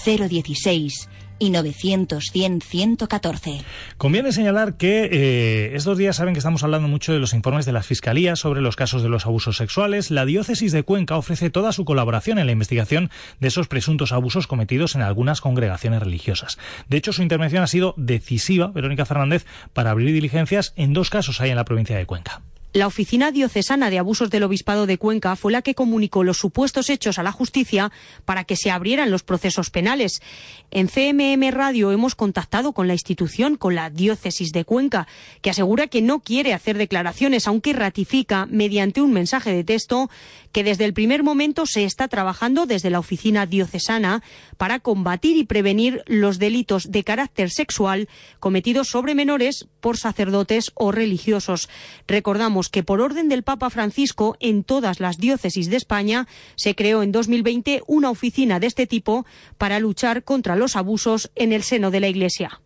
016 0.06 1.08
y 1.40 1.52
900-100-114. 1.52 3.64
Conviene 3.98 4.32
señalar 4.32 4.76
que 4.76 5.10
eh, 5.12 5.72
estos 5.76 5.98
días 5.98 6.18
saben 6.18 6.34
que 6.34 6.40
estamos 6.40 6.64
hablando 6.64 6.88
mucho 6.88 7.14
de 7.14 7.20
los 7.20 7.34
informes 7.34 7.66
de 7.66 7.72
las 7.72 7.88
fiscalías 7.88 8.40
sobre 8.40 8.62
los 8.62 8.76
casos 8.76 9.04
de 9.04 9.10
los 9.10 9.26
abusos 9.26 9.58
sexuales. 9.58 10.12
La 10.12 10.26
diócesis 10.26 10.72
de 10.72 10.84
Cuenca 10.84 11.18
ofrece 11.18 11.50
toda 11.50 11.72
su 11.72 11.86
colaboración 11.86 12.40
en 12.40 12.46
la 12.46 12.52
investigación 12.52 13.10
de 13.40 13.48
esos 13.48 13.68
presuntos 13.68 14.12
abusos 14.12 14.48
cometidos 14.48 14.96
en 14.96 15.02
algunas 15.02 15.42
congregaciones 15.42 16.02
religiosas. 16.02 16.58
De 16.88 16.98
hecho, 16.98 17.14
su 17.14 17.22
intervención 17.22 17.64
ha 17.64 17.68
sido 17.68 17.94
decisiva, 17.98 18.68
Verónica 18.68 19.06
Fernández, 19.06 19.46
para 19.74 19.92
abrir 19.92 20.14
diligencias 20.14 20.74
en 20.76 20.94
dos 20.94 21.10
casos 21.10 21.42
ahí 21.42 21.50
en 21.50 21.56
la 21.56 21.66
provincia 21.66 21.98
de 21.98 22.06
Cuenca. 22.06 22.42
La 22.72 22.86
Oficina 22.86 23.32
Diocesana 23.32 23.90
de 23.90 23.98
Abusos 23.98 24.30
del 24.30 24.44
Obispado 24.44 24.86
de 24.86 25.00
Cuenca 25.00 25.36
fue 25.36 25.52
la 25.52 25.64
que 25.64 25.74
comunicó 25.74 26.24
los 26.24 26.38
supuestos 26.38 26.92
hechos 26.92 27.18
a 27.18 27.24
la 27.24 27.32
justicia 27.32 27.92
para 28.26 28.44
que 28.44 28.56
se 28.56 28.70
abrieran 28.70 29.10
los 29.10 29.24
procesos 29.24 29.72
penales. 29.72 30.22
En 30.70 30.88
CMM 30.88 31.50
Radio 31.50 31.92
hemos 31.92 32.14
contactado 32.14 32.74
con 32.74 32.88
la 32.88 32.94
institución, 32.94 33.56
con 33.56 33.74
la 33.74 33.90
Diócesis 33.90 34.52
de 34.52 34.66
Cuenca, 34.66 35.08
que 35.42 35.50
asegura 35.50 35.88
que 35.88 36.04
no 36.04 36.20
quiere 36.20 36.54
hacer 36.54 36.78
declaraciones, 36.78 37.48
aunque 37.48 37.74
ratifica, 37.74 38.46
mediante 38.46 39.02
un 39.02 39.14
mensaje 39.14 39.52
de 39.52 39.64
texto, 39.64 40.12
que 40.52 40.64
desde 40.64 40.86
el 40.86 40.94
primer 40.94 41.24
momento 41.24 41.66
se 41.66 41.86
está 41.86 42.08
trabajando 42.08 42.68
desde 42.68 42.92
la 42.92 43.00
Oficina 43.00 43.48
Diocesana 43.48 44.22
para 44.58 44.80
combatir 44.80 45.38
y 45.38 45.44
prevenir 45.44 46.04
los 46.06 46.38
delitos 46.38 46.92
de 46.92 47.04
carácter 47.04 47.50
sexual 47.50 48.10
cometidos 48.40 48.90
sobre 48.90 49.16
menores 49.16 49.68
por 49.80 49.98
sacerdotes 49.98 50.72
o 50.76 50.92
religiosos. 50.92 51.68
Recordamos 52.08 52.59
que 52.68 52.84
por 52.84 53.00
orden 53.00 53.30
del 53.30 53.44
Papa 53.44 53.70
Francisco 53.70 54.36
en 54.42 54.66
todas 54.66 55.00
las 55.00 55.18
diócesis 55.18 55.70
de 55.70 55.78
España 55.78 56.28
se 56.56 56.76
creó 56.76 57.02
en 57.02 57.14
2020 57.14 57.84
una 57.88 58.10
oficina 58.10 58.60
de 58.60 58.68
este 58.68 58.88
tipo 58.88 59.26
para 59.58 59.80
luchar 59.80 60.26
contra 60.26 60.58
los 60.58 60.76
abusos 60.76 61.32
en 61.36 61.54
el 61.54 61.64
seno 61.64 61.92
de 61.92 62.00
la 62.02 62.10
Iglesia. 62.10 62.60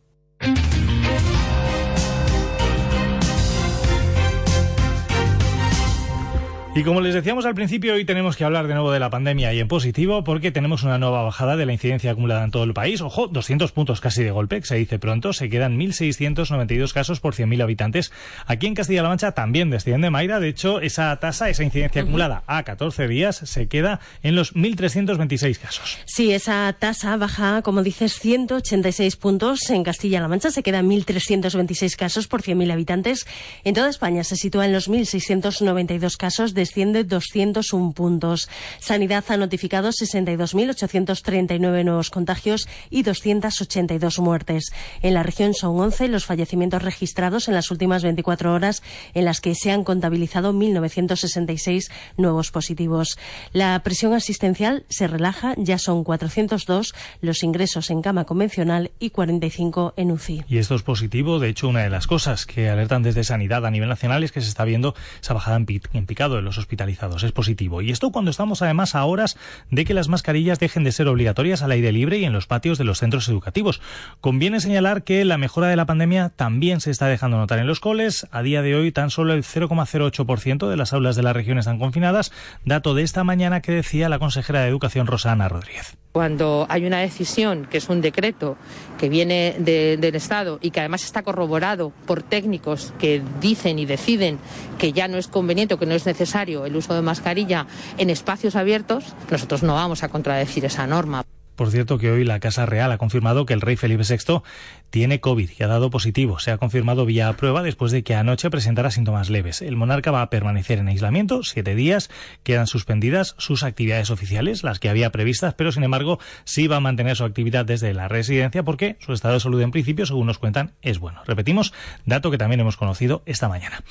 Y 6.75 6.81
como 6.81 7.01
les 7.01 7.13
decíamos 7.13 7.45
al 7.45 7.53
principio, 7.53 7.93
hoy 7.93 8.03
tenemos 8.03 8.35
que 8.35 8.43
hablar 8.43 8.65
de 8.65 8.73
nuevo 8.73 8.91
de 8.91 8.99
la 8.99 9.11
pandemia 9.11 9.53
y 9.53 9.59
en 9.59 9.67
positivo 9.67 10.23
porque 10.23 10.51
tenemos 10.51 10.81
una 10.81 10.97
nueva 10.97 11.21
bajada 11.21 11.55
de 11.55 11.67
la 11.67 11.73
incidencia 11.73 12.09
acumulada 12.09 12.43
en 12.43 12.49
todo 12.49 12.63
el 12.63 12.73
país. 12.73 12.99
Ojo, 13.01 13.27
200 13.27 13.71
puntos 13.71 14.01
casi 14.01 14.23
de 14.23 14.31
golpe, 14.31 14.59
que 14.59 14.65
se 14.65 14.75
dice 14.77 14.97
pronto. 14.97 15.33
Se 15.33 15.51
quedan 15.51 15.77
1.692 15.77 16.91
casos 16.91 17.19
por 17.19 17.35
100.000 17.35 17.61
habitantes. 17.61 18.11
Aquí 18.47 18.65
en 18.65 18.73
Castilla-La 18.73 19.09
Mancha 19.09 19.33
también 19.33 19.69
desciende 19.69 20.09
Mayra. 20.09 20.39
De 20.39 20.47
hecho, 20.49 20.81
esa 20.81 21.15
tasa, 21.17 21.47
esa 21.47 21.63
incidencia 21.63 22.01
acumulada 22.01 22.41
a 22.47 22.63
14 22.63 23.07
días 23.07 23.35
se 23.35 23.67
queda 23.67 23.99
en 24.23 24.35
los 24.35 24.55
1.326 24.55 25.59
casos. 25.59 25.99
Sí, 26.05 26.31
esa 26.31 26.75
tasa 26.79 27.17
baja, 27.17 27.61
como 27.61 27.83
dices, 27.83 28.17
186 28.17 29.15
puntos 29.17 29.69
en 29.69 29.83
Castilla-La 29.83 30.27
Mancha. 30.27 30.49
Se 30.49 30.63
queda 30.63 30.79
en 30.79 30.89
1.326 30.89 31.95
casos 31.97 32.27
por 32.27 32.41
100.000 32.41 32.71
habitantes. 32.71 33.27
En 33.63 33.75
toda 33.75 33.91
España 33.91 34.23
se 34.23 34.37
sitúa 34.37 34.65
en 34.65 34.73
los 34.73 34.89
1.692 34.89 36.17
casos 36.17 36.55
de 36.55 36.62
desciende 36.63 37.03
201 37.03 37.91
puntos. 37.91 38.47
Sanidad 38.79 39.25
ha 39.27 39.35
notificado 39.35 39.89
62.839 39.89 41.83
nuevos 41.83 42.09
contagios 42.09 42.69
y 42.89 43.03
282 43.03 44.19
muertes. 44.19 44.71
En 45.01 45.13
la 45.13 45.23
región 45.23 45.53
son 45.53 45.77
11 45.77 46.07
los 46.07 46.25
fallecimientos 46.25 46.81
registrados 46.81 47.49
en 47.49 47.53
las 47.53 47.69
últimas 47.69 48.03
24 48.03 48.53
horas, 48.53 48.81
en 49.13 49.25
las 49.25 49.41
que 49.41 49.55
se 49.55 49.71
han 49.71 49.83
contabilizado 49.83 50.53
1.966 50.53 51.91
nuevos 52.15 52.51
positivos. 52.51 53.17
La 53.51 53.77
presión 53.83 54.13
asistencial 54.13 54.85
se 54.87 55.07
relaja, 55.07 55.55
ya 55.57 55.77
son 55.77 56.05
402 56.05 56.93
los 57.19 57.43
ingresos 57.43 57.89
en 57.89 58.01
cama 58.01 58.23
convencional 58.23 58.91
y 58.99 59.09
45 59.09 59.95
en 59.97 60.11
UCI. 60.11 60.45
Y 60.47 60.59
esto 60.59 60.75
es 60.75 60.83
positivo. 60.83 61.39
De 61.39 61.49
hecho, 61.49 61.67
una 61.67 61.81
de 61.81 61.89
las 61.89 62.07
cosas 62.07 62.45
que 62.45 62.69
alertan 62.69 63.03
desde 63.03 63.25
Sanidad 63.25 63.65
a 63.65 63.71
nivel 63.71 63.89
nacional 63.89 64.23
es 64.23 64.31
que 64.31 64.39
se 64.39 64.47
está 64.47 64.63
viendo 64.63 64.95
esa 65.21 65.33
bajada 65.33 65.57
en 65.57 66.05
picado 66.05 66.35
de 66.35 66.41
los 66.41 66.52
hospitalizados. 66.57 67.23
Es 67.23 67.31
positivo. 67.31 67.81
Y 67.81 67.91
esto 67.91 68.11
cuando 68.11 68.31
estamos 68.31 68.61
además 68.61 68.95
a 68.95 69.05
horas 69.05 69.37
de 69.71 69.85
que 69.85 69.93
las 69.93 70.09
mascarillas 70.09 70.59
dejen 70.59 70.83
de 70.83 70.91
ser 70.91 71.07
obligatorias 71.07 71.61
al 71.61 71.71
aire 71.71 71.91
libre 71.91 72.17
y 72.17 72.25
en 72.25 72.33
los 72.33 72.47
patios 72.47 72.77
de 72.77 72.83
los 72.83 72.99
centros 72.99 73.27
educativos. 73.29 73.81
Conviene 74.21 74.59
señalar 74.59 75.03
que 75.03 75.25
la 75.25 75.37
mejora 75.37 75.67
de 75.67 75.75
la 75.75 75.85
pandemia 75.85 76.29
también 76.29 76.81
se 76.81 76.91
está 76.91 77.07
dejando 77.07 77.37
notar 77.37 77.59
en 77.59 77.67
los 77.67 77.79
coles. 77.79 78.27
A 78.31 78.41
día 78.41 78.61
de 78.61 78.75
hoy 78.75 78.91
tan 78.91 79.09
solo 79.09 79.33
el 79.33 79.43
0,08% 79.43 80.69
de 80.69 80.77
las 80.77 80.93
aulas 80.93 81.15
de 81.15 81.23
la 81.23 81.33
región 81.33 81.57
están 81.57 81.79
confinadas, 81.79 82.31
dato 82.65 82.93
de 82.93 83.03
esta 83.03 83.23
mañana 83.23 83.61
que 83.61 83.71
decía 83.71 84.09
la 84.09 84.19
consejera 84.19 84.61
de 84.61 84.69
Educación 84.69 85.07
Rosana 85.07 85.49
Rodríguez. 85.49 85.97
Cuando 86.13 86.67
hay 86.69 86.85
una 86.85 86.99
decisión, 86.99 87.65
que 87.65 87.79
es 87.79 87.89
un 87.89 87.99
decreto 87.99 88.55
que 88.99 89.09
viene 89.09 89.55
del 89.57 90.13
Estado 90.13 90.59
y 90.61 90.69
que 90.69 90.79
además 90.79 91.03
está 91.03 91.23
corroborado 91.23 91.91
por 92.05 92.21
técnicos 92.21 92.93
que 92.99 93.23
dicen 93.41 93.79
y 93.79 93.87
deciden 93.87 94.37
que 94.77 94.93
ya 94.93 95.07
no 95.07 95.17
es 95.17 95.27
conveniente 95.27 95.73
o 95.73 95.79
que 95.79 95.87
no 95.87 95.95
es 95.95 96.05
necesario 96.05 96.67
el 96.67 96.75
uso 96.75 96.93
de 96.93 97.01
mascarilla 97.01 97.65
en 97.97 98.11
espacios 98.11 98.55
abiertos, 98.55 99.05
nosotros 99.31 99.63
no 99.63 99.73
vamos 99.73 100.03
a 100.03 100.09
contradecir 100.09 100.65
esa 100.65 100.85
norma. 100.85 101.25
Por 101.55 101.69
cierto 101.69 101.97
que 101.97 102.11
hoy 102.11 102.23
la 102.23 102.39
Casa 102.39 102.65
Real 102.65 102.91
ha 102.91 102.97
confirmado 102.97 103.45
que 103.45 103.53
el 103.53 103.61
rey 103.61 103.75
Felipe 103.75 104.03
VI 104.03 104.41
tiene 104.89 105.19
COVID 105.19 105.49
y 105.57 105.63
ha 105.63 105.67
dado 105.67 105.89
positivo. 105.89 106.39
Se 106.39 106.51
ha 106.51 106.57
confirmado 106.57 107.05
vía 107.05 107.31
prueba 107.33 107.61
después 107.61 107.91
de 107.91 108.03
que 108.03 108.15
anoche 108.15 108.49
presentara 108.49 108.91
síntomas 108.91 109.29
leves. 109.29 109.61
El 109.61 109.75
monarca 109.75 110.11
va 110.11 110.21
a 110.21 110.29
permanecer 110.29 110.79
en 110.79 110.87
aislamiento 110.87 111.43
siete 111.43 111.75
días. 111.75 112.09
Quedan 112.43 112.67
suspendidas 112.67 113.35
sus 113.37 113.63
actividades 113.63 114.09
oficiales, 114.09 114.63
las 114.63 114.79
que 114.79 114.89
había 114.89 115.11
previstas, 115.11 115.53
pero 115.53 115.71
sin 115.71 115.83
embargo 115.83 116.19
sí 116.43 116.67
va 116.67 116.77
a 116.77 116.79
mantener 116.79 117.15
su 117.15 117.23
actividad 117.23 117.65
desde 117.65 117.93
la 117.93 118.07
residencia 118.07 118.63
porque 118.63 118.97
su 118.99 119.13
estado 119.13 119.35
de 119.35 119.39
salud 119.39 119.61
en 119.61 119.71
principio, 119.71 120.05
según 120.05 120.27
nos 120.27 120.39
cuentan, 120.39 120.71
es 120.81 120.99
bueno. 120.99 121.21
Repetimos, 121.25 121.73
dato 122.05 122.31
que 122.31 122.37
también 122.37 122.59
hemos 122.61 122.77
conocido 122.77 123.21
esta 123.25 123.47
mañana. 123.47 123.83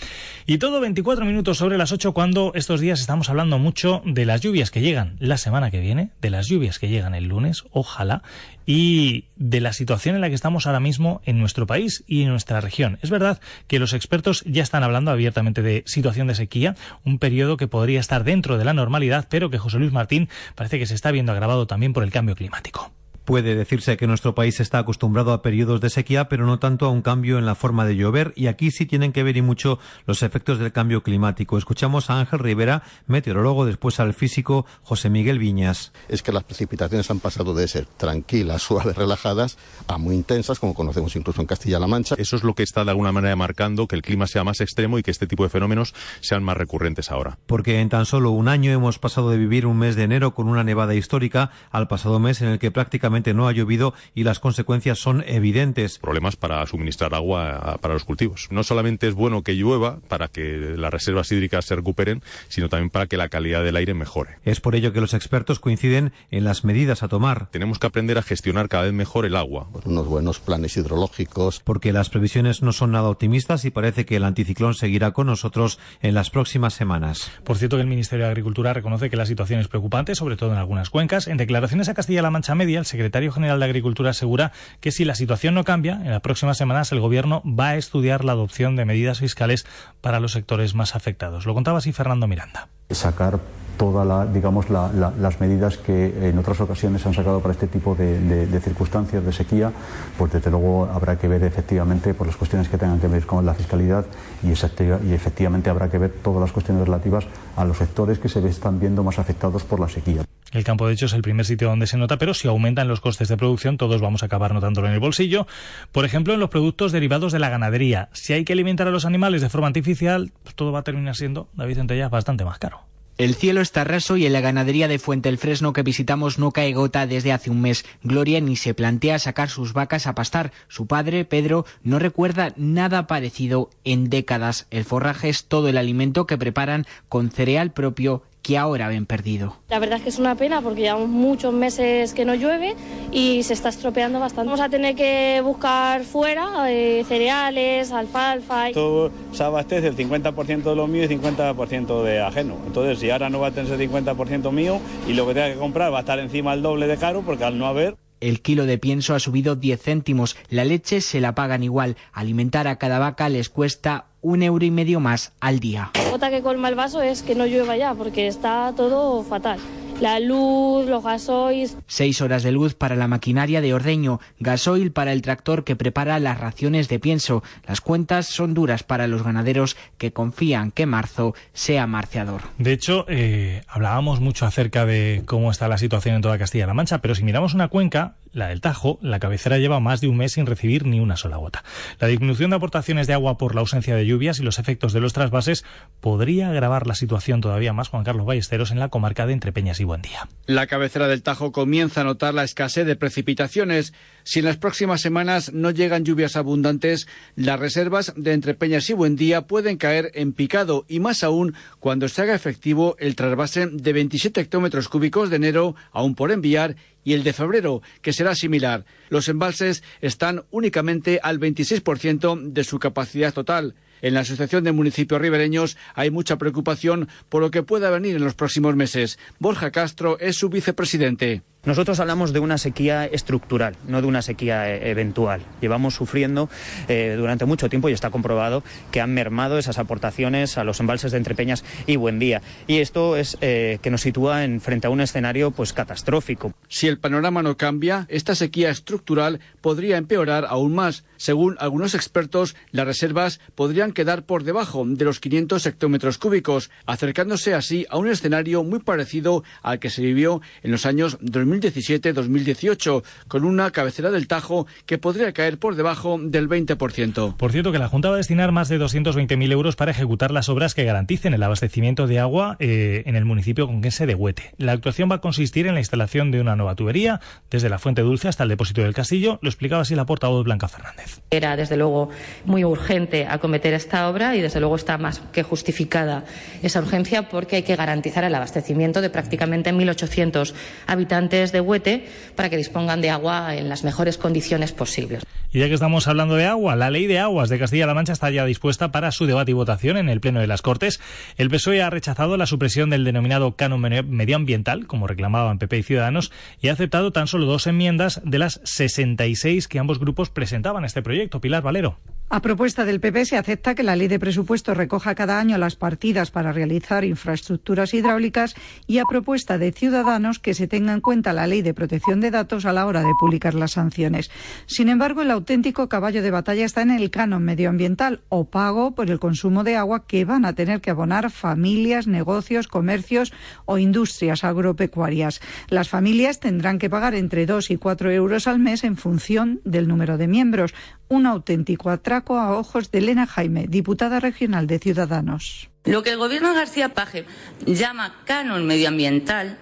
Y 0.46 0.58
todo 0.58 0.80
24 0.80 1.24
minutos 1.24 1.58
sobre 1.58 1.78
las 1.78 1.92
8 1.92 2.12
cuando 2.12 2.52
estos 2.54 2.80
días 2.80 3.00
estamos 3.00 3.30
hablando 3.30 3.58
mucho 3.58 4.02
de 4.04 4.24
las 4.24 4.40
lluvias 4.40 4.70
que 4.70 4.80
llegan 4.80 5.16
la 5.20 5.36
semana 5.36 5.70
que 5.70 5.80
viene, 5.80 6.10
de 6.20 6.30
las 6.30 6.48
lluvias 6.48 6.78
que 6.78 6.88
llegan 6.88 7.14
el 7.14 7.24
lunes 7.24 7.51
ojalá, 7.70 8.22
y 8.66 9.26
de 9.36 9.60
la 9.60 9.72
situación 9.72 10.14
en 10.14 10.20
la 10.20 10.28
que 10.28 10.34
estamos 10.34 10.66
ahora 10.66 10.80
mismo 10.80 11.20
en 11.24 11.38
nuestro 11.38 11.66
país 11.66 12.04
y 12.06 12.22
en 12.22 12.30
nuestra 12.30 12.60
región. 12.60 12.98
Es 13.02 13.10
verdad 13.10 13.40
que 13.66 13.78
los 13.78 13.92
expertos 13.92 14.42
ya 14.46 14.62
están 14.62 14.84
hablando 14.84 15.10
abiertamente 15.10 15.62
de 15.62 15.82
situación 15.86 16.28
de 16.28 16.34
sequía, 16.34 16.76
un 17.04 17.18
periodo 17.18 17.56
que 17.56 17.68
podría 17.68 18.00
estar 18.00 18.24
dentro 18.24 18.58
de 18.58 18.64
la 18.64 18.74
normalidad, 18.74 19.26
pero 19.28 19.50
que 19.50 19.58
José 19.58 19.78
Luis 19.78 19.92
Martín 19.92 20.28
parece 20.54 20.78
que 20.78 20.86
se 20.86 20.94
está 20.94 21.10
viendo 21.10 21.32
agravado 21.32 21.66
también 21.66 21.92
por 21.92 22.04
el 22.04 22.10
cambio 22.10 22.36
climático. 22.36 22.92
Puede 23.24 23.54
decirse 23.54 23.96
que 23.96 24.08
nuestro 24.08 24.34
país 24.34 24.58
está 24.58 24.78
acostumbrado 24.78 25.32
a 25.32 25.42
periodos 25.42 25.80
de 25.80 25.90
sequía, 25.90 26.28
pero 26.28 26.44
no 26.44 26.58
tanto 26.58 26.86
a 26.86 26.90
un 26.90 27.02
cambio 27.02 27.38
en 27.38 27.46
la 27.46 27.54
forma 27.54 27.84
de 27.84 27.94
llover, 27.94 28.32
y 28.34 28.48
aquí 28.48 28.70
sí 28.72 28.84
tienen 28.84 29.12
que 29.12 29.22
ver 29.22 29.36
y 29.36 29.42
mucho 29.42 29.78
los 30.06 30.22
efectos 30.24 30.58
del 30.58 30.72
cambio 30.72 31.02
climático. 31.04 31.56
Escuchamos 31.56 32.10
a 32.10 32.18
Ángel 32.18 32.40
Rivera, 32.40 32.82
meteorólogo, 33.06 33.64
después 33.64 34.00
al 34.00 34.12
físico 34.12 34.66
José 34.82 35.08
Miguel 35.08 35.38
Viñas. 35.38 35.92
Es 36.08 36.22
que 36.22 36.32
las 36.32 36.42
precipitaciones 36.42 37.10
han 37.10 37.20
pasado 37.20 37.54
de 37.54 37.68
ser 37.68 37.86
tranquilas, 37.86 38.62
suaves, 38.62 38.96
relajadas, 38.96 39.56
a 39.86 39.98
muy 39.98 40.16
intensas, 40.16 40.58
como 40.58 40.74
conocemos 40.74 41.14
incluso 41.14 41.40
en 41.40 41.46
Castilla-La 41.46 41.86
Mancha. 41.86 42.16
Eso 42.18 42.34
es 42.34 42.42
lo 42.42 42.54
que 42.54 42.64
está 42.64 42.84
de 42.84 42.90
alguna 42.90 43.12
manera 43.12 43.36
marcando 43.36 43.86
que 43.86 43.94
el 43.94 44.02
clima 44.02 44.26
sea 44.26 44.42
más 44.42 44.60
extremo 44.60 44.98
y 44.98 45.02
que 45.02 45.12
este 45.12 45.28
tipo 45.28 45.44
de 45.44 45.48
fenómenos 45.48 45.94
sean 46.20 46.42
más 46.42 46.56
recurrentes 46.56 47.10
ahora. 47.12 47.38
Porque 47.46 47.80
en 47.80 47.88
tan 47.88 48.06
solo 48.06 48.30
un 48.30 48.48
año 48.48 48.72
hemos 48.72 48.98
pasado 48.98 49.30
de 49.30 49.38
vivir 49.38 49.66
un 49.66 49.78
mes 49.78 49.94
de 49.94 50.02
enero 50.02 50.34
con 50.34 50.48
una 50.48 50.64
nevada 50.64 50.94
histórica 50.94 51.50
al 51.70 51.86
pasado 51.86 52.18
mes 52.18 52.42
en 52.42 52.48
el 52.48 52.58
que 52.58 52.70
prácticamente 52.70 53.11
no 53.12 53.46
ha 53.46 53.52
llovido 53.52 53.92
y 54.14 54.24
las 54.24 54.40
consecuencias 54.40 54.98
son 54.98 55.22
evidentes. 55.26 55.98
Problemas 55.98 56.36
para 56.36 56.66
suministrar 56.66 57.14
agua 57.14 57.78
para 57.80 57.94
los 57.94 58.04
cultivos. 58.04 58.48
No 58.50 58.64
solamente 58.64 59.06
es 59.06 59.14
bueno 59.14 59.42
que 59.42 59.54
llueva 59.54 59.98
para 60.08 60.28
que 60.28 60.74
las 60.76 60.90
reservas 60.90 61.30
hídricas 61.30 61.66
se 61.66 61.76
recuperen, 61.76 62.22
sino 62.48 62.68
también 62.68 62.90
para 62.90 63.06
que 63.06 63.16
la 63.16 63.28
calidad 63.28 63.62
del 63.62 63.76
aire 63.76 63.94
mejore. 63.94 64.38
Es 64.44 64.60
por 64.60 64.74
ello 64.74 64.92
que 64.92 65.00
los 65.00 65.14
expertos 65.14 65.60
coinciden 65.60 66.12
en 66.30 66.44
las 66.44 66.64
medidas 66.64 67.02
a 67.02 67.08
tomar. 67.08 67.50
Tenemos 67.50 67.78
que 67.78 67.86
aprender 67.86 68.16
a 68.16 68.22
gestionar 68.22 68.68
cada 68.68 68.84
vez 68.84 68.92
mejor 68.94 69.26
el 69.26 69.36
agua. 69.36 69.68
Unos 69.84 70.06
buenos 70.06 70.40
planes 70.40 70.76
hidrológicos. 70.76 71.60
Porque 71.60 71.92
las 71.92 72.08
previsiones 72.08 72.62
no 72.62 72.72
son 72.72 72.92
nada 72.92 73.08
optimistas 73.08 73.64
y 73.64 73.70
parece 73.70 74.06
que 74.06 74.16
el 74.16 74.24
anticiclón 74.24 74.74
seguirá 74.74 75.10
con 75.10 75.26
nosotros 75.26 75.78
en 76.00 76.14
las 76.14 76.30
próximas 76.30 76.74
semanas. 76.74 77.30
Por 77.44 77.58
cierto 77.58 77.76
que 77.76 77.82
el 77.82 77.88
Ministerio 77.88 78.24
de 78.24 78.30
Agricultura 78.30 78.72
reconoce 78.72 79.10
que 79.10 79.16
la 79.16 79.26
situación 79.26 79.60
es 79.60 79.68
preocupante, 79.68 80.14
sobre 80.14 80.36
todo 80.36 80.52
en 80.52 80.58
algunas 80.58 80.90
cuencas. 80.90 81.28
En 81.28 81.36
declaraciones 81.36 81.88
a 81.88 81.94
Castilla-La 81.94 82.30
Mancha 82.30 82.54
Media, 82.54 82.78
el 82.78 82.86
secretario 82.86 83.01
general 83.32 83.58
de 83.58 83.64
Agricultura 83.64 84.10
asegura 84.10 84.52
que 84.80 84.92
si 84.92 85.04
la 85.04 85.14
situación 85.14 85.54
no 85.54 85.64
cambia, 85.64 85.94
en 85.94 86.10
las 86.10 86.20
próximas 86.20 86.58
semanas 86.58 86.92
el 86.92 87.00
Gobierno 87.00 87.42
va 87.46 87.70
a 87.70 87.76
estudiar 87.76 88.24
la 88.24 88.32
adopción 88.32 88.76
de 88.76 88.84
medidas 88.84 89.20
fiscales 89.20 89.66
para 90.00 90.20
los 90.20 90.32
sectores 90.32 90.74
más 90.74 90.94
afectados. 90.94 91.46
Lo 91.46 91.54
contaba 91.54 91.78
así 91.78 91.92
Fernando 91.92 92.28
Miranda. 92.28 92.68
Sacar 92.90 93.40
todas 93.78 94.06
las 94.06 95.40
medidas 95.40 95.78
que 95.78 96.28
en 96.28 96.38
otras 96.38 96.60
ocasiones 96.60 97.02
se 97.02 97.08
han 97.08 97.14
sacado 97.14 97.40
para 97.40 97.52
este 97.52 97.66
tipo 97.66 97.94
de, 97.94 98.60
circunstancias 98.62 99.24
de 99.24 99.32
sequía, 99.32 99.72
pues 100.18 100.32
desde 100.32 100.50
luego 100.50 100.88
habrá 100.92 101.18
que 101.18 101.26
ver 101.26 101.42
efectivamente 101.42 102.14
por 102.14 102.26
las 102.26 102.36
cuestiones 102.36 102.68
que 102.68 102.78
tengan 102.78 103.00
que 103.00 103.08
ver 103.08 103.26
con 103.26 103.44
la 103.44 103.54
fiscalidad 103.54 104.04
y, 104.42 104.48
y 104.48 105.12
efectivamente 105.12 105.70
habrá 105.70 105.90
que 105.90 105.98
ver 105.98 106.12
todas 106.22 106.40
las 106.40 106.52
cuestiones 106.52 106.84
relativas 106.84 107.24
a 107.56 107.64
los 107.64 107.78
sectores 107.78 108.18
que 108.18 108.28
se 108.28 108.46
están 108.46 108.78
viendo 108.78 109.02
más 109.02 109.18
afectados 109.18 109.64
por 109.64 109.80
la 109.80 109.88
sequía. 109.88 110.22
El 110.52 110.64
campo, 110.64 110.86
de 110.86 110.92
hecho, 110.92 111.06
es 111.06 111.14
el 111.14 111.22
primer 111.22 111.46
sitio 111.46 111.68
donde 111.68 111.86
se 111.86 111.96
nota, 111.96 112.18
pero 112.18 112.34
si 112.34 112.46
aumentan 112.46 112.86
los 112.86 113.00
costes 113.00 113.28
de 113.28 113.38
producción, 113.38 113.78
todos 113.78 114.02
vamos 114.02 114.22
a 114.22 114.26
acabar 114.26 114.52
notándolo 114.52 114.86
en 114.86 114.92
el 114.92 115.00
bolsillo. 115.00 115.46
Por 115.92 116.04
ejemplo, 116.04 116.34
en 116.34 116.40
los 116.40 116.50
productos 116.50 116.92
derivados 116.92 117.32
de 117.32 117.38
la 117.38 117.48
ganadería. 117.48 118.10
Si 118.12 118.34
hay 118.34 118.44
que 118.44 118.52
alimentar 118.52 118.86
a 118.86 118.90
los 118.90 119.06
animales 119.06 119.40
de 119.40 119.48
forma 119.48 119.68
artificial, 119.68 120.30
pues 120.42 120.54
todo 120.54 120.70
va 120.70 120.80
a 120.80 120.84
terminar 120.84 121.16
siendo, 121.16 121.48
David 121.54 121.76
Centella, 121.76 122.10
bastante 122.10 122.44
más 122.44 122.58
caro. 122.58 122.82
El 123.18 123.34
cielo 123.34 123.60
está 123.60 123.84
raso 123.84 124.16
y 124.16 124.26
en 124.26 124.32
la 124.32 124.40
ganadería 124.40 124.88
de 124.88 124.98
Fuente 124.98 125.28
el 125.28 125.36
Fresno 125.36 125.72
que 125.72 125.82
visitamos 125.82 126.38
no 126.38 126.50
cae 126.50 126.72
gota 126.72 127.06
desde 127.06 127.32
hace 127.32 127.50
un 127.50 127.60
mes. 127.60 127.84
Gloria 128.02 128.40
ni 128.40 128.56
se 128.56 128.74
plantea 128.74 129.18
sacar 129.18 129.50
sus 129.50 129.74
vacas 129.74 130.06
a 130.06 130.14
pastar. 130.14 130.50
Su 130.68 130.86
padre, 130.86 131.24
Pedro, 131.26 131.66
no 131.82 131.98
recuerda 131.98 132.54
nada 132.56 133.06
parecido 133.06 133.68
en 133.84 134.08
décadas. 134.08 134.66
El 134.70 134.84
forraje 134.84 135.28
es 135.28 135.44
todo 135.44 135.68
el 135.68 135.76
alimento 135.76 136.26
que 136.26 136.38
preparan 136.38 136.86
con 137.08 137.30
cereal 137.30 137.72
propio 137.72 138.22
que 138.42 138.58
ahora 138.58 138.88
ven 138.88 139.06
perdido. 139.06 139.56
La 139.68 139.78
verdad 139.78 139.98
es 139.98 140.02
que 140.02 140.08
es 140.08 140.18
una 140.18 140.34
pena 140.34 140.60
porque 140.60 140.82
llevamos 140.82 141.08
muchos 141.08 141.52
meses 141.52 142.12
que 142.12 142.24
no 142.24 142.34
llueve 142.34 142.74
y 143.12 143.42
se 143.44 143.54
está 143.54 143.68
estropeando 143.68 144.18
bastante. 144.20 144.46
Vamos 144.46 144.60
a 144.60 144.68
tener 144.68 144.94
que 144.94 145.40
buscar 145.44 146.02
fuera 146.02 146.70
eh, 146.70 147.04
cereales, 147.06 147.92
alfalfa. 147.92 148.72
Todo 148.72 149.10
se 149.32 149.44
abastece 149.44 149.86
el 149.86 149.96
50% 149.96 150.62
de 150.62 150.76
lo 150.76 150.86
mío 150.86 151.04
y 151.04 151.08
50% 151.08 152.02
de 152.02 152.20
ajeno. 152.20 152.56
Entonces, 152.66 152.98
si 152.98 153.10
ahora 153.10 153.30
no 153.30 153.40
va 153.40 153.48
a 153.48 153.50
tener 153.52 153.72
ese 153.72 153.88
50% 153.88 154.50
mío 154.50 154.80
y 155.06 155.12
lo 155.12 155.26
que 155.26 155.34
tenga 155.34 155.52
que 155.52 155.58
comprar 155.58 155.92
va 155.92 155.98
a 155.98 156.00
estar 156.00 156.18
encima 156.18 156.52
el 156.54 156.62
doble 156.62 156.86
de 156.86 156.96
caro 156.96 157.22
porque 157.22 157.44
al 157.44 157.58
no 157.58 157.66
haber 157.66 157.96
el 158.22 158.40
kilo 158.40 158.66
de 158.66 158.78
pienso 158.78 159.14
ha 159.14 159.20
subido 159.20 159.56
10 159.56 159.82
céntimos. 159.82 160.36
La 160.48 160.64
leche 160.64 161.00
se 161.00 161.20
la 161.20 161.34
pagan 161.34 161.62
igual. 161.62 161.96
Alimentar 162.12 162.68
a 162.68 162.78
cada 162.78 162.98
vaca 162.98 163.28
les 163.28 163.48
cuesta 163.48 164.06
un 164.20 164.42
euro 164.42 164.64
y 164.64 164.70
medio 164.70 165.00
más 165.00 165.32
al 165.40 165.58
día. 165.58 165.90
La 165.94 166.10
gota 166.10 166.30
que 166.30 166.40
colma 166.40 166.68
el 166.68 166.76
vaso 166.76 167.02
es 167.02 167.22
que 167.22 167.34
no 167.34 167.46
llueva 167.46 167.76
ya, 167.76 167.94
porque 167.94 168.28
está 168.28 168.72
todo 168.76 169.24
fatal. 169.24 169.58
La 170.00 170.18
luz, 170.18 170.86
los 170.88 171.04
gasoils. 171.04 171.76
Seis 171.86 172.20
horas 172.20 172.42
de 172.42 172.52
luz 172.52 172.74
para 172.74 172.96
la 172.96 173.06
maquinaria 173.08 173.60
de 173.60 173.72
ordeño, 173.72 174.20
gasoil 174.40 174.90
para 174.92 175.12
el 175.12 175.22
tractor 175.22 175.64
que 175.64 175.76
prepara 175.76 176.18
las 176.18 176.40
raciones 176.40 176.88
de 176.88 176.98
pienso. 176.98 177.42
Las 177.66 177.80
cuentas 177.80 178.26
son 178.26 178.54
duras 178.54 178.82
para 178.82 179.06
los 179.06 179.22
ganaderos 179.22 179.76
que 179.98 180.12
confían 180.12 180.70
que 180.70 180.86
marzo 180.86 181.34
sea 181.52 181.86
marciador. 181.86 182.42
De 182.58 182.72
hecho, 182.72 183.04
eh, 183.08 183.62
hablábamos 183.68 184.20
mucho 184.20 184.46
acerca 184.46 184.86
de 184.86 185.22
cómo 185.26 185.50
está 185.50 185.68
la 185.68 185.78
situación 185.78 186.16
en 186.16 186.22
toda 186.22 186.38
Castilla-La 186.38 186.74
Mancha, 186.74 186.98
pero 186.98 187.14
si 187.14 187.22
miramos 187.22 187.54
una 187.54 187.68
cuenca, 187.68 188.16
la 188.32 188.48
del 188.48 188.60
Tajo, 188.60 188.98
la 189.02 189.18
cabecera 189.18 189.58
lleva 189.58 189.80
más 189.80 190.00
de 190.00 190.08
un 190.08 190.16
mes 190.16 190.32
sin 190.32 190.46
recibir 190.46 190.86
ni 190.86 191.00
una 191.00 191.16
sola 191.16 191.36
gota. 191.36 191.64
La 192.00 192.08
disminución 192.08 192.50
de 192.50 192.56
aportaciones 192.56 193.06
de 193.06 193.12
agua 193.12 193.38
por 193.38 193.54
la 193.54 193.60
ausencia 193.60 193.94
de 193.94 194.06
lluvias 194.06 194.40
y 194.40 194.42
los 194.42 194.58
efectos 194.58 194.92
de 194.92 195.00
los 195.00 195.12
trasvases 195.12 195.64
podría 196.00 196.50
agravar 196.50 196.86
la 196.86 196.94
situación 196.94 197.40
todavía 197.40 197.72
más, 197.72 197.88
Juan 197.88 198.04
Carlos 198.04 198.26
Ballesteros, 198.26 198.70
en 198.70 198.78
la 198.78 198.88
comarca 198.88 199.26
de 199.26 199.32
Entrepeñas 199.32 199.80
y 199.80 199.84
buen 199.84 200.02
día. 200.02 200.28
La 200.46 200.66
cabecera 200.66 201.08
del 201.08 201.22
Tajo 201.22 201.52
comienza 201.52 202.00
a 202.00 202.04
notar 202.04 202.34
la 202.34 202.44
escasez 202.44 202.86
de 202.86 202.96
precipitaciones. 202.96 203.92
Si 204.24 204.38
en 204.38 204.46
las 204.46 204.56
próximas 204.56 205.00
semanas 205.00 205.52
no 205.52 205.70
llegan 205.70 206.04
lluvias 206.04 206.36
abundantes, 206.36 207.08
las 207.36 207.60
reservas 207.60 208.12
de 208.16 208.32
Entrepeñas 208.32 208.88
y 208.90 208.94
Buendía 208.94 209.42
pueden 209.42 209.76
caer 209.76 210.10
en 210.14 210.32
picado 210.32 210.84
y 210.88 211.00
más 211.00 211.22
aún 211.22 211.54
cuando 211.80 212.08
se 212.08 212.22
haga 212.22 212.34
efectivo 212.34 212.96
el 212.98 213.16
trasvase 213.16 213.66
de 213.66 213.92
27 213.92 214.40
hectómetros 214.40 214.88
cúbicos 214.88 215.30
de 215.30 215.36
enero 215.36 215.74
aún 215.92 216.14
por 216.14 216.30
enviar 216.30 216.76
y 217.04 217.14
el 217.14 217.22
de 217.22 217.32
febrero, 217.32 217.82
que 218.00 218.12
será 218.12 218.34
similar. 218.34 218.84
Los 219.08 219.28
embalses 219.28 219.82
están 220.00 220.44
únicamente 220.50 221.20
al 221.22 221.40
26% 221.40 222.52
de 222.52 222.64
su 222.64 222.78
capacidad 222.78 223.32
total. 223.32 223.74
En 224.02 224.14
la 224.14 224.20
Asociación 224.20 224.64
de 224.64 224.72
Municipios 224.72 225.20
Ribereños 225.20 225.76
hay 225.94 226.10
mucha 226.10 226.36
preocupación 226.36 227.08
por 227.28 227.40
lo 227.40 227.52
que 227.52 227.62
pueda 227.62 227.88
venir 227.88 228.16
en 228.16 228.24
los 228.24 228.34
próximos 228.34 228.74
meses. 228.74 229.18
Borja 229.38 229.70
Castro 229.70 230.18
es 230.18 230.36
su 230.36 230.48
vicepresidente. 230.48 231.42
Nosotros 231.64 232.00
hablamos 232.00 232.32
de 232.32 232.40
una 232.40 232.58
sequía 232.58 233.06
estructural, 233.06 233.76
no 233.86 234.00
de 234.00 234.08
una 234.08 234.20
sequía 234.20 234.68
eh, 234.68 234.90
eventual. 234.90 235.42
Llevamos 235.60 235.94
sufriendo 235.94 236.50
eh, 236.88 237.14
durante 237.16 237.44
mucho 237.44 237.68
tiempo 237.68 237.88
y 237.88 237.92
está 237.92 238.10
comprobado 238.10 238.64
que 238.90 239.00
han 239.00 239.14
mermado 239.14 239.58
esas 239.58 239.78
aportaciones 239.78 240.58
a 240.58 240.64
los 240.64 240.80
embalses 240.80 241.12
de 241.12 241.18
Entrepeñas 241.18 241.62
y 241.86 241.94
Buendía. 241.94 242.42
Y 242.66 242.78
esto 242.78 243.16
es 243.16 243.38
eh, 243.42 243.78
que 243.80 243.90
nos 243.92 244.00
sitúa 244.00 244.42
en 244.42 244.60
frente 244.60 244.88
a 244.88 244.90
un 244.90 245.00
escenario 245.00 245.52
pues 245.52 245.72
catastrófico. 245.72 246.52
Si 246.66 246.88
el 246.88 246.98
panorama 246.98 247.44
no 247.44 247.56
cambia, 247.56 248.06
esta 248.08 248.34
sequía 248.34 248.70
estructural 248.70 249.38
podría 249.60 249.98
empeorar 249.98 250.46
aún 250.48 250.74
más. 250.74 251.04
Según 251.16 251.54
algunos 251.60 251.94
expertos, 251.94 252.56
las 252.72 252.88
reservas 252.88 253.38
podrían 253.54 253.91
quedar 253.92 254.24
por 254.24 254.44
debajo 254.44 254.84
de 254.84 255.04
los 255.04 255.20
500 255.20 255.64
hectómetros 255.66 256.18
cúbicos, 256.18 256.70
acercándose 256.86 257.54
así 257.54 257.86
a 257.88 257.98
un 257.98 258.08
escenario 258.08 258.64
muy 258.64 258.80
parecido 258.80 259.44
al 259.62 259.78
que 259.78 259.90
se 259.90 260.02
vivió 260.02 260.40
en 260.62 260.72
los 260.72 260.86
años 260.86 261.18
2000 261.20 261.52
2017-2018, 261.60 263.02
con 263.28 263.44
una 263.44 263.70
cabecera 263.70 264.10
del 264.10 264.26
Tajo 264.26 264.66
que 264.86 264.98
podría 264.98 265.32
caer 265.32 265.58
por 265.58 265.76
debajo 265.76 266.18
del 266.20 266.48
20%. 266.48 267.36
Por 267.36 267.52
cierto, 267.52 267.72
que 267.72 267.78
la 267.78 267.88
Junta 267.88 268.08
va 268.08 268.14
a 268.14 268.18
destinar 268.18 268.52
más 268.52 268.68
de 268.68 268.80
220.000 268.80 269.52
euros 269.52 269.76
para 269.76 269.90
ejecutar 269.90 270.30
las 270.30 270.48
obras 270.48 270.74
que 270.74 270.84
garanticen 270.84 271.34
el 271.34 271.42
abastecimiento 271.42 272.06
de 272.06 272.18
agua 272.18 272.56
eh, 272.58 273.02
en 273.06 273.16
el 273.16 273.24
municipio 273.24 273.66
conquense 273.66 274.06
de 274.06 274.14
Huete. 274.14 274.54
La 274.58 274.72
actuación 274.72 275.10
va 275.10 275.16
a 275.16 275.20
consistir 275.20 275.66
en 275.66 275.74
la 275.74 275.80
instalación 275.80 276.30
de 276.30 276.40
una 276.40 276.56
nueva 276.56 276.74
tubería 276.74 277.20
desde 277.50 277.68
la 277.68 277.78
Fuente 277.78 278.02
Dulce 278.02 278.28
hasta 278.28 278.42
el 278.42 278.48
depósito 278.48 278.82
del 278.82 278.94
Castillo. 278.94 279.38
Lo 279.42 279.48
explicaba 279.48 279.82
así 279.82 279.94
la 279.94 280.06
portavoz 280.06 280.44
Blanca 280.44 280.68
Fernández. 280.68 281.20
Era, 281.30 281.56
desde 281.56 281.76
luego, 281.76 282.10
muy 282.44 282.64
urgente 282.64 283.26
acometer 283.26 283.74
esta 283.82 284.08
obra 284.08 284.34
y, 284.36 284.40
desde 284.40 284.60
luego, 284.60 284.76
está 284.76 284.96
más 284.98 285.20
que 285.32 285.42
justificada 285.42 286.24
esa 286.62 286.80
urgencia 286.80 287.28
porque 287.28 287.56
hay 287.56 287.62
que 287.62 287.76
garantizar 287.76 288.24
el 288.24 288.34
abastecimiento 288.34 289.00
de 289.00 289.10
prácticamente 289.10 289.72
1.800 289.72 290.54
habitantes 290.86 291.52
de 291.52 291.60
Huete 291.60 292.06
para 292.34 292.48
que 292.48 292.56
dispongan 292.56 293.00
de 293.00 293.10
agua 293.10 293.54
en 293.56 293.68
las 293.68 293.84
mejores 293.84 294.18
condiciones 294.18 294.72
posibles. 294.72 295.22
Y 295.54 295.58
ya 295.58 295.68
que 295.68 295.74
estamos 295.74 296.08
hablando 296.08 296.34
de 296.36 296.46
agua, 296.46 296.76
la 296.76 296.88
ley 296.88 297.06
de 297.06 297.18
aguas 297.18 297.50
de 297.50 297.58
Castilla-La 297.58 297.92
Mancha 297.92 298.14
está 298.14 298.30
ya 298.30 298.46
dispuesta 298.46 298.90
para 298.90 299.12
su 299.12 299.26
debate 299.26 299.50
y 299.50 299.54
votación 299.54 299.98
en 299.98 300.08
el 300.08 300.18
Pleno 300.18 300.40
de 300.40 300.46
las 300.46 300.62
Cortes. 300.62 300.98
El 301.36 301.50
PSOE 301.50 301.82
ha 301.82 301.90
rechazado 301.90 302.38
la 302.38 302.46
supresión 302.46 302.88
del 302.88 303.04
denominado 303.04 303.54
canon 303.54 303.80
medioambiental, 303.80 304.86
como 304.86 305.06
reclamaban 305.06 305.58
PP 305.58 305.76
y 305.76 305.82
Ciudadanos, 305.82 306.32
y 306.62 306.68
ha 306.68 306.72
aceptado 306.72 307.12
tan 307.12 307.26
solo 307.26 307.44
dos 307.44 307.66
enmiendas 307.66 308.22
de 308.24 308.38
las 308.38 308.62
66 308.64 309.68
que 309.68 309.78
ambos 309.78 309.98
grupos 309.98 310.30
presentaban 310.30 310.84
a 310.84 310.86
este 310.86 311.02
proyecto. 311.02 311.42
Pilar 311.42 311.62
Valero. 311.62 311.98
A 312.30 312.40
propuesta 312.40 312.86
del 312.86 312.98
PP 312.98 313.26
se 313.26 313.36
acepta 313.36 313.61
que 313.62 313.82
la 313.84 313.96
ley 313.96 314.08
de 314.08 314.18
presupuestos 314.18 314.76
recoja 314.76 315.14
cada 315.14 315.38
año 315.38 315.56
las 315.56 315.76
partidas 315.76 316.30
para 316.30 316.52
realizar 316.52 317.04
infraestructuras 317.04 317.94
hidráulicas 317.94 318.54
y 318.86 318.98
a 318.98 319.04
propuesta 319.04 319.56
de 319.56 319.72
Ciudadanos 319.72 320.40
que 320.40 320.52
se 320.52 320.66
tenga 320.66 320.92
en 320.92 321.00
cuenta 321.00 321.32
la 321.32 321.46
ley 321.46 321.62
de 321.62 321.72
protección 321.72 322.20
de 322.20 322.32
datos 322.32 322.66
a 322.66 322.72
la 322.72 322.86
hora 322.86 323.00
de 323.00 323.12
publicar 323.18 323.54
las 323.54 323.72
sanciones. 323.72 324.30
Sin 324.66 324.88
embargo, 324.88 325.22
el 325.22 325.30
auténtico 325.30 325.88
caballo 325.88 326.22
de 326.22 326.32
batalla 326.32 326.64
está 326.64 326.82
en 326.82 326.90
el 326.90 327.10
canon 327.10 327.44
medioambiental 327.44 328.20
o 328.28 328.46
pago 328.46 328.94
por 328.94 329.10
el 329.10 329.20
consumo 329.20 329.62
de 329.62 329.76
agua 329.76 330.06
que 330.06 330.24
van 330.24 330.44
a 330.44 330.54
tener 330.54 330.80
que 330.80 330.90
abonar 330.90 331.30
familias, 331.30 332.08
negocios, 332.08 332.66
comercios 332.66 333.32
o 333.64 333.78
industrias 333.78 334.42
agropecuarias. 334.44 335.40
Las 335.68 335.88
familias 335.88 336.40
tendrán 336.40 336.78
que 336.78 336.90
pagar 336.90 337.14
entre 337.14 337.46
2 337.46 337.70
y 337.70 337.76
4 337.76 338.10
euros 338.10 338.46
al 338.48 338.58
mes 338.58 338.82
en 338.82 338.96
función 338.96 339.60
del 339.64 339.86
número 339.86 340.18
de 340.18 340.26
miembros. 340.26 340.74
Un 341.08 341.26
auténtico 341.26 341.90
atraco 341.90 342.38
a 342.38 342.56
ojos 342.56 342.90
de 342.90 342.98
Elena 342.98 343.26
Jaime, 343.26 343.51
diputada 343.68 344.20
regional 344.20 344.66
de 344.66 344.78
Ciudadanos. 344.78 345.68
Lo 345.84 346.02
que 346.02 346.10
el 346.10 346.18
gobierno 346.18 346.54
García 346.54 346.90
Paje 346.90 347.24
llama 347.66 348.14
canon 348.24 348.66
medioambiental 348.66 349.58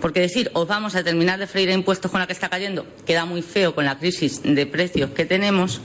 porque 0.00 0.20
decir, 0.20 0.50
os 0.54 0.66
vamos 0.66 0.94
a 0.94 1.02
terminar 1.02 1.38
de 1.38 1.46
freír 1.46 1.70
impuestos 1.70 2.10
con 2.10 2.20
la 2.20 2.26
que 2.26 2.32
está 2.32 2.48
cayendo, 2.48 2.86
queda 3.06 3.24
muy 3.24 3.42
feo 3.42 3.74
con 3.74 3.84
la 3.84 3.98
crisis 3.98 4.42
de 4.42 4.66
precios 4.66 5.10
que 5.10 5.24
tenemos, 5.24 5.80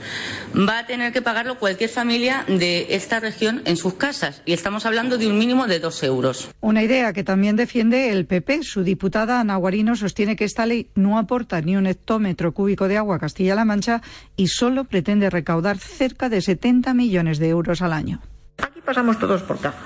va 0.56 0.80
a 0.80 0.86
tener 0.86 1.12
que 1.12 1.22
pagarlo 1.22 1.58
cualquier 1.58 1.90
familia 1.90 2.44
de 2.48 2.86
esta 2.90 3.20
región 3.20 3.62
en 3.64 3.76
sus 3.76 3.94
casas. 3.94 4.42
Y 4.44 4.52
estamos 4.52 4.86
hablando 4.86 5.18
de 5.18 5.26
un 5.26 5.38
mínimo 5.38 5.66
de 5.66 5.80
dos 5.80 6.02
euros. 6.02 6.48
Una 6.60 6.82
idea 6.82 7.12
que 7.12 7.24
también 7.24 7.56
defiende 7.56 8.10
el 8.10 8.26
PP. 8.26 8.62
Su 8.62 8.82
diputada 8.82 9.40
Ana 9.40 9.56
Guarino 9.56 9.96
sostiene 9.96 10.36
que 10.36 10.44
esta 10.44 10.66
ley 10.66 10.90
no 10.94 11.18
aporta 11.18 11.60
ni 11.60 11.76
un 11.76 11.86
hectómetro 11.86 12.52
cúbico 12.52 12.88
de 12.88 12.96
agua 12.96 13.16
a 13.16 13.18
Castilla-La 13.18 13.64
Mancha 13.64 14.02
y 14.36 14.48
solo 14.48 14.84
pretende 14.84 15.30
recaudar 15.30 15.78
cerca 15.78 16.28
de 16.28 16.40
70 16.40 16.94
millones 16.94 17.38
de 17.38 17.48
euros 17.48 17.82
al 17.82 17.92
año. 17.92 18.20
Aquí 18.58 18.80
pasamos 18.80 19.18
todos 19.18 19.42
por 19.42 19.60
caja, 19.60 19.78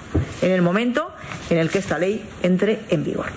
en 0.43 0.53
el 0.53 0.63
momento 0.63 1.11
en 1.49 1.59
el 1.59 1.71
que 1.71 1.79
esta 1.79 1.99
ley 1.99 2.25
entre 2.43 2.81
en 2.91 3.05
vigor. 3.05 3.33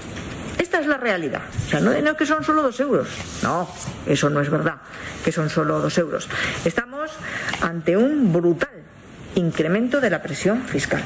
Esta 0.58 0.80
es 0.80 0.88
la 0.88 0.98
realidad. 0.98 1.42
O 1.66 1.70
sea, 1.70 1.80
no, 1.80 2.00
no 2.00 2.16
que 2.16 2.26
son 2.26 2.44
solo 2.44 2.64
dos 2.64 2.80
euros. 2.80 3.08
No, 3.42 3.68
eso 4.06 4.30
no 4.30 4.42
es 4.42 4.50
verdad, 4.50 4.78
que 5.24 5.32
son 5.32 5.50
solo 5.50 5.80
dos 5.80 5.98
euros. 5.98 6.28
Estamos 6.66 7.12
ante 7.62 7.98
un 7.98 8.32
brutal 8.32 8.70
incremento 9.36 10.00
de 10.00 10.10
la 10.10 10.22
presión 10.22 10.64
fiscal. 10.64 11.04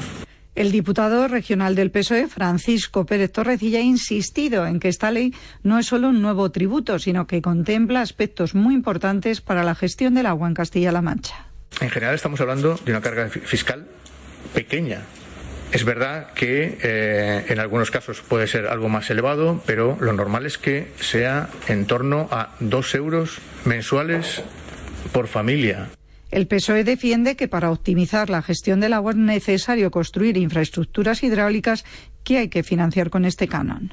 El 0.54 0.72
diputado 0.72 1.28
regional 1.28 1.76
del 1.76 1.92
PSOE, 1.92 2.26
Francisco 2.26 3.06
Pérez 3.06 3.30
Torrecilla, 3.30 3.78
ha 3.78 3.82
insistido 3.82 4.66
en 4.66 4.80
que 4.80 4.88
esta 4.88 5.12
ley 5.12 5.32
no 5.62 5.78
es 5.78 5.86
solo 5.86 6.08
un 6.08 6.20
nuevo 6.20 6.50
tributo, 6.50 6.98
sino 6.98 7.28
que 7.28 7.40
contempla 7.40 8.00
aspectos 8.00 8.56
muy 8.56 8.74
importantes 8.74 9.40
para 9.40 9.62
la 9.62 9.76
gestión 9.76 10.14
del 10.14 10.26
agua 10.26 10.48
en 10.48 10.54
Castilla-La 10.54 11.00
Mancha. 11.00 11.46
En 11.80 11.90
general 11.90 12.16
estamos 12.16 12.40
hablando 12.40 12.76
de 12.84 12.90
una 12.90 13.00
carga 13.00 13.28
fiscal 13.28 13.86
pequeña 14.52 15.02
es 15.72 15.84
verdad 15.84 16.32
que 16.32 16.78
eh, 16.82 17.44
en 17.48 17.58
algunos 17.58 17.90
casos 17.90 18.22
puede 18.22 18.46
ser 18.46 18.66
algo 18.66 18.88
más 18.88 19.10
elevado, 19.10 19.62
pero 19.66 19.98
lo 20.00 20.12
normal 20.12 20.46
es 20.46 20.58
que 20.58 20.88
sea 21.00 21.48
en 21.68 21.86
torno 21.86 22.28
a 22.30 22.54
dos 22.60 22.94
euros 22.94 23.38
mensuales 23.64 24.42
por 25.12 25.28
familia. 25.28 25.88
El 26.30 26.46
PSOE 26.46 26.84
defiende 26.84 27.36
que 27.36 27.48
para 27.48 27.70
optimizar 27.70 28.28
la 28.28 28.42
gestión 28.42 28.80
del 28.80 28.92
agua 28.92 29.12
es 29.12 29.18
necesario 29.18 29.90
construir 29.90 30.36
infraestructuras 30.36 31.22
hidráulicas 31.22 31.84
que 32.22 32.38
hay 32.38 32.48
que 32.48 32.62
financiar 32.62 33.08
con 33.08 33.24
este 33.24 33.48
canon. 33.48 33.92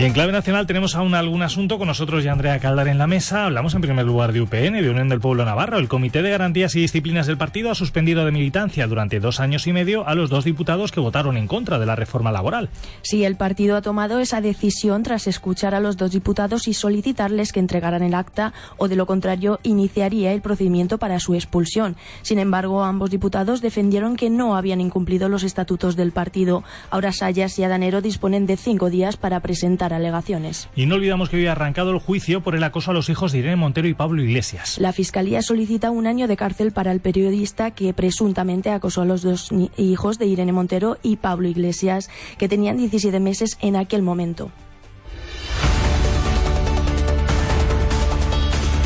Y 0.00 0.04
en 0.04 0.14
clave 0.14 0.32
nacional 0.32 0.66
tenemos 0.66 0.94
aún 0.94 1.14
algún 1.14 1.42
asunto 1.42 1.76
con 1.76 1.86
nosotros 1.86 2.24
y 2.24 2.28
Andrea 2.28 2.58
Caldar 2.58 2.88
en 2.88 2.96
la 2.96 3.06
mesa. 3.06 3.44
Hablamos 3.44 3.74
en 3.74 3.82
primer 3.82 4.06
lugar 4.06 4.32
de 4.32 4.40
UPN, 4.40 4.80
de 4.80 4.88
Unión 4.88 5.10
del 5.10 5.20
Pueblo 5.20 5.44
Navarro. 5.44 5.76
El 5.76 5.88
Comité 5.88 6.22
de 6.22 6.30
Garantías 6.30 6.74
y 6.74 6.80
Disciplinas 6.80 7.26
del 7.26 7.36
partido 7.36 7.70
ha 7.70 7.74
suspendido 7.74 8.24
de 8.24 8.32
militancia 8.32 8.86
durante 8.86 9.20
dos 9.20 9.40
años 9.40 9.66
y 9.66 9.74
medio 9.74 10.08
a 10.08 10.14
los 10.14 10.30
dos 10.30 10.46
diputados 10.46 10.90
que 10.90 11.00
votaron 11.00 11.36
en 11.36 11.46
contra 11.46 11.78
de 11.78 11.84
la 11.84 11.96
reforma 11.96 12.32
laboral. 12.32 12.70
Sí, 13.02 13.24
el 13.24 13.36
partido 13.36 13.76
ha 13.76 13.82
tomado 13.82 14.20
esa 14.20 14.40
decisión 14.40 15.02
tras 15.02 15.26
escuchar 15.26 15.74
a 15.74 15.80
los 15.80 15.98
dos 15.98 16.12
diputados 16.12 16.66
y 16.66 16.72
solicitarles 16.72 17.52
que 17.52 17.60
entregaran 17.60 18.02
el 18.02 18.14
acta 18.14 18.54
o 18.78 18.88
de 18.88 18.96
lo 18.96 19.04
contrario 19.04 19.60
iniciaría 19.64 20.32
el 20.32 20.40
procedimiento 20.40 20.96
para 20.96 21.20
su 21.20 21.34
expulsión. 21.34 21.94
Sin 22.22 22.38
embargo, 22.38 22.84
ambos 22.84 23.10
diputados 23.10 23.60
defendieron 23.60 24.16
que 24.16 24.30
no 24.30 24.56
habían 24.56 24.80
incumplido 24.80 25.28
los 25.28 25.42
estatutos 25.42 25.94
del 25.94 26.12
partido. 26.12 26.64
Ahora 26.88 27.12
Sayas 27.12 27.58
y 27.58 27.64
Adanero 27.64 28.00
disponen 28.00 28.46
de 28.46 28.56
cinco 28.56 28.88
días 28.88 29.18
para 29.18 29.40
presentar 29.40 29.89
alegaciones. 29.92 30.68
Y 30.74 30.86
no 30.86 30.96
olvidamos 30.96 31.28
que 31.28 31.36
hoy 31.36 31.46
ha 31.46 31.52
arrancado 31.52 31.90
el 31.90 31.98
juicio 31.98 32.42
por 32.42 32.54
el 32.54 32.64
acoso 32.64 32.90
a 32.90 32.94
los 32.94 33.08
hijos 33.08 33.32
de 33.32 33.38
Irene 33.38 33.56
Montero 33.56 33.88
y 33.88 33.94
Pablo 33.94 34.22
Iglesias. 34.22 34.78
La 34.78 34.92
Fiscalía 34.92 35.42
solicita 35.42 35.90
un 35.90 36.06
año 36.06 36.28
de 36.28 36.36
cárcel 36.36 36.72
para 36.72 36.92
el 36.92 37.00
periodista 37.00 37.70
que 37.70 37.92
presuntamente 37.94 38.70
acosó 38.70 39.02
a 39.02 39.04
los 39.04 39.22
dos 39.22 39.50
hijos 39.76 40.18
de 40.18 40.26
Irene 40.26 40.52
Montero 40.52 40.98
y 41.02 41.16
Pablo 41.16 41.48
Iglesias, 41.48 42.10
que 42.38 42.48
tenían 42.48 42.76
17 42.76 43.20
meses 43.20 43.58
en 43.60 43.76
aquel 43.76 44.02
momento. 44.02 44.50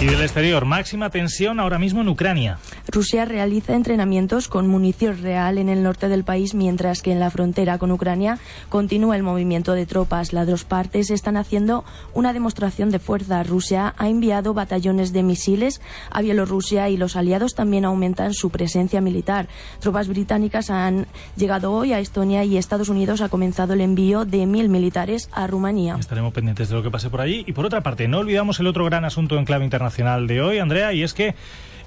Y 0.00 0.06
del 0.06 0.20
exterior, 0.20 0.66
máxima 0.66 1.08
tensión 1.08 1.60
ahora 1.60 1.78
mismo 1.78 2.02
en 2.02 2.08
Ucrania. 2.08 2.58
Rusia 2.88 3.24
realiza 3.24 3.74
entrenamientos 3.74 4.48
con 4.48 4.68
munición 4.68 5.22
real 5.22 5.56
en 5.56 5.70
el 5.70 5.82
norte 5.82 6.08
del 6.08 6.24
país, 6.24 6.52
mientras 6.52 7.00
que 7.00 7.12
en 7.12 7.20
la 7.20 7.30
frontera 7.30 7.78
con 7.78 7.90
Ucrania 7.90 8.38
continúa 8.68 9.16
el 9.16 9.22
movimiento 9.22 9.72
de 9.72 9.86
tropas. 9.86 10.34
Las 10.34 10.46
dos 10.46 10.64
partes 10.64 11.10
están 11.10 11.38
haciendo 11.38 11.84
una 12.12 12.34
demostración 12.34 12.90
de 12.90 12.98
fuerza. 12.98 13.42
Rusia 13.44 13.94
ha 13.96 14.08
enviado 14.08 14.52
batallones 14.52 15.14
de 15.14 15.22
misiles 15.22 15.80
a 16.10 16.20
Bielorrusia 16.20 16.90
y 16.90 16.98
los 16.98 17.16
aliados 17.16 17.54
también 17.54 17.86
aumentan 17.86 18.34
su 18.34 18.50
presencia 18.50 19.00
militar. 19.00 19.48
Tropas 19.80 20.08
británicas 20.08 20.68
han 20.68 21.06
llegado 21.36 21.72
hoy 21.72 21.94
a 21.94 22.00
Estonia 22.00 22.44
y 22.44 22.58
Estados 22.58 22.90
Unidos 22.90 23.22
ha 23.22 23.30
comenzado 23.30 23.72
el 23.72 23.80
envío 23.80 24.26
de 24.26 24.44
mil 24.44 24.68
militares 24.68 25.30
a 25.32 25.46
Rumanía. 25.46 25.96
Estaremos 25.98 26.34
pendientes 26.34 26.68
de 26.68 26.74
lo 26.74 26.82
que 26.82 26.90
pase 26.90 27.08
por 27.08 27.22
allí. 27.22 27.44
Y 27.46 27.52
por 27.52 27.64
otra 27.64 27.80
parte, 27.80 28.06
no 28.06 28.18
olvidamos 28.18 28.60
el 28.60 28.66
otro 28.66 28.84
gran 28.84 29.06
asunto 29.06 29.38
en 29.38 29.46
clave 29.46 29.64
internacional 29.64 29.93
de 29.96 30.40
hoy, 30.40 30.58
Andrea, 30.58 30.92
y 30.92 31.02
es 31.02 31.14
que 31.14 31.34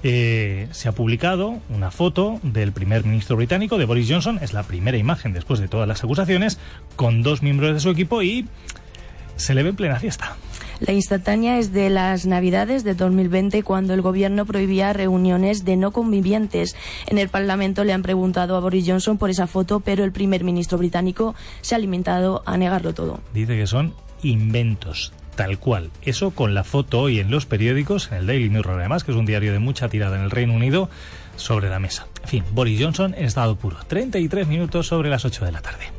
eh, 0.02 0.68
se 0.70 0.88
ha 0.88 0.92
publicado 0.92 1.58
una 1.68 1.90
foto 1.90 2.40
del 2.42 2.72
primer 2.72 3.04
ministro 3.04 3.36
británico, 3.36 3.78
de 3.78 3.84
Boris 3.84 4.08
Johnson, 4.08 4.38
es 4.40 4.52
la 4.52 4.62
primera 4.62 4.96
imagen 4.96 5.32
después 5.32 5.60
de 5.60 5.68
todas 5.68 5.86
las 5.86 6.02
acusaciones, 6.02 6.58
con 6.96 7.22
dos 7.22 7.42
miembros 7.42 7.74
de 7.74 7.80
su 7.80 7.90
equipo 7.90 8.22
y 8.22 8.46
se 9.36 9.54
le 9.54 9.62
ve 9.62 9.70
en 9.70 9.76
plena 9.76 10.00
fiesta. 10.00 10.36
La 10.80 10.92
instantánea 10.92 11.58
es 11.58 11.72
de 11.72 11.90
las 11.90 12.24
Navidades 12.24 12.84
de 12.84 12.94
2020, 12.94 13.62
cuando 13.64 13.94
el 13.94 14.00
gobierno 14.00 14.46
prohibía 14.46 14.92
reuniones 14.92 15.64
de 15.64 15.76
no 15.76 15.90
convivientes. 15.90 16.76
En 17.06 17.18
el 17.18 17.28
Parlamento 17.28 17.82
le 17.82 17.92
han 17.92 18.02
preguntado 18.02 18.56
a 18.56 18.60
Boris 18.60 18.84
Johnson 18.86 19.18
por 19.18 19.28
esa 19.28 19.48
foto, 19.48 19.80
pero 19.80 20.04
el 20.04 20.12
primer 20.12 20.44
ministro 20.44 20.78
británico 20.78 21.34
se 21.60 21.74
ha 21.74 21.78
alimentado 21.78 22.42
a 22.46 22.56
negarlo 22.56 22.94
todo. 22.94 23.20
Dice 23.34 23.56
que 23.56 23.66
son 23.66 23.92
inventos 24.22 25.12
tal 25.38 25.60
cual. 25.60 25.92
Eso 26.02 26.32
con 26.32 26.52
la 26.52 26.64
foto 26.64 27.00
hoy 27.00 27.20
en 27.20 27.30
los 27.30 27.46
periódicos, 27.46 28.10
en 28.10 28.18
el 28.18 28.26
Daily 28.26 28.50
Mirror 28.50 28.80
además, 28.80 29.04
que 29.04 29.12
es 29.12 29.16
un 29.16 29.24
diario 29.24 29.52
de 29.52 29.60
mucha 29.60 29.88
tirada 29.88 30.16
en 30.16 30.24
el 30.24 30.32
Reino 30.32 30.52
Unido, 30.52 30.90
sobre 31.36 31.70
la 31.70 31.78
mesa. 31.78 32.08
En 32.24 32.28
fin, 32.28 32.44
Boris 32.50 32.82
Johnson 32.82 33.14
en 33.16 33.24
estado 33.24 33.54
puro. 33.54 33.76
33 33.86 34.48
minutos 34.48 34.88
sobre 34.88 35.08
las 35.08 35.24
8 35.24 35.44
de 35.44 35.52
la 35.52 35.60
tarde. 35.62 35.92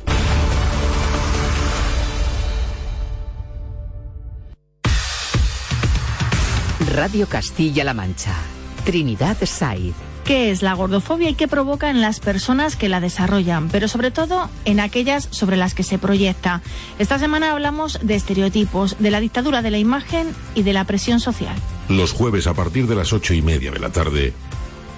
Radio 6.94 7.26
Castilla-La 7.26 7.94
Mancha. 7.94 8.36
Trinidad 8.84 9.38
Said 9.42 10.09
qué 10.30 10.52
es 10.52 10.62
la 10.62 10.74
gordofobia 10.74 11.28
y 11.28 11.34
qué 11.34 11.48
provoca 11.48 11.90
en 11.90 12.00
las 12.00 12.20
personas 12.20 12.76
que 12.76 12.88
la 12.88 13.00
desarrollan, 13.00 13.68
pero 13.68 13.88
sobre 13.88 14.12
todo 14.12 14.48
en 14.64 14.78
aquellas 14.78 15.26
sobre 15.32 15.56
las 15.56 15.74
que 15.74 15.82
se 15.82 15.98
proyecta. 15.98 16.62
Esta 17.00 17.18
semana 17.18 17.50
hablamos 17.50 17.98
de 18.00 18.14
estereotipos, 18.14 18.94
de 19.00 19.10
la 19.10 19.18
dictadura 19.18 19.60
de 19.60 19.72
la 19.72 19.78
imagen 19.78 20.28
y 20.54 20.62
de 20.62 20.72
la 20.72 20.84
presión 20.84 21.18
social. 21.18 21.56
Los 21.88 22.12
jueves 22.12 22.46
a 22.46 22.54
partir 22.54 22.86
de 22.86 22.94
las 22.94 23.12
ocho 23.12 23.34
y 23.34 23.42
media 23.42 23.72
de 23.72 23.80
la 23.80 23.90
tarde, 23.90 24.32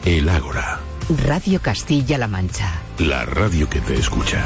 El 0.05 0.28
Ágora. 0.28 0.80
Radio 1.24 1.62
Castilla-La 1.62 2.28
Mancha. 2.28 2.70
La 2.99 3.24
radio 3.24 3.70
que 3.70 3.80
te 3.80 3.95
escucha. 3.95 4.45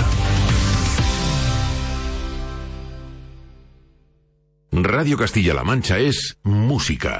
Radio 4.82 5.16
Castilla-La 5.16 5.64
Mancha 5.64 5.98
es 5.98 6.36
música. 6.42 7.18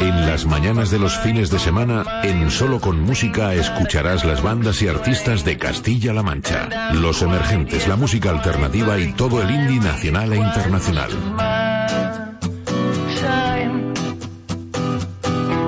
En 0.00 0.26
las 0.26 0.44
mañanas 0.44 0.90
de 0.90 0.98
los 0.98 1.16
fines 1.18 1.50
de 1.50 1.58
semana, 1.58 2.04
en 2.22 2.50
Solo 2.50 2.78
con 2.78 3.00
Música 3.00 3.54
escucharás 3.54 4.26
las 4.26 4.42
bandas 4.42 4.82
y 4.82 4.88
artistas 4.88 5.42
de 5.44 5.56
Castilla-La 5.56 6.22
Mancha, 6.22 6.92
los 6.92 7.22
emergentes, 7.22 7.88
la 7.88 7.96
música 7.96 8.28
alternativa 8.28 8.98
y 8.98 9.14
todo 9.14 9.40
el 9.40 9.50
indie 9.50 9.80
nacional 9.80 10.30
e 10.34 10.36
internacional. 10.36 11.10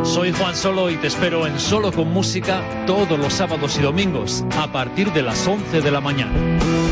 Soy 0.04 0.32
Juan 0.32 0.54
Solo 0.54 0.90
y 0.90 0.96
te 0.96 1.06
espero 1.06 1.46
en 1.46 1.58
Solo 1.58 1.92
con 1.92 2.12
Música 2.12 2.62
todos 2.86 3.18
los 3.18 3.32
sábados 3.32 3.78
y 3.78 3.82
domingos 3.82 4.44
a 4.58 4.70
partir 4.70 5.10
de 5.12 5.22
las 5.22 5.46
11 5.46 5.80
de 5.80 5.90
la 5.90 6.02
mañana. 6.02 6.91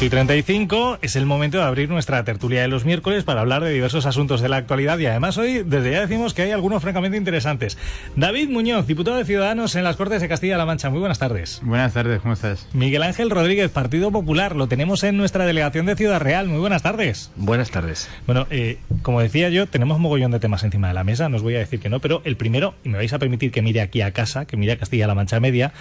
Y 0.00 0.10
35 0.10 0.98
es 1.02 1.16
el 1.16 1.26
momento 1.26 1.58
de 1.58 1.64
abrir 1.64 1.88
nuestra 1.88 2.22
tertulia 2.22 2.62
de 2.62 2.68
los 2.68 2.84
miércoles 2.84 3.24
para 3.24 3.40
hablar 3.40 3.64
de 3.64 3.72
diversos 3.72 4.06
asuntos 4.06 4.40
de 4.40 4.48
la 4.48 4.56
actualidad 4.56 4.96
y 5.00 5.06
además 5.06 5.38
hoy 5.38 5.64
desde 5.64 5.90
ya 5.90 6.00
decimos 6.02 6.34
que 6.34 6.42
hay 6.42 6.52
algunos 6.52 6.82
francamente 6.82 7.16
interesantes. 7.16 7.76
David 8.14 8.48
Muñoz, 8.48 8.86
diputado 8.86 9.16
de 9.16 9.24
Ciudadanos 9.24 9.74
en 9.74 9.82
las 9.82 9.96
Cortes 9.96 10.20
de 10.20 10.28
Castilla-La 10.28 10.66
Mancha. 10.66 10.88
Muy 10.90 11.00
buenas 11.00 11.18
tardes. 11.18 11.60
Buenas 11.64 11.94
tardes, 11.94 12.20
¿cómo 12.20 12.34
estás? 12.34 12.68
Miguel 12.72 13.02
Ángel 13.02 13.28
Rodríguez, 13.28 13.72
Partido 13.72 14.12
Popular. 14.12 14.54
Lo 14.54 14.68
tenemos 14.68 15.02
en 15.02 15.16
nuestra 15.16 15.46
delegación 15.46 15.86
de 15.86 15.96
Ciudad 15.96 16.20
Real. 16.20 16.46
Muy 16.46 16.60
buenas 16.60 16.82
tardes. 16.82 17.32
Buenas 17.34 17.72
tardes. 17.72 18.08
Bueno, 18.24 18.46
eh, 18.50 18.78
como 19.02 19.20
decía 19.20 19.48
yo, 19.48 19.66
tenemos 19.66 19.96
un 19.96 20.02
mogollón 20.02 20.30
de 20.30 20.38
temas 20.38 20.62
encima 20.62 20.88
de 20.88 20.94
la 20.94 21.02
mesa. 21.02 21.28
No 21.28 21.38
os 21.38 21.42
voy 21.42 21.56
a 21.56 21.58
decir 21.58 21.80
que 21.80 21.88
no, 21.88 21.98
pero 21.98 22.22
el 22.24 22.36
primero, 22.36 22.74
y 22.84 22.88
me 22.90 22.98
vais 22.98 23.12
a 23.12 23.18
permitir 23.18 23.50
que 23.50 23.62
mire 23.62 23.80
aquí 23.80 24.02
a 24.02 24.12
casa, 24.12 24.44
que 24.44 24.56
mire 24.56 24.72
a 24.72 24.78
Castilla-La 24.78 25.16
Mancha 25.16 25.40
Media, 25.40 25.72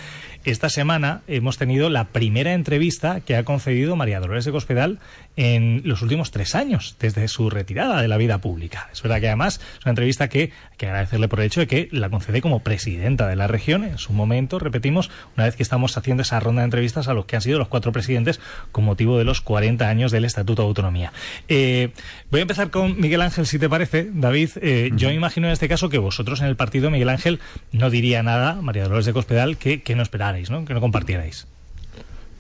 esta 0.44 0.70
semana 0.70 1.22
hemos 1.28 1.58
tenido 1.58 1.90
la 1.90 2.06
primera 2.06 2.54
entrevista 2.54 3.20
que 3.20 3.36
ha 3.36 3.44
concedido 3.44 3.96
María 3.96 4.07
Dolores 4.16 4.46
de 4.46 4.52
Cospedal 4.52 5.00
en 5.36 5.82
los 5.86 6.02
últimos 6.02 6.32
tres 6.32 6.56
años, 6.56 6.96
desde 7.00 7.28
su 7.28 7.50
retirada 7.50 8.02
de 8.02 8.08
la 8.08 8.18
vida 8.18 8.40
pública. 8.40 8.90
Es 8.92 9.02
verdad 9.02 9.20
que 9.20 9.28
además 9.28 9.60
es 9.78 9.86
una 9.86 9.92
entrevista 9.92 10.28
que 10.30 10.40
hay 10.40 10.54
que 10.78 10.88
agradecerle 10.88 11.28
por 11.28 11.40
el 11.40 11.48
hecho 11.48 11.60
de 11.60 11.68
que 11.68 11.90
la 11.92 12.10
concede 12.10 12.42
como 12.42 12.62
presidenta 12.62 13.28
de 13.28 13.36
la 13.36 13.48
región. 13.48 13.84
En 13.84 13.98
su 13.98 14.14
momento, 14.14 14.60
repetimos, 14.60 15.10
una 15.36 15.46
vez 15.46 15.56
que 15.56 15.64
estamos 15.64 15.98
haciendo 15.98 16.24
esa 16.24 16.40
ronda 16.40 16.62
de 16.62 16.66
entrevistas 16.66 17.08
a 17.08 17.14
los 17.14 17.26
que 17.26 17.36
han 17.36 17.42
sido 17.42 17.60
los 17.60 17.68
cuatro 17.68 17.92
presidentes 17.92 18.40
con 18.72 18.86
motivo 18.86 19.18
de 19.18 19.24
los 19.24 19.42
40 19.42 19.88
años 19.88 20.12
del 20.12 20.26
Estatuto 20.26 20.62
de 20.62 20.68
Autonomía. 20.68 21.12
Eh, 21.48 21.92
voy 22.32 22.40
a 22.40 22.44
empezar 22.44 22.70
con 22.70 23.00
Miguel 23.00 23.22
Ángel, 23.22 23.46
si 23.46 23.60
te 23.60 23.70
parece. 23.70 24.10
David, 24.12 24.50
eh, 24.62 24.92
yo 24.96 25.12
imagino 25.12 25.48
en 25.48 25.54
este 25.54 25.68
caso 25.68 25.90
que 25.90 25.98
vosotros 25.98 26.42
en 26.42 26.48
el 26.48 26.56
partido, 26.56 26.90
Miguel 26.90 27.10
Ángel, 27.10 27.40
no 27.72 27.90
diría 27.90 28.24
nada, 28.24 28.62
María 28.62 28.84
Dolores 28.84 29.06
de 29.06 29.14
Cospedal, 29.14 29.58
que, 29.58 29.82
que 29.82 29.96
no 29.96 30.04
esperarais, 30.04 30.50
¿no? 30.50 30.66
que 30.66 30.74
no 30.74 30.82
compartierais. 30.82 31.48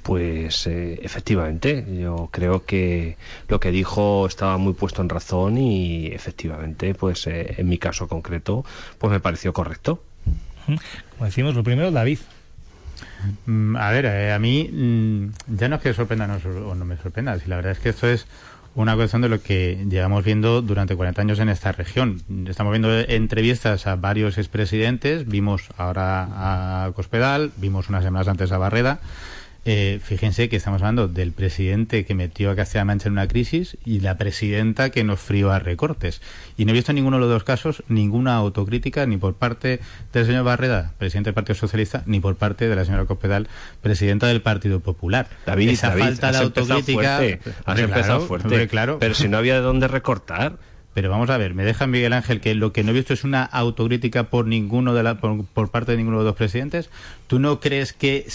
Pues 0.07 0.65
eh, 0.67 1.01
efectivamente, 1.03 1.85
yo 1.99 2.29
creo 2.31 2.63
que 2.65 3.17
lo 3.49 3.59
que 3.59 3.71
dijo 3.71 4.25
estaba 4.25 4.57
muy 4.57 4.71
puesto 4.71 5.01
en 5.01 5.09
razón 5.09 5.57
y 5.57 6.07
efectivamente, 6.07 6.93
pues 6.93 7.27
eh, 7.27 7.55
en 7.57 7.67
mi 7.67 7.77
caso 7.77 8.07
concreto, 8.07 8.63
pues 8.99 9.11
me 9.11 9.19
pareció 9.19 9.51
correcto. 9.51 10.01
Como 10.65 11.25
decimos, 11.25 11.55
lo 11.55 11.63
primero, 11.65 11.91
David. 11.91 12.19
Mm, 13.47 13.75
a 13.75 13.91
ver, 13.91 14.05
eh, 14.05 14.31
a 14.31 14.39
mí 14.39 14.69
mm, 14.71 15.57
ya 15.57 15.67
no 15.67 15.75
es 15.75 15.81
que 15.81 15.93
sorprenda 15.93 16.39
o 16.65 16.73
no 16.73 16.85
me 16.85 16.95
sorprenda, 16.95 17.37
si 17.37 17.49
la 17.49 17.57
verdad 17.57 17.73
es 17.73 17.79
que 17.79 17.89
esto 17.89 18.07
es 18.07 18.27
una 18.75 18.95
cuestión 18.95 19.21
de 19.21 19.27
lo 19.27 19.41
que 19.41 19.85
llevamos 19.89 20.23
viendo 20.23 20.61
durante 20.61 20.95
40 20.95 21.21
años 21.21 21.39
en 21.39 21.49
esta 21.49 21.73
región. 21.73 22.21
Estamos 22.47 22.71
viendo 22.71 22.97
entrevistas 22.97 23.87
a 23.87 23.97
varios 23.97 24.37
expresidentes, 24.37 25.27
vimos 25.27 25.67
ahora 25.75 26.85
a 26.85 26.91
Cospedal, 26.93 27.51
vimos 27.57 27.89
unas 27.89 28.05
semanas 28.05 28.29
antes 28.29 28.53
a 28.53 28.57
Barreda, 28.57 29.01
eh, 29.69 29.99
fíjense 30.01 30.47
que 30.47 30.55
estamos 30.55 30.81
hablando 30.81 31.09
del 31.09 31.33
presidente 31.33 32.05
que 32.05 32.15
metió 32.15 32.49
a 32.49 32.55
Castilla-La 32.55 32.85
Mancha 32.85 33.09
en 33.09 33.13
una 33.13 33.27
crisis 33.27 33.77
y 33.83 33.99
la 33.99 34.17
presidenta 34.17 34.91
que 34.91 35.03
nos 35.03 35.19
frió 35.19 35.51
a 35.51 35.59
recortes. 35.59 36.21
Y 36.55 36.63
no 36.63 36.71
he 36.71 36.73
visto 36.73 36.93
en 36.93 36.95
ninguno 36.95 37.17
de 37.17 37.21
los 37.21 37.29
dos 37.29 37.43
casos 37.43 37.83
ninguna 37.89 38.37
autocrítica 38.37 39.05
ni 39.05 39.17
por 39.17 39.33
parte 39.33 39.81
del 40.13 40.25
señor 40.25 40.45
Barreda, 40.45 40.93
presidente 40.97 41.27
del 41.27 41.33
Partido 41.33 41.55
Socialista, 41.55 42.01
ni 42.05 42.21
por 42.21 42.37
parte 42.37 42.69
de 42.69 42.77
la 42.77 42.85
señora 42.85 43.03
Cospedal, 43.03 43.49
presidenta 43.81 44.27
del 44.27 44.41
Partido 44.41 44.79
Popular. 44.79 45.27
David, 45.45 45.71
Esa 45.71 45.91
falta 45.91 46.31
de 46.31 46.37
autocrítica. 46.37 47.19
Has 47.65 47.79
empezado 47.79 48.21
fuerte. 48.21 48.69
Claro. 48.69 48.99
Pero 48.99 49.15
si 49.15 49.27
no 49.27 49.37
había 49.37 49.55
de 49.55 49.61
dónde 49.61 49.89
recortar. 49.89 50.57
Pero 50.97 51.11
vamos 51.11 51.29
a 51.29 51.37
ver, 51.37 51.53
me 51.53 51.63
deja 51.63 51.85
Miguel 51.85 52.11
Ángel 52.11 52.41
que 52.41 52.55
lo 52.55 52.73
que 52.73 52.83
no 52.83 52.89
he 52.89 52.93
visto 52.95 53.13
es 53.13 53.23
una 53.23 53.43
autocrítica 53.43 54.31
por 54.31 54.47
ninguno 54.47 54.95
de 54.95 55.03
la, 55.03 55.19
por, 55.19 55.69
parte 55.69 55.91
de 55.91 55.97
ninguno 55.99 56.17
de 56.17 56.23
los 56.23 56.31
dos 56.31 56.37
presidentes. 56.37 56.89
¿Tú 57.27 57.37
no 57.37 57.59
crees 57.59 57.93
que 57.93 58.25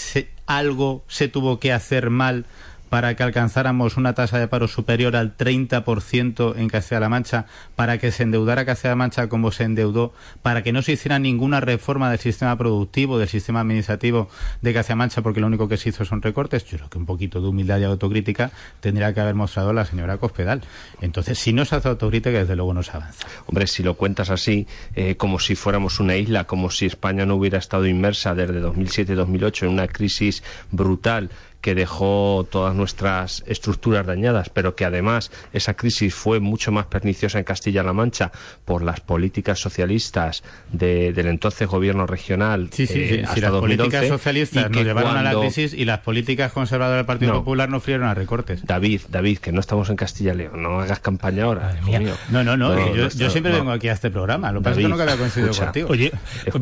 algo 0.45 1.03
se 1.09 1.27
tuvo 1.27 1.59
que 1.59 1.73
hacer 1.73 2.09
mal 2.09 2.45
para 2.93 3.15
que 3.15 3.23
alcanzáramos 3.23 3.97
una 3.97 4.13
tasa 4.13 4.37
de 4.37 4.47
paro 4.47 4.67
superior 4.67 5.15
al 5.15 5.35
30% 5.35 6.53
en 6.55 6.69
Castilla-La 6.69 7.09
Mancha, 7.09 7.47
para 7.75 7.97
que 7.97 8.11
se 8.11 8.21
endeudara 8.21 8.65
Castilla-La 8.65 8.95
Mancha 8.95 9.29
como 9.29 9.51
se 9.51 9.63
endeudó, 9.63 10.13
para 10.43 10.61
que 10.61 10.71
no 10.71 10.83
se 10.83 10.91
hiciera 10.91 11.17
ninguna 11.17 11.59
reforma 11.59 12.11
del 12.11 12.19
sistema 12.19 12.55
productivo, 12.55 13.17
del 13.17 13.29
sistema 13.29 13.61
administrativo 13.61 14.29
de 14.61 14.75
Castilla-La 14.75 14.97
Mancha, 14.97 15.23
porque 15.23 15.39
lo 15.39 15.47
único 15.47 15.67
que 15.67 15.77
se 15.77 15.89
hizo 15.89 16.05
son 16.05 16.21
recortes. 16.21 16.65
Yo 16.65 16.77
creo 16.77 16.89
que 16.91 16.99
un 16.99 17.07
poquito 17.07 17.41
de 17.41 17.47
humildad 17.47 17.79
y 17.79 17.85
autocrítica 17.85 18.51
tendría 18.79 19.11
que 19.11 19.21
haber 19.21 19.33
mostrado 19.33 19.73
la 19.73 19.85
señora 19.85 20.19
Cospedal. 20.19 20.61
Entonces, 21.01 21.39
si 21.39 21.51
no 21.51 21.65
se 21.65 21.77
hace 21.77 21.89
autocrítica, 21.89 22.37
desde 22.37 22.55
luego 22.55 22.75
no 22.75 22.83
se 22.83 22.91
avanza. 22.91 23.25
Hombre, 23.47 23.65
si 23.65 23.81
lo 23.81 23.95
cuentas 23.95 24.29
así, 24.29 24.67
eh, 24.93 25.15
como 25.15 25.39
si 25.39 25.55
fuéramos 25.55 25.99
una 25.99 26.15
isla, 26.15 26.43
como 26.43 26.69
si 26.69 26.85
España 26.85 27.25
no 27.25 27.37
hubiera 27.37 27.57
estado 27.57 27.87
inmersa 27.87 28.35
desde 28.35 28.61
2007-2008 28.61 29.63
en 29.63 29.69
una 29.69 29.87
crisis 29.87 30.43
brutal 30.69 31.31
que 31.63 31.75
dejó 31.75 32.45
todas 32.51 32.75
nuestras 32.75 33.41
estructuras 33.47 34.05
dañadas, 34.05 34.49
pero 34.49 34.75
que 34.75 34.83
además 34.83 35.31
esa 35.53 35.75
crisis 35.75 36.13
fue 36.13 36.41
mucho 36.41 36.73
más 36.73 36.87
perniciosa 36.87 37.37
en 37.37 37.45
Castilla-La 37.45 37.93
Mancha 37.93 38.33
por 38.65 38.83
las 38.83 38.99
políticas 38.99 39.59
socialistas 39.59 40.43
del 40.73 41.17
entonces 41.25 41.69
gobierno 41.69 42.05
regional 42.05 42.67
sí, 42.73 42.85
sí, 42.85 42.93
sí. 42.93 43.15
Eh, 43.15 43.21
hasta 43.23 43.35
si 43.35 43.39
las 43.41 43.51
2012, 43.53 43.77
políticas 43.77 44.07
socialistas 44.09 44.71
nos 44.71 44.83
llevaron 44.83 45.15
a 45.15 45.23
la 45.23 45.39
crisis 45.39 45.73
y 45.73 45.85
las 45.85 45.99
políticas 45.99 46.51
conservadoras 46.51 46.99
del 46.99 47.05
Partido 47.05 47.31
No. 47.31 47.39
Popular 47.39 47.69
nos 47.69 47.81
frieron 47.81 48.07
a 48.07 48.13
recortes. 48.13 48.65
David, 48.65 49.03
David, 49.07 49.37
que 49.37 49.53
no 49.53 49.61
estamos 49.61 49.89
en 49.89 49.95
Castilla 49.95 50.33
León, 50.33 50.61
no 50.61 50.81
hagas 50.81 50.99
campaña 50.99 51.45
ahora. 51.45 51.77
hijo 51.79 51.97
mío. 51.97 52.13
No, 52.29 52.43
no, 52.43 52.57
no, 52.57 52.75
que 52.75 53.09
yo, 53.15 53.29
siempre 53.29 53.53
no. 53.53 53.59
vengo 53.59 53.71
aquí 53.71 53.87
a 53.87 53.93
este 53.93 54.11
programa. 54.11 54.51
Lo 54.51 54.59
que 54.59 54.65
pasa 54.65 54.81
es 54.81 54.85
que 54.85 54.89
nunca 54.89 55.03
había 55.03 55.15
coincidido 55.15 55.51
escucha. 55.51 55.67
contigo. 55.67 55.87
Oye, 55.91 56.11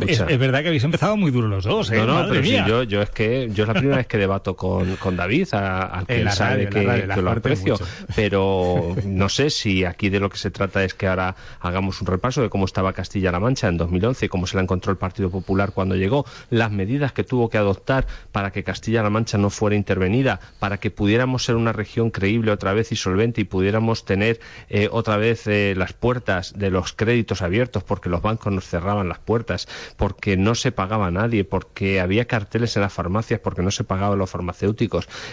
es, 0.07 0.37
verdad 0.37 0.61
que 0.61 0.67
habéis 0.67 0.83
empezado 0.83 1.17
muy 1.17 1.31
duros 1.31 1.49
los 1.49 1.63
dos, 1.63 1.89
¿eh? 1.89 1.97
No, 1.97 2.05
no, 2.05 2.13
Madre 2.13 2.29
pero 2.29 2.43
si 2.43 2.51
mía. 2.51 2.65
yo, 2.67 2.83
yo 2.83 3.01
es 3.01 3.09
que 3.09 3.49
yo 3.51 3.63
es 3.63 3.67
la 3.67 3.73
primera 3.73 3.97
vez 3.97 4.05
que 4.05 4.19
debato 4.19 4.55
con, 4.55 4.90
con 4.97 5.15
David, 5.17 5.47
a- 5.53 5.81
al 5.83 6.05
que 6.07 6.21
él 6.21 6.31
sabe 6.31 6.69
que, 6.69 6.83
radio, 6.85 7.05
las 7.07 7.15
que 7.17 7.21
lo 7.23 7.31
aprecio, 7.31 7.73
mucho. 7.73 7.85
pero 8.15 8.95
no 9.05 9.29
sé 9.29 9.49
si 9.49 9.85
aquí 9.85 10.09
de 10.09 10.19
lo 10.19 10.29
que 10.29 10.37
se 10.37 10.51
trata 10.51 10.83
es 10.83 10.93
que 10.93 11.07
ahora 11.07 11.35
hagamos 11.59 12.01
un 12.01 12.07
repaso 12.07 12.41
de 12.41 12.49
cómo 12.49 12.65
estaba 12.65 12.93
Castilla-La 12.93 13.39
Mancha 13.39 13.67
en 13.67 13.77
2011, 13.77 14.29
cómo 14.29 14.47
se 14.47 14.55
la 14.57 14.63
encontró 14.63 14.91
el 14.91 14.97
Partido 14.97 15.29
Popular 15.29 15.71
cuando 15.73 15.95
llegó, 15.95 16.25
las 16.49 16.71
medidas 16.71 17.11
que 17.13 17.23
tuvo 17.23 17.49
que 17.49 17.57
adoptar 17.57 18.05
para 18.31 18.51
que 18.51 18.63
Castilla-La 18.63 19.09
Mancha 19.09 19.37
no 19.37 19.49
fuera 19.49 19.75
intervenida, 19.75 20.39
para 20.59 20.77
que 20.79 20.91
pudiéramos 20.91 21.43
ser 21.45 21.55
una 21.55 21.73
región 21.73 22.09
creíble 22.11 22.51
otra 22.51 22.73
vez 22.73 22.91
y 22.91 22.95
solvente 22.95 23.41
y 23.41 23.43
pudiéramos 23.43 24.05
tener 24.05 24.39
eh, 24.69 24.89
otra 24.91 25.17
vez 25.17 25.47
eh, 25.47 25.73
las 25.77 25.93
puertas 25.93 26.53
de 26.57 26.69
los 26.69 26.93
créditos 26.93 27.41
abiertos 27.41 27.83
porque 27.83 28.09
los 28.09 28.21
bancos 28.21 28.51
nos 28.53 28.65
cerraban 28.67 29.09
las 29.09 29.19
puertas, 29.19 29.67
porque 29.97 30.37
no 30.37 30.55
se 30.55 30.71
pagaba 30.71 31.07
a 31.07 31.11
nadie, 31.11 31.43
porque 31.43 31.99
había 31.99 32.25
carteles 32.25 32.75
en 32.75 32.81
las 32.83 32.93
farmacias, 32.93 33.39
porque 33.39 33.61
no 33.61 33.71
se 33.71 33.83
pagaban 33.83 34.17
los 34.19 34.29
farmacéuticos. 34.29 34.80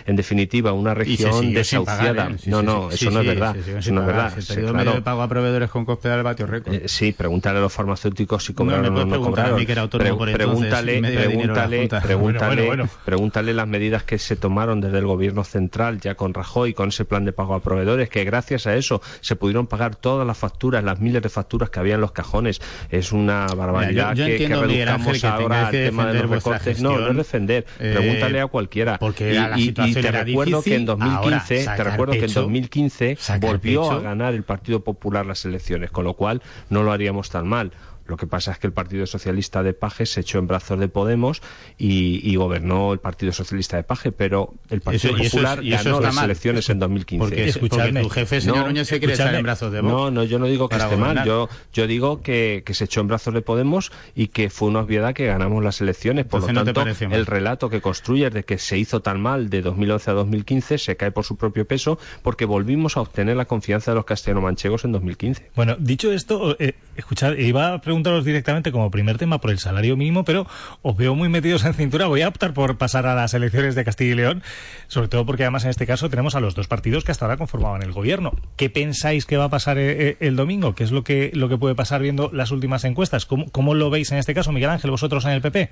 En 0.06 0.16
definitiva, 0.16 0.72
una 0.72 0.90
se 0.90 0.94
región 0.94 1.52
desahuciada. 1.54 2.30
no, 2.46 2.62
no, 2.62 2.90
eso 2.90 3.10
no 3.10 3.20
es 3.20 3.26
verdad. 3.26 3.56
se 3.60 3.78
Eso 3.78 3.92
no 3.92 4.00
es 4.02 4.06
verdad. 4.06 4.32
El 4.38 4.44
claro. 4.56 4.72
medio 4.74 4.92
de 4.92 5.02
pago 5.02 5.22
a 5.22 5.28
proveedores 5.28 5.70
con 5.70 5.84
coste 5.84 6.08
del 6.08 6.22
vatio 6.22 6.46
récord. 6.46 6.74
Eh, 6.74 6.82
sí, 6.86 7.12
pregúntale 7.12 7.58
a 7.58 7.62
los 7.62 7.72
farmacéuticos 7.72 8.44
si 8.44 8.52
No, 8.52 8.56
cobraron 8.56 8.94
me 8.94 9.00
o 9.00 9.04
no 9.06 9.20
cobraron. 9.20 9.64
por 9.64 10.32
pregúntale, 10.32 11.00
pregúntale, 11.00 11.88
pregúntale, 12.02 12.16
Bueno, 12.16 12.38
bueno, 12.46 12.66
bueno. 12.66 12.88
pregúntale 13.04 13.54
las 13.54 13.66
medidas 13.68 14.02
que 14.02 14.18
se 14.18 14.36
tomaron 14.36 14.80
desde 14.80 14.98
el 14.98 15.06
gobierno 15.06 15.44
central 15.44 16.00
ya 16.00 16.14
con 16.14 16.34
Rajoy, 16.34 16.74
con 16.74 16.88
ese 16.88 17.04
plan 17.04 17.24
de 17.24 17.32
pago 17.32 17.54
a 17.54 17.60
proveedores, 17.62 18.08
que 18.08 18.24
gracias 18.24 18.66
a 18.66 18.74
eso 18.74 19.00
se 19.20 19.36
pudieron 19.36 19.66
pagar 19.66 19.96
todas 19.96 20.26
las 20.26 20.36
facturas, 20.36 20.82
las 20.84 21.00
miles 21.00 21.22
de 21.22 21.28
facturas 21.28 21.70
que 21.70 21.80
había 21.80 21.94
en 21.94 22.00
los 22.00 22.12
cajones. 22.12 22.60
Es 22.90 23.12
una 23.12 23.46
barbaridad 23.46 24.12
Mira, 24.12 24.14
yo- 24.14 24.26
yo 24.28 24.38
que, 24.38 24.46
que 24.46 24.56
reduzcamos 24.56 25.20
que 25.20 25.26
ahora 25.26 25.70
que 25.70 25.84
tema 25.86 26.06
de 26.12 26.20
los 26.22 26.30
recortes. 26.30 26.80
No, 26.82 26.98
no 26.98 27.10
es 27.10 27.16
defender. 27.16 27.66
eh, 27.78 27.94
Pregúntale 27.96 28.40
a 28.40 28.46
cualquiera. 28.46 28.98
porque 28.98 29.34
y, 29.34 29.37
la 29.46 29.58
y- 29.58 29.72
te 30.02 30.08
era 30.08 30.24
recuerdo 30.24 30.62
que 30.62 30.74
en 30.74 30.80
difícil, 30.80 30.86
2015, 30.86 31.60
ahora 31.62 31.76
te 31.76 31.84
recuerdo 31.84 32.12
que 32.12 32.18
en 32.18 32.24
pecho, 32.26 32.40
2015 32.42 33.16
sacar 33.20 33.40
volvió 33.50 33.82
pecho. 33.82 33.92
a 33.92 34.00
ganar 34.00 34.34
el 34.34 34.42
Partido 34.42 34.80
Popular 34.80 35.24
las 35.26 35.44
elecciones, 35.44 35.90
con 35.90 36.04
lo 36.04 36.14
cual 36.14 36.42
no 36.70 36.82
lo 36.82 36.92
haríamos 36.92 37.30
tan 37.30 37.46
mal. 37.46 37.72
Lo 38.08 38.16
que 38.16 38.26
pasa 38.26 38.52
es 38.52 38.58
que 38.58 38.66
el 38.66 38.72
Partido 38.72 39.06
Socialista 39.06 39.62
de 39.62 39.74
Paje 39.74 40.06
se 40.06 40.20
echó 40.20 40.38
en 40.38 40.46
brazos 40.46 40.80
de 40.80 40.88
Podemos 40.88 41.42
y, 41.76 42.20
y 42.28 42.36
gobernó 42.36 42.92
el 42.92 42.98
Partido 42.98 43.32
Socialista 43.32 43.76
de 43.76 43.82
Paje, 43.84 44.12
pero 44.12 44.54
el 44.70 44.80
Partido 44.80 45.10
Eso- 45.14 45.18
y 45.18 45.20
eso 45.20 45.22
es- 45.26 45.30
Popular 45.32 45.62
y 45.64 45.72
eso 45.74 45.84
ganó 45.84 46.00
las 46.00 46.14
mal. 46.14 46.24
elecciones 46.24 46.68
en 46.70 46.78
2015. 46.78 47.18
Porque, 47.18 47.52
porque 47.68 48.02
tu 48.02 48.08
jefe, 48.08 48.40
señor 48.40 48.66
Núñez, 48.66 48.88
se 48.88 48.98
quiere 48.98 49.14
echar 49.14 49.34
en 49.34 49.42
brazos 49.42 49.70
de 49.72 49.80
Vox. 49.80 49.92
No, 49.92 50.10
no, 50.10 50.24
yo 50.24 50.38
no 50.38 50.46
digo 50.46 50.68
que 50.68 50.76
esté 50.76 50.96
mal. 50.96 51.24
Yo, 51.24 51.48
yo 51.72 51.86
digo 51.86 52.22
que, 52.22 52.62
que 52.64 52.74
se 52.74 52.84
echó 52.84 53.00
en 53.02 53.08
brazos 53.08 53.34
de 53.34 53.42
Podemos 53.42 53.92
y 54.14 54.28
que 54.28 54.50
fue 54.50 54.68
una 54.68 54.80
obviedad 54.80 55.12
que 55.14 55.26
ganamos 55.26 55.62
las 55.62 55.80
elecciones. 55.80 56.24
Por 56.26 56.40
Entonces 56.40 56.54
lo 56.54 56.64
no 56.64 56.72
tanto, 56.94 57.14
el 57.14 57.26
relato 57.26 57.68
que 57.70 57.80
construyes 57.80 58.32
de 58.32 58.44
que 58.44 58.58
se 58.58 58.78
hizo 58.78 59.00
tan 59.00 59.20
mal 59.20 59.50
de 59.50 59.62
2011 59.62 60.10
a 60.10 60.14
2015 60.14 60.78
se 60.78 60.96
cae 60.96 61.10
por 61.10 61.24
su 61.24 61.36
propio 61.36 61.66
peso 61.66 61.98
porque 62.22 62.44
volvimos 62.46 62.96
a 62.96 63.00
obtener 63.02 63.36
la 63.36 63.44
confianza 63.44 63.90
de 63.90 63.96
los 63.96 64.04
castellano-manchegos 64.04 64.84
en 64.84 64.92
2015. 64.92 65.50
Bueno, 65.54 65.76
dicho 65.78 66.12
esto, 66.12 66.56
eh, 66.58 66.74
escuchad, 66.96 67.34
iba 67.36 67.74
a 67.74 67.80
preguntaros 67.98 68.24
directamente 68.24 68.70
como 68.70 68.92
primer 68.92 69.18
tema 69.18 69.40
por 69.40 69.50
el 69.50 69.58
salario 69.58 69.96
mínimo, 69.96 70.24
pero 70.24 70.46
os 70.82 70.96
veo 70.96 71.16
muy 71.16 71.28
metidos 71.28 71.64
en 71.64 71.74
cintura. 71.74 72.06
Voy 72.06 72.22
a 72.22 72.28
optar 72.28 72.54
por 72.54 72.78
pasar 72.78 73.08
a 73.08 73.14
las 73.16 73.34
elecciones 73.34 73.74
de 73.74 73.84
Castilla 73.84 74.12
y 74.12 74.14
León, 74.14 74.42
sobre 74.86 75.08
todo 75.08 75.26
porque 75.26 75.42
además 75.42 75.64
en 75.64 75.70
este 75.70 75.84
caso 75.84 76.08
tenemos 76.08 76.36
a 76.36 76.40
los 76.40 76.54
dos 76.54 76.68
partidos 76.68 77.02
que 77.02 77.10
hasta 77.10 77.24
ahora 77.24 77.36
conformaban 77.36 77.82
el 77.82 77.90
gobierno. 77.90 78.34
¿Qué 78.56 78.70
pensáis 78.70 79.26
que 79.26 79.36
va 79.36 79.44
a 79.44 79.48
pasar 79.48 79.78
eh, 79.78 80.10
eh, 80.10 80.16
el 80.20 80.36
domingo? 80.36 80.76
¿Qué 80.76 80.84
es 80.84 80.92
lo 80.92 81.02
que, 81.02 81.32
lo 81.34 81.48
que 81.48 81.58
puede 81.58 81.74
pasar 81.74 82.00
viendo 82.00 82.30
las 82.32 82.52
últimas 82.52 82.84
encuestas? 82.84 83.26
¿Cómo, 83.26 83.50
cómo 83.50 83.74
lo 83.74 83.90
veis 83.90 84.12
en 84.12 84.18
este 84.18 84.32
caso, 84.32 84.52
Miguel 84.52 84.70
Ángel, 84.70 84.92
vosotros 84.92 85.24
en 85.24 85.32
el 85.32 85.40
PP? 85.40 85.70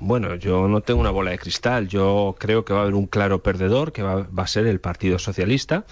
Bueno, 0.00 0.34
yo 0.34 0.68
no 0.68 0.80
tengo 0.80 1.00
una 1.00 1.10
bola 1.10 1.30
de 1.30 1.38
cristal. 1.38 1.88
Yo 1.88 2.36
creo 2.38 2.64
que 2.64 2.74
va 2.74 2.80
a 2.80 2.82
haber 2.82 2.94
un 2.94 3.06
claro 3.06 3.42
perdedor, 3.42 3.92
que 3.92 4.02
va, 4.02 4.26
va 4.36 4.42
a 4.42 4.46
ser 4.46 4.66
el 4.66 4.80
Partido 4.80 5.18
Socialista, 5.18 5.84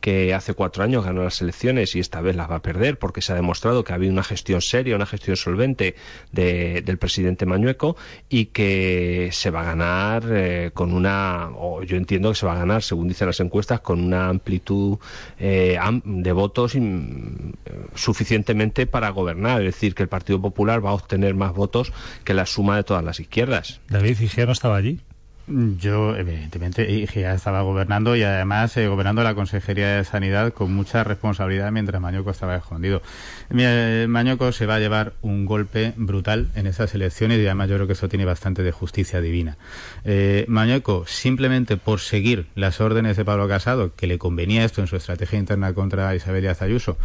que 0.00 0.34
hace 0.34 0.54
cuatro 0.54 0.82
años 0.82 1.04
ganó 1.04 1.22
las 1.22 1.40
elecciones 1.42 1.94
y 1.94 2.00
esta 2.00 2.20
vez 2.20 2.36
las 2.36 2.50
va 2.50 2.56
a 2.56 2.62
perder 2.62 2.98
porque 2.98 3.22
se 3.22 3.32
ha 3.32 3.36
demostrado 3.36 3.84
que 3.84 3.92
ha 3.92 3.96
habido 3.96 4.12
una 4.12 4.22
gestión 4.24 4.60
seria, 4.60 4.96
una 4.96 5.06
gestión 5.06 5.36
solvente 5.36 5.94
de- 6.32 6.82
del 6.82 6.98
presidente 6.98 7.46
Mañueco 7.46 7.96
y 8.28 8.46
que 8.46 9.28
se 9.32 9.50
va 9.50 9.60
a 9.60 9.64
ganar 9.64 10.24
eh, 10.30 10.70
con 10.74 10.92
una, 10.92 11.50
o 11.54 11.82
yo 11.82 11.96
entiendo 11.96 12.30
que 12.30 12.36
se 12.36 12.46
va 12.46 12.52
a 12.52 12.58
ganar, 12.58 12.82
según 12.82 13.08
dicen 13.08 13.26
las 13.26 13.40
encuestas, 13.40 13.80
con 13.80 14.00
una 14.00 14.28
amplitud 14.28 14.98
eh, 15.38 15.78
de 16.04 16.32
votos 16.32 16.74
mm, 16.74 17.50
suficientemente 17.94 18.86
para 18.86 19.10
gobernar. 19.10 19.60
Es 19.60 19.74
decir, 19.74 19.94
que 19.94 20.02
el 20.02 20.08
Partido 20.08 20.40
Popular 20.40 20.84
va 20.84 20.90
a 20.90 20.94
obtener 20.94 21.34
más 21.34 21.52
votos 21.54 21.92
que 22.24 22.34
la 22.34 22.46
suma 22.46 22.76
de 22.76 22.84
todas 22.84 23.04
las 23.04 23.20
izquierdas. 23.20 23.80
David 23.88 24.20
Igea 24.20 24.46
no 24.46 24.52
estaba 24.52 24.76
allí. 24.76 25.00
Yo, 25.50 26.14
evidentemente, 26.14 27.06
ya 27.12 27.34
estaba 27.34 27.62
gobernando 27.62 28.14
y 28.14 28.22
además 28.22 28.76
eh, 28.76 28.86
gobernando 28.86 29.24
la 29.24 29.34
Consejería 29.34 29.96
de 29.96 30.04
Sanidad 30.04 30.52
con 30.52 30.72
mucha 30.72 31.02
responsabilidad 31.02 31.72
mientras 31.72 32.00
Mañoco 32.00 32.30
estaba 32.30 32.54
escondido. 32.54 33.02
Eh, 33.50 34.06
Mañoco 34.08 34.52
se 34.52 34.66
va 34.66 34.76
a 34.76 34.78
llevar 34.78 35.14
un 35.22 35.46
golpe 35.46 35.92
brutal 35.96 36.50
en 36.54 36.68
esas 36.68 36.94
elecciones 36.94 37.40
y 37.40 37.46
además 37.46 37.68
yo 37.68 37.74
creo 37.74 37.88
que 37.88 37.94
eso 37.94 38.08
tiene 38.08 38.24
bastante 38.24 38.62
de 38.62 38.70
justicia 38.70 39.20
divina. 39.20 39.56
Eh, 40.04 40.44
Mañoco, 40.46 41.04
simplemente 41.08 41.76
por 41.76 41.98
seguir 41.98 42.46
las 42.54 42.80
órdenes 42.80 43.16
de 43.16 43.24
Pablo 43.24 43.48
Casado, 43.48 43.92
que 43.96 44.06
le 44.06 44.18
convenía 44.18 44.64
esto 44.64 44.80
en 44.80 44.86
su 44.86 44.94
estrategia 44.94 45.40
interna 45.40 45.74
contra 45.74 46.14
Isabel 46.14 46.42
Díaz 46.42 46.62
Ayuso, 46.62 46.96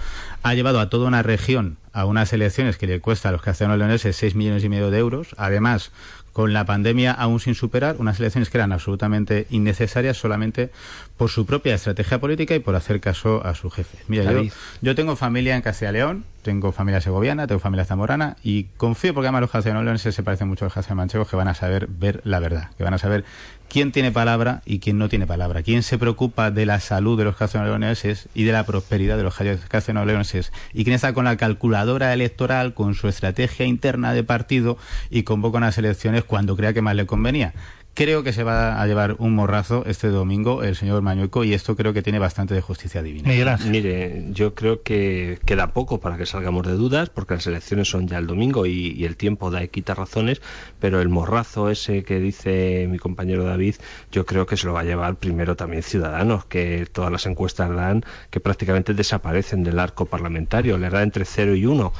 ha 0.43 0.53
llevado 0.53 0.79
a 0.79 0.89
toda 0.89 1.07
una 1.07 1.23
región 1.23 1.77
a 1.93 2.05
unas 2.05 2.31
elecciones 2.33 2.77
que 2.77 2.85
le 2.85 2.99
cuesta 2.99 3.29
a 3.29 3.31
los 3.31 3.41
castellanos 3.41 3.79
leoneses 3.79 4.17
6 4.17 4.35
millones 4.35 4.63
y 4.65 4.69
medio 4.69 4.91
de 4.91 4.99
euros, 4.99 5.33
además 5.37 5.91
con 6.35 6.51
la 6.51 6.65
pandemia 6.65 7.13
aún 7.13 7.39
sin 7.39 7.55
superar, 7.55 7.95
unas 7.97 8.19
elecciones 8.19 8.49
que 8.49 8.57
eran 8.57 8.73
absolutamente 8.73 9.47
innecesarias 9.51 10.17
solamente 10.17 10.69
por 11.17 11.29
su 11.29 11.45
propia 11.45 11.75
estrategia 11.75 12.19
política 12.19 12.55
y 12.55 12.59
por 12.59 12.75
hacer 12.75 12.99
caso 12.99 13.45
a 13.45 13.55
su 13.55 13.69
jefe. 13.69 13.97
Mira, 14.07 14.31
yo, 14.31 14.43
yo 14.81 14.95
tengo 14.95 15.15
familia 15.15 15.55
en 15.55 15.61
Castilla 15.61 15.91
León, 15.91 16.25
tengo 16.41 16.71
familia 16.71 17.01
segoviana, 17.01 17.47
tengo 17.47 17.59
familia 17.59 17.85
zamorana 17.85 18.35
y 18.43 18.65
confío 18.77 19.13
porque 19.13 19.27
además 19.27 19.41
los 19.41 19.51
castellanos 19.51 20.01
se 20.01 20.23
parecen 20.23 20.47
mucho 20.47 20.65
a 20.65 20.67
los 20.67 20.73
castellanos 20.73 21.03
manchegos 21.03 21.29
que 21.29 21.35
van 21.35 21.47
a 21.47 21.55
saber 21.55 21.87
ver 21.87 22.21
la 22.25 22.39
verdad, 22.39 22.69
que 22.77 22.83
van 22.83 22.93
a 22.93 22.97
saber 22.97 23.23
quién 23.69 23.91
tiene 23.91 24.11
palabra 24.11 24.61
y 24.65 24.79
quién 24.79 24.97
no 24.97 25.09
tiene 25.09 25.25
palabra, 25.25 25.63
quién 25.63 25.83
se 25.83 25.97
preocupa 25.97 26.51
de 26.51 26.65
la 26.65 26.79
salud 26.79 27.17
de 27.17 27.23
los 27.23 27.35
castellanos 27.35 27.69
leoneses 27.71 28.27
y 28.35 28.43
de 28.43 28.51
la 28.51 28.65
prosperidad 28.65 29.17
de 29.17 29.23
los 29.23 29.35
castellanos 29.35 30.05
leoneses 30.05 30.51
y 30.73 30.83
quién 30.83 30.95
está 30.95 31.13
con 31.13 31.25
la 31.25 31.37
calculadora 31.37 32.13
electoral, 32.13 32.73
con 32.73 32.93
su 32.93 33.07
estrategia 33.07 33.65
interna 33.65 34.13
de 34.13 34.23
partido 34.23 34.77
y 35.09 35.23
convoca 35.23 35.57
unas 35.57 35.77
elecciones 35.77 36.25
cuando 36.25 36.55
crea 36.57 36.73
que 36.73 36.81
más 36.81 36.95
le 36.95 37.05
convenía. 37.05 37.53
Creo 37.95 38.23
que 38.23 38.33
se 38.33 38.43
va 38.43 38.81
a 38.81 38.87
llevar 38.87 39.15
un 39.19 39.33
morrazo 39.33 39.85
este 39.85 40.09
domingo 40.09 40.63
el 40.63 40.75
señor 40.75 41.01
Mañueco 41.01 41.45
y 41.45 41.53
esto 41.53 41.77
creo 41.77 41.93
que 41.93 42.01
tiene 42.01 42.19
bastante 42.19 42.53
de 42.53 42.59
justicia 42.59 43.01
divina. 43.01 43.29
Mire, 43.65 44.25
yo 44.31 44.53
creo 44.53 44.83
que 44.83 45.39
queda 45.45 45.71
poco 45.71 46.01
para 46.01 46.17
que 46.17 46.25
salgamos 46.25 46.67
de 46.67 46.73
dudas, 46.73 47.09
porque 47.09 47.35
las 47.35 47.47
elecciones 47.47 47.87
son 47.87 48.09
ya 48.09 48.17
el 48.17 48.27
domingo 48.27 48.65
y, 48.65 48.91
y 48.91 49.05
el 49.05 49.15
tiempo 49.15 49.49
da 49.49 49.63
y 49.63 49.69
quita 49.69 49.95
razones, 49.95 50.41
pero 50.81 50.99
el 50.99 51.07
morrazo 51.07 51.69
ese 51.69 52.03
que 52.03 52.19
dice 52.19 52.85
mi 52.91 52.99
compañero 52.99 53.45
David, 53.45 53.75
yo 54.11 54.25
creo 54.25 54.45
que 54.45 54.57
se 54.57 54.67
lo 54.67 54.73
va 54.73 54.81
a 54.81 54.83
llevar 54.83 55.15
primero 55.15 55.55
también 55.55 55.81
Ciudadanos, 55.81 56.43
que 56.47 56.85
todas 56.91 57.13
las 57.13 57.25
encuestas 57.25 57.73
dan 57.73 58.03
que 58.29 58.41
prácticamente 58.41 58.93
desaparecen 58.93 59.63
del 59.63 59.79
arco 59.79 60.05
parlamentario, 60.05 60.77
le 60.77 60.89
da 60.89 61.01
entre 61.01 61.23
cero 61.23 61.55
y 61.55 61.65
uno 61.65 61.93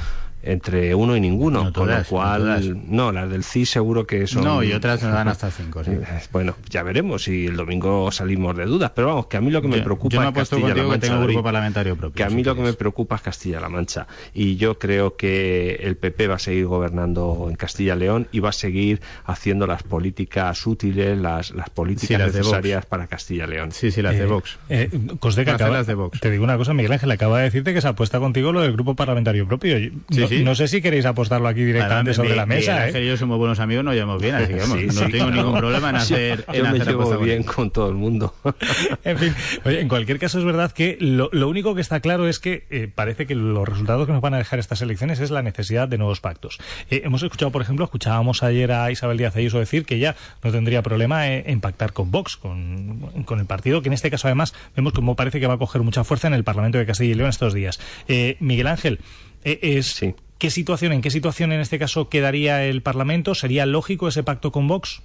entre 0.46 0.94
uno 0.96 1.16
y 1.18 1.22
ninguno, 1.22 1.64
con 1.64 1.74
todas, 1.74 1.90
lo 1.90 2.18
no 2.18 2.22
cual, 2.24 2.42
todas. 2.42 2.66
no, 2.88 3.12
las 3.12 3.30
del 3.30 3.44
CIS 3.44 3.70
seguro 3.70 4.06
que 4.08 4.28
son... 4.28 4.44
No, 4.44 4.64
y 4.64 4.72
otras 4.74 5.02
nos 5.04 5.12
dan 5.12 5.28
hasta 5.28 5.50
cinco, 5.52 5.84
sí. 5.84 5.92
Bueno, 6.32 6.56
ya 6.70 6.84
veremos 6.84 7.24
si 7.24 7.48
el 7.48 7.56
domingo 7.58 8.12
salimos 8.12 8.56
de 8.56 8.66
dudas, 8.66 8.92
pero 8.96 9.08
vamos, 9.08 9.28
que 9.28 9.38
a 9.38 9.42
mí 9.42 9.52
lo 9.52 9.62
que 9.62 9.68
me 9.68 9.78
Yo- 9.78 9.84
preocupa 9.84 10.16
yo 10.16 10.22
me 10.22 10.28
es 10.28 10.34
Castilla-La 10.34 10.68
contigo 10.68 10.86
que 10.86 10.92
Mancha, 10.92 11.08
tengo 11.08 11.24
grupo 11.24 11.44
parlamentario 11.44 11.96
propio, 11.96 12.16
Que 12.16 12.24
a 12.24 12.30
si 12.30 12.36
mí 12.36 12.44
lo 12.44 12.56
que 12.56 12.62
me 12.62 12.74
preocupa 12.74 13.16
es 13.16 13.22
Castilla-La 13.22 13.70
Mancha. 13.70 14.08
Y 14.34 14.56
yo 14.58 14.78
creo 14.80 15.16
que 15.16 15.76
el 15.82 15.98
PP 15.98 16.28
va 16.28 16.36
a 16.36 16.40
seguir 16.40 16.68
gobernando 16.68 17.48
en 17.50 17.56
Castilla-León 17.56 18.28
y 18.32 18.40
va 18.40 18.50
a 18.50 18.54
seguir 18.54 19.02
haciendo 19.26 19.68
las 19.68 19.84
políticas 19.84 20.66
útiles, 20.68 21.18
las, 21.18 21.52
las 21.52 21.70
políticas 21.70 22.08
Sí, 22.08 22.18
las 22.18 22.34
necesarias 22.34 22.86
para 22.86 23.08
Castilla-León. 23.08 23.72
Sí, 23.72 23.92
sí, 23.92 24.02
las 24.02 24.18
de 24.18 24.26
Vox. 24.26 24.58
Eh, 24.70 24.90
Costeca, 25.20 25.56
acaba- 25.56 25.78
las 25.78 25.88
de 25.88 25.94
Vox. 25.96 26.20
te 26.20 26.30
digo 26.30 26.44
una 26.44 26.58
cosa, 26.58 26.74
Miguel 26.74 26.92
Ángel, 26.92 27.10
acaba 27.12 27.40
de 27.40 27.46
decirte 27.46 27.74
que 27.74 27.82
se 27.82 27.88
apuesta 27.88 28.20
contigo 28.20 28.52
lo 28.52 28.62
del 28.62 28.74
grupo 28.74 28.96
parlamentario 28.96 29.48
propio. 29.48 29.78
Yo- 29.78 29.90
Sí, 30.10 30.22
no, 30.22 30.28
sí, 30.28 30.35
no 30.44 30.56
sé 30.56 30.68
si 30.68 30.82
queréis 30.82 31.06
apostarlo 31.06 31.48
aquí 31.48 31.64
directamente 31.64 32.14
sobre 32.14 32.36
la 32.36 32.46
mesa. 32.46 32.90
¿eh? 32.90 33.06
yo 33.06 33.18
somos 33.18 33.38
buenos 33.38 33.60
amigos, 33.60 33.84
nos 33.84 33.94
llevamos 33.94 34.22
bien, 34.22 34.36
así 34.36 34.54
que 34.54 34.62
no 34.94 35.10
tengo 35.10 35.32
ningún 35.32 35.58
problema 35.58 35.90
en 35.90 35.96
hacer. 35.98 36.46
Yo, 36.54 36.66
me 36.66 36.80
llevo 36.80 37.18
bien 37.20 37.44
con 37.44 37.72
todo 37.72 37.90
el 37.90 37.96
mundo. 37.96 38.34
en 39.04 39.18
fin, 39.18 39.36
oye, 39.64 39.82
en 39.82 39.88
cualquier 39.88 40.20
caso 40.20 40.40
es 40.40 40.46
verdad 40.46 40.72
que 40.72 40.98
lo, 41.00 41.30
único 41.48 41.76
que 41.76 41.82
está 41.82 42.00
claro 42.00 42.28
es 42.28 42.40
que 42.40 42.66
eh, 42.70 42.90
parece 42.94 43.26
que 43.26 43.36
los 43.36 43.68
resultados 43.68 44.06
que 44.08 44.14
nos 44.14 44.22
van 44.22 44.34
a 44.34 44.38
dejar 44.38 44.60
estas 44.60 44.82
elecciones 44.82 45.20
es 45.20 45.32
la 45.32 45.42
necesidad 45.42 45.88
de 45.88 45.98
nuevos 45.98 46.22
pactos. 46.22 46.60
Eh, 46.90 47.02
hemos 47.06 47.24
escuchado, 47.24 47.52
por 47.52 47.62
ejemplo, 47.62 47.86
escuchábamos 47.86 48.44
ayer 48.44 48.72
a 48.72 48.92
Isabel 48.92 49.18
Díaz 49.18 49.36
Ayuso 49.36 49.60
decir 49.60 49.86
que 49.86 50.00
ya 50.00 50.16
no 50.44 50.52
tendría 50.52 50.82
problema 50.82 51.28
en, 51.28 51.62
pactar 51.62 51.94
con 51.94 52.12
Vox, 52.12 52.38
con, 52.38 53.24
con, 53.26 53.40
el 53.40 53.46
partido, 53.46 53.82
que 53.82 53.90
en 53.90 53.94
este 53.94 54.12
caso 54.12 54.28
además 54.28 54.54
vemos 54.76 54.94
como 54.94 55.16
parece 55.16 55.40
que 55.40 55.48
va 55.48 55.56
a 55.56 55.58
coger 55.58 55.82
mucha 55.82 56.04
fuerza 56.04 56.28
en 56.28 56.34
el 56.34 56.44
Parlamento 56.44 56.78
de 56.78 56.86
Castilla 56.86 57.12
y 57.12 57.16
León 57.16 57.30
estos 57.30 57.54
días. 57.54 57.80
Eh, 58.08 58.38
Miguel 58.40 58.68
Ángel, 58.68 59.00
es, 59.44 60.02
¿qué 60.38 60.50
situación, 60.50 60.94
en 60.94 61.02
qué 61.02 61.12
situación 61.12 61.52
en 61.52 61.62
este 61.62 61.80
caso 61.80 62.10
quedaría 62.10 62.64
el 62.64 62.82
Parlamento? 62.82 63.36
¿Sería 63.36 63.66
lógico 63.66 64.08
ese 64.08 64.24
pacto 64.24 64.52
con 64.52 64.68
Vox? 64.68 65.02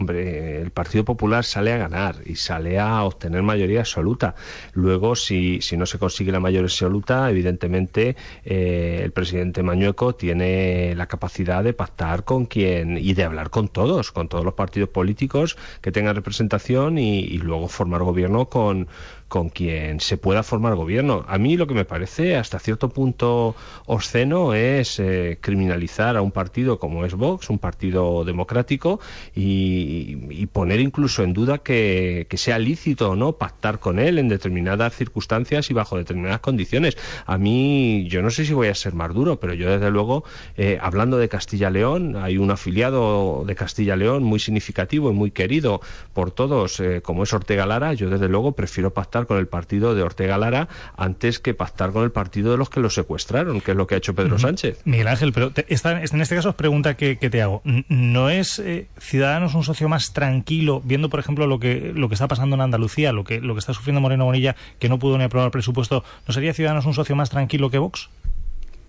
hombre, 0.00 0.62
el 0.62 0.70
Partido 0.70 1.04
Popular 1.04 1.44
sale 1.44 1.72
a 1.72 1.76
ganar 1.76 2.16
y 2.24 2.36
sale 2.36 2.78
a 2.78 3.04
obtener 3.04 3.42
mayoría 3.42 3.80
absoluta. 3.80 4.34
Luego, 4.72 5.14
si, 5.14 5.60
si 5.60 5.76
no 5.76 5.86
se 5.86 5.98
consigue 5.98 6.32
la 6.32 6.40
mayoría 6.40 6.66
absoluta, 6.66 7.30
evidentemente 7.30 8.16
eh, 8.44 9.00
el 9.04 9.12
presidente 9.12 9.62
Mañueco 9.62 10.14
tiene 10.14 10.94
la 10.96 11.06
capacidad 11.06 11.62
de 11.62 11.74
pactar 11.74 12.24
con 12.24 12.46
quien 12.46 12.96
y 12.96 13.12
de 13.12 13.24
hablar 13.24 13.50
con 13.50 13.68
todos, 13.68 14.10
con 14.10 14.28
todos 14.28 14.44
los 14.44 14.54
partidos 14.54 14.88
políticos 14.88 15.56
que 15.82 15.92
tengan 15.92 16.16
representación 16.16 16.98
y 16.98 17.38
luego 17.38 17.68
formar 17.68 18.02
gobierno 18.02 18.48
con 18.48 18.88
con 19.30 19.48
quien 19.48 20.00
se 20.00 20.18
pueda 20.18 20.42
formar 20.42 20.74
gobierno. 20.74 21.24
A 21.28 21.38
mí 21.38 21.56
lo 21.56 21.68
que 21.68 21.72
me 21.72 21.84
parece 21.84 22.36
hasta 22.36 22.58
cierto 22.58 22.88
punto 22.88 23.54
obsceno 23.86 24.54
es 24.54 24.98
eh, 24.98 25.38
criminalizar 25.40 26.16
a 26.16 26.20
un 26.20 26.32
partido 26.32 26.80
como 26.80 27.04
es 27.04 27.14
Vox, 27.14 27.48
un 27.48 27.60
partido 27.60 28.24
democrático, 28.24 29.00
y, 29.34 30.46
poner 30.52 30.80
incluso 30.80 31.22
en 31.22 31.32
duda 31.32 31.58
que, 31.58 32.26
sea 32.34 32.58
lícito 32.58 33.10
o 33.10 33.16
no 33.16 33.34
pactar 33.34 33.78
con 33.78 34.00
él 34.00 34.18
en 34.18 34.28
determinadas 34.28 34.96
circunstancias 34.96 35.70
y 35.70 35.74
bajo 35.74 35.96
determinadas 35.96 36.40
condiciones. 36.40 36.98
A 37.24 37.38
mí, 37.38 38.08
yo 38.08 38.22
no 38.22 38.30
sé 38.30 38.44
si 38.44 38.52
voy 38.52 38.66
a 38.66 38.74
ser 38.74 38.94
más 38.94 39.14
duro, 39.14 39.38
pero 39.38 39.54
yo 39.54 39.70
desde 39.70 39.90
luego, 39.90 40.24
eh, 40.56 40.78
hablando 40.80 41.18
de 41.18 41.28
Castilla-León, 41.28 42.16
hay 42.16 42.36
un 42.36 42.50
afiliado 42.50 43.44
de 43.46 43.54
Castilla-León 43.54 44.24
muy 44.24 44.40
significativo 44.40 45.10
y 45.10 45.14
muy 45.14 45.30
querido 45.30 45.80
por 46.14 46.32
todos, 46.32 46.80
eh, 46.80 47.00
como 47.00 47.22
es 47.22 47.32
Ortega 47.32 47.64
Lara, 47.64 47.94
yo 47.94 48.10
desde 48.10 48.28
luego 48.28 48.52
prefiero 48.52 48.92
pactar 48.92 49.19
con 49.26 49.38
el 49.38 49.46
partido 49.46 49.94
de 49.94 50.02
Ortega 50.02 50.38
Lara 50.38 50.68
antes 50.96 51.38
que 51.38 51.54
pactar 51.54 51.92
con 51.92 52.04
el 52.04 52.12
partido 52.12 52.50
de 52.52 52.58
los 52.58 52.70
que 52.70 52.80
lo 52.80 52.90
secuestraron, 52.90 53.60
que 53.60 53.72
es 53.72 53.76
lo 53.76 53.86
que 53.86 53.94
ha 53.94 53.98
hecho 53.98 54.14
Pedro 54.14 54.38
Sánchez. 54.38 54.82
Miguel 54.84 55.08
Ángel, 55.08 55.32
pero 55.32 55.52
esta, 55.68 56.02
en 56.02 56.20
este 56.20 56.34
caso 56.34 56.50
es 56.50 56.54
pregunta 56.54 56.96
que, 56.96 57.16
te 57.16 57.42
hago. 57.42 57.62
¿No 57.64 58.30
es 58.30 58.58
eh, 58.58 58.88
Ciudadanos 58.98 59.54
un 59.54 59.62
socio 59.62 59.88
más 59.88 60.12
tranquilo, 60.12 60.82
viendo 60.84 61.08
por 61.08 61.20
ejemplo 61.20 61.46
lo 61.46 61.60
que, 61.60 61.92
lo 61.94 62.08
que 62.08 62.14
está 62.14 62.28
pasando 62.28 62.56
en 62.56 62.62
Andalucía, 62.62 63.12
lo 63.12 63.24
que, 63.24 63.40
lo 63.40 63.54
que 63.54 63.60
está 63.60 63.74
sufriendo 63.74 64.00
Moreno 64.00 64.24
Bonilla, 64.24 64.56
que 64.78 64.88
no 64.88 64.98
pudo 64.98 65.18
ni 65.18 65.24
aprobar 65.24 65.50
presupuesto, 65.50 66.04
¿no 66.26 66.34
sería 66.34 66.54
Ciudadanos 66.54 66.86
un 66.86 66.94
socio 66.94 67.14
más 67.16 67.30
tranquilo 67.30 67.70
que 67.70 67.78
Vox? 67.78 68.08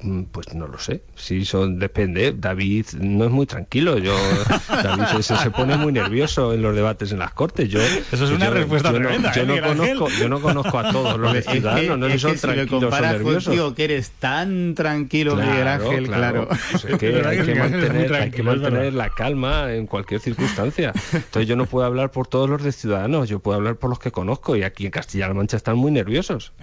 Mm, 0.03 0.23
pues 0.23 0.53
no 0.53 0.67
lo 0.67 0.79
sé. 0.79 1.03
Si 1.15 1.45
son 1.45 1.77
depende. 1.77 2.33
David 2.35 2.87
no 2.99 3.25
es 3.25 3.31
muy 3.31 3.45
tranquilo. 3.45 3.97
Yo 3.97 4.15
David 4.69 5.21
se, 5.21 5.51
pone 5.51 5.77
muy 5.77 5.91
nervioso 5.91 6.53
en 6.53 6.61
los 6.61 6.75
debates 6.75 7.11
en 7.11 7.19
las 7.19 7.33
cortes. 7.33 7.69
Yo 7.69 7.79
eso 7.81 8.25
es 8.25 8.31
una 8.31 8.49
respuesta 8.49 8.91
yo 8.91 8.97
tremenda. 8.97 9.33
yo, 9.33 9.43
¿eh, 9.43 9.45
no 9.45 9.61
conozco, 9.61 10.09
yo 10.19 10.29
no 10.29 10.41
conozco 10.41 10.79
a 10.79 10.91
todos 10.91 11.19
los 11.19 11.33
de 11.33 11.41
ciudadanos. 11.43 11.99
no 11.99 12.07
es 12.07 12.21
son 12.21 12.31
que 12.31 12.37
si 12.37 12.41
tranquilos 12.41 12.93
o 12.93 13.01
nerviosos. 13.01 13.45
Contigo, 13.45 13.75
que 13.75 13.83
eres 13.83 14.11
tan 14.11 14.73
tranquilo, 14.75 15.35
Miguel 15.35 15.67
Ángel, 15.67 16.07
claro. 16.07 16.47
Pues 16.47 16.85
es 16.85 16.95
que 16.99 17.21
hay 17.25 17.41
que 17.43 17.55
mantener, 17.55 18.13
hay 18.13 18.31
que 18.31 18.43
mantener 18.43 18.93
la 18.93 19.09
calma 19.09 19.73
en 19.73 19.85
cualquier 19.85 20.19
circunstancia. 20.19 20.93
Entonces 21.13 21.47
yo 21.47 21.55
no 21.55 21.65
puedo 21.65 21.85
hablar 21.85 22.11
por 22.11 22.27
todos 22.27 22.49
los 22.49 22.63
de 22.63 22.71
ciudadanos. 22.71 23.29
Yo 23.29 23.39
puedo 23.39 23.57
hablar 23.57 23.75
por 23.75 23.89
los 23.89 23.99
que 23.99 24.11
conozco 24.11 24.55
y 24.55 24.63
aquí 24.63 24.85
en 24.85 24.91
Castilla-La 24.91 25.33
Mancha 25.33 25.57
están 25.57 25.77
muy 25.77 25.91
nerviosos. 25.91 26.53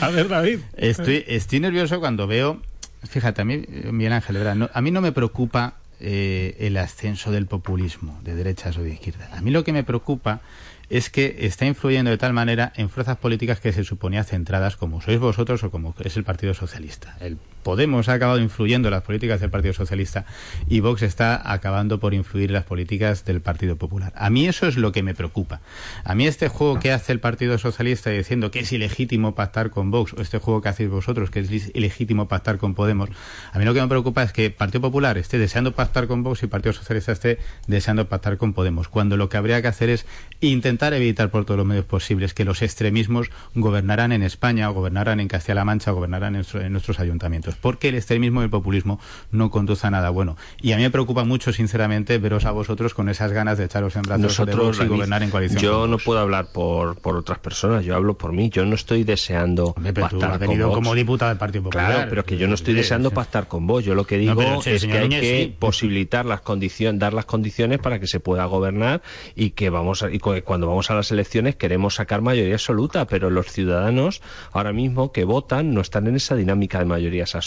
A 0.00 0.10
ver, 0.10 0.28
David. 0.28 0.60
Estoy, 0.76 1.24
estoy 1.26 1.60
nervioso 1.60 2.00
cuando 2.04 2.26
veo. 2.26 2.60
Fíjate, 3.04 3.40
a 3.40 3.46
mí, 3.46 3.64
Miguel 3.90 4.12
Ángel, 4.12 4.36
¿verdad? 4.36 4.70
a 4.70 4.80
mí 4.82 4.90
no 4.90 5.00
me 5.00 5.10
preocupa 5.10 5.76
eh, 6.00 6.54
el 6.58 6.76
ascenso 6.76 7.32
del 7.32 7.46
populismo, 7.46 8.20
de 8.22 8.34
derechas 8.34 8.76
o 8.76 8.82
de 8.82 8.90
izquierda. 8.90 9.30
A 9.32 9.40
mí 9.40 9.50
lo 9.50 9.64
que 9.64 9.72
me 9.72 9.84
preocupa 9.84 10.42
es 10.90 11.08
que 11.08 11.34
está 11.46 11.64
influyendo 11.64 12.10
de 12.10 12.18
tal 12.18 12.34
manera 12.34 12.74
en 12.76 12.90
fuerzas 12.90 13.16
políticas 13.16 13.58
que 13.58 13.72
se 13.72 13.84
suponía 13.84 14.22
centradas 14.22 14.76
como 14.76 15.00
sois 15.00 15.18
vosotros 15.18 15.64
o 15.64 15.70
como 15.70 15.94
es 16.04 16.18
el 16.18 16.24
Partido 16.24 16.52
Socialista. 16.52 17.16
El 17.20 17.38
Podemos 17.64 18.08
ha 18.08 18.12
acabado 18.12 18.38
influyendo 18.38 18.88
en 18.88 18.92
las 18.92 19.02
políticas 19.02 19.40
del 19.40 19.50
Partido 19.50 19.74
Socialista 19.74 20.26
y 20.68 20.80
Vox 20.80 21.02
está 21.02 21.50
acabando 21.50 21.98
por 21.98 22.14
influir 22.14 22.50
en 22.50 22.52
las 22.52 22.64
políticas 22.64 23.24
del 23.24 23.40
Partido 23.40 23.76
Popular. 23.76 24.12
A 24.14 24.30
mí 24.30 24.46
eso 24.46 24.68
es 24.68 24.76
lo 24.76 24.92
que 24.92 25.02
me 25.02 25.14
preocupa. 25.14 25.60
A 26.04 26.14
mí 26.14 26.26
este 26.26 26.48
juego 26.48 26.78
que 26.78 26.92
hace 26.92 27.10
el 27.12 27.20
Partido 27.20 27.58
Socialista 27.58 28.10
diciendo 28.10 28.50
que 28.50 28.60
es 28.60 28.72
ilegítimo 28.72 29.34
pactar 29.34 29.70
con 29.70 29.90
Vox 29.90 30.12
o 30.12 30.20
este 30.20 30.38
juego 30.38 30.60
que 30.60 30.68
hacéis 30.68 30.90
vosotros 30.90 31.30
que 31.30 31.40
es 31.40 31.50
ilegítimo 31.74 32.28
pactar 32.28 32.58
con 32.58 32.74
Podemos, 32.74 33.08
a 33.52 33.58
mí 33.58 33.64
lo 33.64 33.72
que 33.72 33.80
me 33.80 33.88
preocupa 33.88 34.22
es 34.22 34.32
que 34.32 34.46
el 34.46 34.52
Partido 34.52 34.82
Popular 34.82 35.16
esté 35.16 35.38
deseando 35.38 35.74
pactar 35.74 36.06
con 36.06 36.22
Vox 36.22 36.42
y 36.42 36.46
el 36.46 36.50
Partido 36.50 36.74
Socialista 36.74 37.12
esté 37.12 37.38
deseando 37.66 38.08
pactar 38.08 38.36
con 38.36 38.52
Podemos, 38.52 38.88
cuando 38.88 39.16
lo 39.16 39.30
que 39.30 39.38
habría 39.38 39.62
que 39.62 39.68
hacer 39.68 39.88
es 39.88 40.06
intentar 40.40 40.92
evitar 40.92 41.30
por 41.30 41.46
todos 41.46 41.56
los 41.56 41.66
medios 41.66 41.86
posibles 41.86 42.34
que 42.34 42.44
los 42.44 42.60
extremismos 42.60 43.30
gobernaran 43.54 44.12
en 44.12 44.22
España 44.22 44.68
o 44.70 44.74
gobernaran 44.74 45.18
en 45.18 45.28
Castilla-La 45.28 45.64
Mancha 45.64 45.92
o 45.92 45.94
gobernaran 45.94 46.36
en 46.36 46.72
nuestros 46.72 47.00
ayuntamientos 47.00 47.53
porque 47.60 47.88
el 47.88 47.94
extremismo 47.94 48.40
y 48.40 48.44
el 48.44 48.50
populismo 48.50 49.00
no 49.30 49.50
conduce 49.50 49.86
a 49.86 49.90
nada 49.90 50.10
bueno. 50.10 50.36
Y 50.60 50.72
a 50.72 50.76
mí 50.76 50.82
me 50.82 50.90
preocupa 50.90 51.24
mucho, 51.24 51.52
sinceramente, 51.52 52.18
veros 52.18 52.44
a 52.44 52.50
vosotros 52.50 52.94
con 52.94 53.08
esas 53.08 53.32
ganas 53.32 53.58
de 53.58 53.64
echaros 53.64 53.96
en 53.96 54.02
brazos 54.02 54.22
Nosotros, 54.22 54.80
y 54.80 54.86
gobernar 54.86 55.22
en 55.22 55.30
coalición. 55.30 55.62
Yo 55.62 55.86
no 55.86 55.98
puedo 55.98 56.20
hablar 56.20 56.52
por, 56.52 56.96
por 56.96 57.16
otras 57.16 57.38
personas, 57.38 57.84
yo 57.84 57.94
hablo 57.94 58.16
por 58.16 58.32
mí. 58.32 58.50
Yo 58.50 58.64
no 58.64 58.74
estoy 58.74 59.04
deseando 59.04 59.74
pactar 59.74 60.38
venido 60.38 60.68
con 60.68 60.84
como 60.84 60.94
diputado 60.94 61.30
del 61.30 61.38
Partido 61.38 61.64
Popular. 61.64 61.92
Claro, 61.92 62.10
pero 62.10 62.24
que 62.24 62.36
yo 62.36 62.48
no 62.48 62.54
estoy 62.54 62.74
deseando 62.74 63.10
pactar 63.10 63.48
con 63.48 63.66
vos. 63.66 63.84
Yo 63.84 63.94
lo 63.94 64.04
que 64.04 64.18
digo 64.18 64.62
es 64.64 64.84
que 64.84 64.98
hay 64.98 65.08
que 65.08 65.54
posibilitar 65.58 66.26
las 66.26 66.40
condiciones, 66.40 67.00
dar 67.00 67.14
las 67.14 67.24
condiciones 67.24 67.78
para 67.78 67.98
que 67.98 68.06
se 68.06 68.20
pueda 68.20 68.44
gobernar 68.44 69.02
y 69.34 69.50
que 69.50 69.70
vamos 69.70 70.02
a, 70.02 70.10
y 70.10 70.18
cuando 70.18 70.66
vamos 70.66 70.90
a 70.90 70.94
las 70.94 71.10
elecciones 71.10 71.56
queremos 71.56 71.94
sacar 71.94 72.20
mayoría 72.20 72.54
absoluta, 72.54 73.06
pero 73.06 73.30
los 73.30 73.46
ciudadanos 73.46 74.22
ahora 74.52 74.72
mismo 74.72 75.12
que 75.12 75.24
votan 75.24 75.74
no 75.74 75.80
están 75.80 76.06
en 76.06 76.16
esa 76.16 76.34
dinámica 76.34 76.78
de 76.78 76.84
mayorías 76.84 77.34
absolutas 77.34 77.43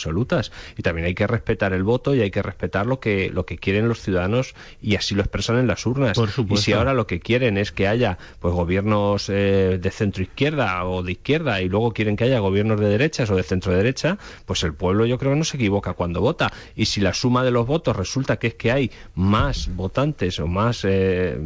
y 0.78 0.82
también 0.82 1.08
hay 1.08 1.16
que 1.16 1.28
respetar 1.28 1.74
el 1.74 1.84
voto 1.84 2.16
y 2.16 2.22
hay 2.22 2.32
que 2.32 2.42
respetar 2.42 2.86
lo 2.86 3.00
que 3.00 3.30
lo 3.30 3.46
que 3.46 3.58
quieren 3.58 3.88
los 3.88 4.02
ciudadanos 4.02 4.56
y 4.82 4.96
así 4.96 5.16
lo 5.16 5.22
expresan 5.22 5.58
en 5.58 5.68
las 5.68 5.86
urnas. 5.86 6.18
y 6.50 6.58
si 6.58 6.74
ahora 6.74 6.94
lo 6.94 7.08
que 7.08 7.20
quieren 7.20 7.58
es 7.58 7.72
que 7.72 7.88
haya 7.88 8.18
pues 8.40 8.54
gobiernos 8.54 9.30
eh, 9.30 9.80
de 9.82 9.92
centro 9.92 10.24
izquierda 10.24 10.86
o 10.86 11.04
de 11.04 11.14
izquierda 11.14 11.62
y 11.62 11.70
luego 11.70 11.94
quieren 11.94 12.16
que 12.16 12.26
haya 12.26 12.40
gobiernos 12.40 12.80
de 12.80 12.88
derechas 12.88 13.30
o 13.30 13.36
de 13.36 13.44
centro 13.44 13.74
derecha, 13.74 14.18
pues 14.46 14.64
el 14.64 14.74
pueblo 14.74 15.06
yo 15.06 15.18
creo 15.18 15.34
que 15.34 15.38
no 15.38 15.46
se 15.46 15.58
equivoca 15.58 15.94
cuando 15.94 16.22
vota. 16.22 16.52
Y 16.76 16.86
si 16.86 17.02
la 17.02 17.14
suma 17.14 17.44
de 17.44 17.52
los 17.52 17.66
votos 17.66 17.96
resulta 17.96 18.38
que 18.38 18.48
es 18.48 18.54
que 18.56 18.72
hay 18.72 18.92
más 19.16 19.70
votantes 19.76 20.40
o 20.40 20.48
más 20.48 20.84
eh, 20.86 21.38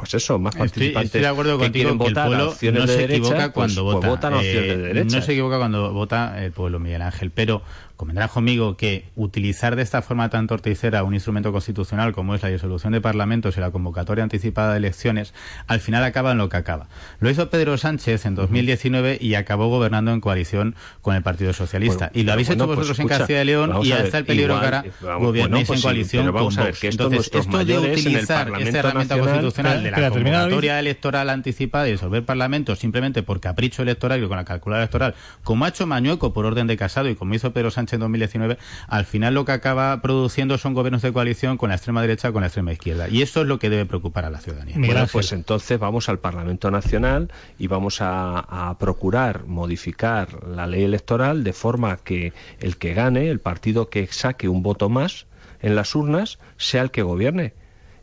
pues 0.00 0.14
eso, 0.14 0.38
más 0.38 0.56
participantes 0.56 1.08
estoy, 1.08 1.20
de 1.20 1.26
acuerdo 1.26 1.58
que 1.58 1.70
quieren 1.70 1.98
votar 1.98 2.30
no 2.30 2.48
opciones 2.48 2.90
se 2.90 3.06
de 3.06 3.16
equivoca 3.16 3.36
pues, 3.36 3.52
cuando 3.52 3.84
pues 3.84 3.94
vota. 3.96 4.08
votan 4.08 4.34
opciones 4.34 4.68
de 4.68 4.72
eh, 4.72 4.76
derecha. 4.78 5.16
No 5.16 5.22
se 5.22 5.32
equivoca 5.32 5.58
cuando 5.58 5.92
vota 5.92 6.42
el 6.42 6.52
pueblo, 6.52 6.78
Miguel 6.78 7.02
Ángel, 7.02 7.30
pero 7.30 7.60
convendrás 8.00 8.30
conmigo 8.30 8.78
que 8.78 9.04
utilizar 9.14 9.76
de 9.76 9.82
esta 9.82 10.00
forma 10.00 10.30
tan 10.30 10.46
torticera 10.46 11.04
un 11.04 11.12
instrumento 11.12 11.52
constitucional 11.52 12.14
como 12.14 12.34
es 12.34 12.42
la 12.42 12.48
disolución 12.48 12.94
de 12.94 13.02
parlamentos 13.02 13.58
y 13.58 13.60
la 13.60 13.70
convocatoria 13.72 14.24
anticipada 14.24 14.72
de 14.72 14.78
elecciones, 14.78 15.34
al 15.66 15.80
final 15.80 16.02
acaba 16.04 16.32
en 16.32 16.38
lo 16.38 16.48
que 16.48 16.56
acaba. 16.56 16.88
Lo 17.18 17.28
hizo 17.28 17.50
Pedro 17.50 17.76
Sánchez 17.76 18.24
en 18.24 18.36
2019 18.36 19.18
y 19.20 19.34
acabó 19.34 19.68
gobernando 19.68 20.12
en 20.12 20.22
coalición 20.22 20.76
con 21.02 21.14
el 21.14 21.22
Partido 21.22 21.52
Socialista. 21.52 22.10
y 22.14 22.22
lo 22.22 22.32
habéis 22.32 22.48
hecho 22.48 22.66
vosotros 22.66 22.98
en 23.00 23.06
Castilla 23.08 23.42
y 23.42 23.44
León 23.44 23.84
y 23.84 23.92
hasta 23.92 24.16
el 24.16 24.24
peligro 24.24 24.58
que 24.58 24.64
ahora 24.64 24.84
gobiernéis 25.18 25.68
en 25.68 25.82
coalición 25.82 26.32
con 26.32 26.54
Vox. 26.54 26.82
Entonces, 26.82 27.30
esto 27.34 27.64
de 27.66 27.78
utilizar 27.80 28.50
esta 28.58 28.78
herramienta 28.78 29.18
constitucional 29.18 29.82
de 29.82 29.90
la 29.90 30.08
convocatoria 30.08 30.80
electoral 30.80 31.28
anticipada 31.28 31.86
y 31.86 31.92
disolver 31.92 32.24
parlamentos 32.24 32.78
simplemente 32.78 33.22
por 33.22 33.40
capricho 33.40 33.82
electoral 33.82 34.24
y 34.24 34.26
con 34.26 34.38
la 34.38 34.46
calculadora 34.46 34.84
electoral, 34.84 35.14
como 35.44 35.66
ha 35.66 35.68
hecho 35.68 35.86
Mañueco 35.86 36.32
por 36.32 36.46
orden 36.46 36.66
de 36.66 36.78
Casado 36.78 37.10
y 37.10 37.14
como 37.14 37.34
hizo 37.34 37.52
Pedro 37.52 37.70
Sánchez 37.70 37.89
en 37.92 38.00
2019, 38.00 38.58
al 38.88 39.04
final 39.04 39.34
lo 39.34 39.44
que 39.44 39.52
acaba 39.52 40.00
produciendo 40.02 40.58
son 40.58 40.74
gobiernos 40.74 41.02
de 41.02 41.12
coalición 41.12 41.56
con 41.56 41.70
la 41.70 41.76
extrema 41.76 42.00
derecha 42.00 42.32
con 42.32 42.42
la 42.42 42.48
extrema 42.48 42.72
izquierda. 42.72 43.08
Y 43.08 43.22
eso 43.22 43.42
es 43.42 43.46
lo 43.46 43.58
que 43.58 43.70
debe 43.70 43.86
preocupar 43.86 44.24
a 44.24 44.30
la 44.30 44.40
ciudadanía. 44.40 44.76
Bueno, 44.78 45.06
pues 45.10 45.32
entonces 45.32 45.78
vamos 45.78 46.08
al 46.08 46.18
Parlamento 46.18 46.70
Nacional 46.70 47.30
y 47.58 47.66
vamos 47.66 48.00
a, 48.00 48.38
a 48.38 48.78
procurar 48.78 49.44
modificar 49.46 50.44
la 50.46 50.66
ley 50.66 50.84
electoral 50.84 51.44
de 51.44 51.52
forma 51.52 51.96
que 51.98 52.32
el 52.60 52.76
que 52.76 52.94
gane, 52.94 53.28
el 53.28 53.40
partido 53.40 53.88
que 53.88 54.06
saque 54.06 54.48
un 54.48 54.62
voto 54.62 54.88
más 54.88 55.26
en 55.60 55.74
las 55.74 55.94
urnas, 55.94 56.38
sea 56.56 56.82
el 56.82 56.90
que 56.90 57.02
gobierne 57.02 57.54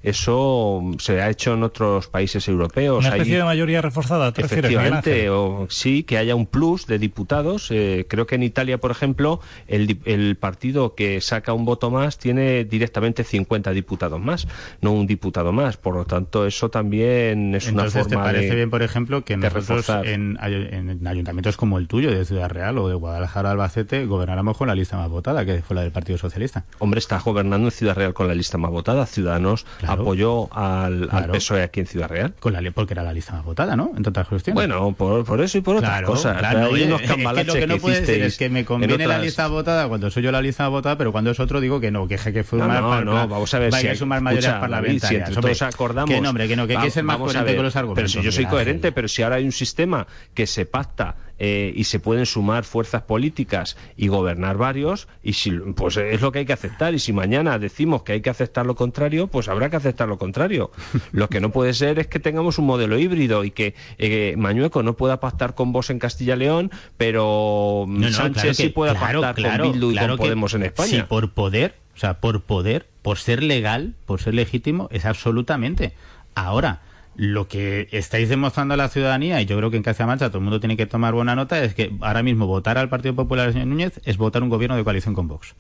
Eso 0.07 0.81
se 0.99 1.21
ha 1.21 1.29
hecho 1.29 1.53
en 1.53 1.63
otros 1.63 2.07
países 2.07 2.47
europeos. 2.47 2.99
Una 2.99 3.09
especie 3.09 3.37
de 3.37 3.43
mayoría 3.43 3.81
reforzada, 3.81 4.31
¿te 4.31 4.41
Efectivamente, 4.41 5.29
o, 5.29 5.67
sí, 5.69 6.03
que 6.03 6.17
haya 6.17 6.33
un 6.33 6.45
plus 6.45 6.87
de 6.87 6.97
diputados. 6.97 7.67
Eh, 7.71 8.05
creo 8.07 8.25
que 8.25 8.35
en 8.35 8.43
Italia, 8.43 8.77
por 8.77 8.91
ejemplo, 8.91 9.41
el, 9.67 9.99
el 10.05 10.37
partido 10.37 10.95
que 10.95 11.19
saca 11.19 11.51
un 11.51 11.65
voto 11.65 11.91
más 11.91 12.17
tiene 12.17 12.63
directamente 12.63 13.25
50 13.25 13.71
diputados 13.71 14.21
más, 14.21 14.47
no 14.79 14.93
un 14.93 15.07
diputado 15.07 15.51
más. 15.51 15.75
Por 15.75 15.95
lo 15.95 16.05
tanto, 16.05 16.45
eso 16.45 16.69
también 16.69 17.53
es 17.53 17.69
una 17.69 17.89
forma 17.89 18.07
¿te 18.07 18.15
parece 18.15 18.49
de, 18.51 18.55
bien, 18.55 18.69
por 18.69 18.83
ejemplo, 18.83 19.25
que 19.25 19.35
nosotros 19.35 19.89
en, 20.05 20.37
en, 20.41 21.05
ayuntamientos 21.05 21.57
como 21.57 21.77
el 21.79 21.89
tuyo, 21.89 22.11
de 22.11 22.23
Ciudad 22.23 22.49
Real 22.49 22.77
o 22.77 22.87
de 22.87 22.95
Guadalajara, 22.95 23.51
Albacete, 23.51 24.05
gobernáramos 24.05 24.55
con 24.55 24.69
la 24.69 24.75
lista 24.75 24.95
más 24.95 25.09
votada, 25.09 25.45
que 25.45 25.61
fue 25.61 25.75
la 25.75 25.81
del 25.81 25.91
Partido 25.91 26.17
Socialista? 26.17 26.63
Hombre, 26.79 26.99
está 26.99 27.19
gobernando 27.19 27.67
en 27.67 27.71
Ciudad 27.71 27.95
Real 27.95 28.13
con 28.13 28.29
la 28.29 28.35
lista 28.35 28.57
más 28.57 28.71
votada. 28.71 29.05
Ciudadanos 29.05 29.65
apoyó 30.01 30.53
al, 30.53 31.09
al, 31.11 31.31
PSOE 31.31 31.63
aquí 31.63 31.81
en 31.81 31.87
Ciudad 31.87 32.09
Real. 32.09 32.33
Con 32.39 32.53
la, 32.53 32.61
porque 32.71 32.93
era 32.93 33.03
la 33.03 33.13
lista 33.13 33.33
más 33.33 33.45
votada, 33.45 33.75
¿no? 33.75 33.91
En 33.95 34.03
todas 34.03 34.27
cuestiones. 34.27 34.55
Bueno, 34.55 34.93
por, 34.93 35.25
por 35.25 35.41
eso 35.41 35.57
y 35.57 35.61
por 35.61 35.77
otras 35.77 36.01
cosas. 36.03 36.37
Claro, 36.37 36.69
oye, 36.69 36.93
es 36.93 37.11
que 37.11 37.43
lo 37.43 37.53
que 37.53 37.67
no 37.67 37.77
puede 37.77 38.01
decir 38.01 38.23
es 38.23 38.37
que 38.37 38.49
me 38.49 38.65
conviene 38.65 39.07
la 39.07 39.19
lista 39.19 39.47
votada 39.47 39.87
cuando 39.87 40.09
soy 40.11 40.23
yo 40.23 40.31
la 40.31 40.41
lista 40.41 40.67
votada, 40.67 40.97
pero 40.97 41.11
cuando 41.11 41.31
es 41.31 41.39
otro 41.39 41.59
digo 41.61 41.79
que 41.79 41.91
no, 41.91 42.07
que 42.07 42.17
que 42.17 42.43
fue 42.43 42.59
no, 42.59 42.67
no, 42.67 43.03
no, 43.03 43.27
vamos 43.27 43.53
a 43.53 43.59
ver 43.59 43.73
si 43.73 43.87
hay, 43.87 43.95
sumar 43.95 44.21
mayorías 44.21 44.59
parlamentarias. 44.59 45.09
Si 45.09 45.15
entre 45.15 45.41
todos 45.41 45.61
acordamos. 45.61 46.13
Que 46.13 46.21
no, 46.21 46.29
hombre, 46.29 46.47
que 46.47 46.55
no, 46.55 46.67
que 46.67 46.75
hay 46.75 46.83
que 46.83 46.91
ser 46.91 47.03
más 47.03 47.17
coherente 47.17 47.55
con 47.55 47.65
los 47.65 47.75
argumentos. 47.75 48.11
Pero 48.11 48.21
si 48.21 48.25
yo 48.25 48.31
soy 48.31 48.45
coherente, 48.45 48.91
pero 48.91 49.07
si 49.07 49.23
ahora 49.23 49.37
hay 49.37 49.45
un 49.45 49.51
sistema 49.51 50.07
que 50.33 50.47
se 50.47 50.65
pacta 50.65 51.15
eh, 51.39 51.71
y 51.75 51.83
se 51.85 51.99
pueden 51.99 52.25
sumar 52.25 52.63
fuerzas 52.63 53.03
políticas 53.03 53.77
y 53.95 54.07
gobernar 54.07 54.57
varios, 54.57 55.07
y 55.23 55.33
si, 55.33 55.51
pues 55.51 55.97
es 55.97 56.21
lo 56.21 56.31
que 56.31 56.39
hay 56.39 56.45
que 56.45 56.53
aceptar. 56.53 56.93
Y 56.93 56.99
si 56.99 57.13
mañana 57.13 57.59
decimos 57.59 58.03
que 58.03 58.13
hay 58.13 58.21
que 58.21 58.29
aceptar 58.29 58.65
lo 58.65 58.75
contrario, 58.75 59.27
pues 59.27 59.47
habrá 59.47 59.69
que 59.69 59.75
aceptar 59.75 60.07
lo 60.07 60.17
contrario. 60.17 60.71
lo 61.11 61.29
que 61.29 61.39
no 61.39 61.51
puede 61.51 61.73
ser 61.73 61.99
es 61.99 62.07
que 62.07 62.19
tengamos 62.19 62.57
un 62.57 62.65
modelo 62.65 62.97
híbrido 62.97 63.43
y 63.43 63.51
que 63.51 63.75
eh, 63.97 64.35
Mañueco 64.37 64.83
no 64.83 64.93
pueda 64.93 65.19
pactar 65.19 65.55
con 65.55 65.71
vos 65.71 65.89
en 65.89 65.99
Castilla 65.99 66.35
y 66.35 66.39
León, 66.39 66.71
pero 66.97 67.85
no, 67.87 68.11
Sánchez 68.11 68.41
claro 68.41 68.53
sí 68.53 68.69
pueda 68.69 68.95
claro, 68.95 69.21
pactar 69.21 69.43
claro, 69.43 69.63
con 69.63 69.73
Bildu 69.73 69.91
y 69.91 69.97
con 69.97 70.17
Podemos 70.17 70.53
en 70.53 70.63
España. 70.63 70.89
Sí, 70.89 71.01
por 71.07 71.31
poder, 71.31 71.75
o 71.95 71.99
sea, 71.99 72.19
por 72.19 72.41
poder, 72.41 72.87
por 73.01 73.17
ser 73.17 73.43
legal, 73.43 73.93
por 74.05 74.21
ser 74.21 74.33
legítimo, 74.33 74.87
es 74.91 75.05
absolutamente. 75.05 75.93
Ahora, 76.35 76.81
lo 77.17 77.47
que 77.47 77.89
estáis 77.91 78.29
demostrando 78.29 78.75
a 78.75 78.77
la 78.77 78.89
ciudadanía, 78.89 79.41
y 79.41 79.45
yo 79.45 79.57
creo 79.57 79.71
que 79.71 79.77
en 79.77 79.83
Castilla 79.83 80.05
Mancha 80.05 80.29
todo 80.29 80.37
el 80.37 80.43
mundo 80.43 80.59
tiene 80.59 80.77
que 80.77 80.85
tomar 80.85 81.15
buena 81.15 81.35
nota, 81.35 81.61
es 81.63 81.73
que 81.73 81.91
ahora 82.01 82.21
mismo 82.21 82.45
votar 82.45 82.77
al 82.77 82.89
Partido 82.89 83.15
Popular 83.15 83.51
señor 83.51 83.67
Núñez 83.67 83.99
es 84.05 84.17
votar 84.17 84.43
un 84.43 84.49
gobierno 84.49 84.77
de 84.77 84.83
coalición 84.83 85.15
con 85.15 85.27
Vox. 85.27 85.55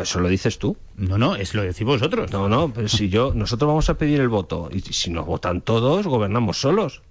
Eso 0.00 0.18
lo 0.18 0.28
dices 0.28 0.58
tú. 0.58 0.76
No, 0.96 1.18
no, 1.18 1.36
es 1.36 1.54
lo 1.54 1.62
decís 1.62 1.84
vosotros. 1.84 2.32
No, 2.32 2.48
no, 2.48 2.72
pero 2.72 2.88
si 2.88 3.10
yo, 3.10 3.32
nosotros 3.34 3.68
vamos 3.68 3.88
a 3.90 3.94
pedir 3.94 4.20
el 4.20 4.28
voto 4.28 4.68
y 4.72 4.80
si 4.80 5.10
nos 5.10 5.26
votan 5.26 5.60
todos, 5.60 6.06
gobernamos 6.06 6.58
solos. 6.58 7.02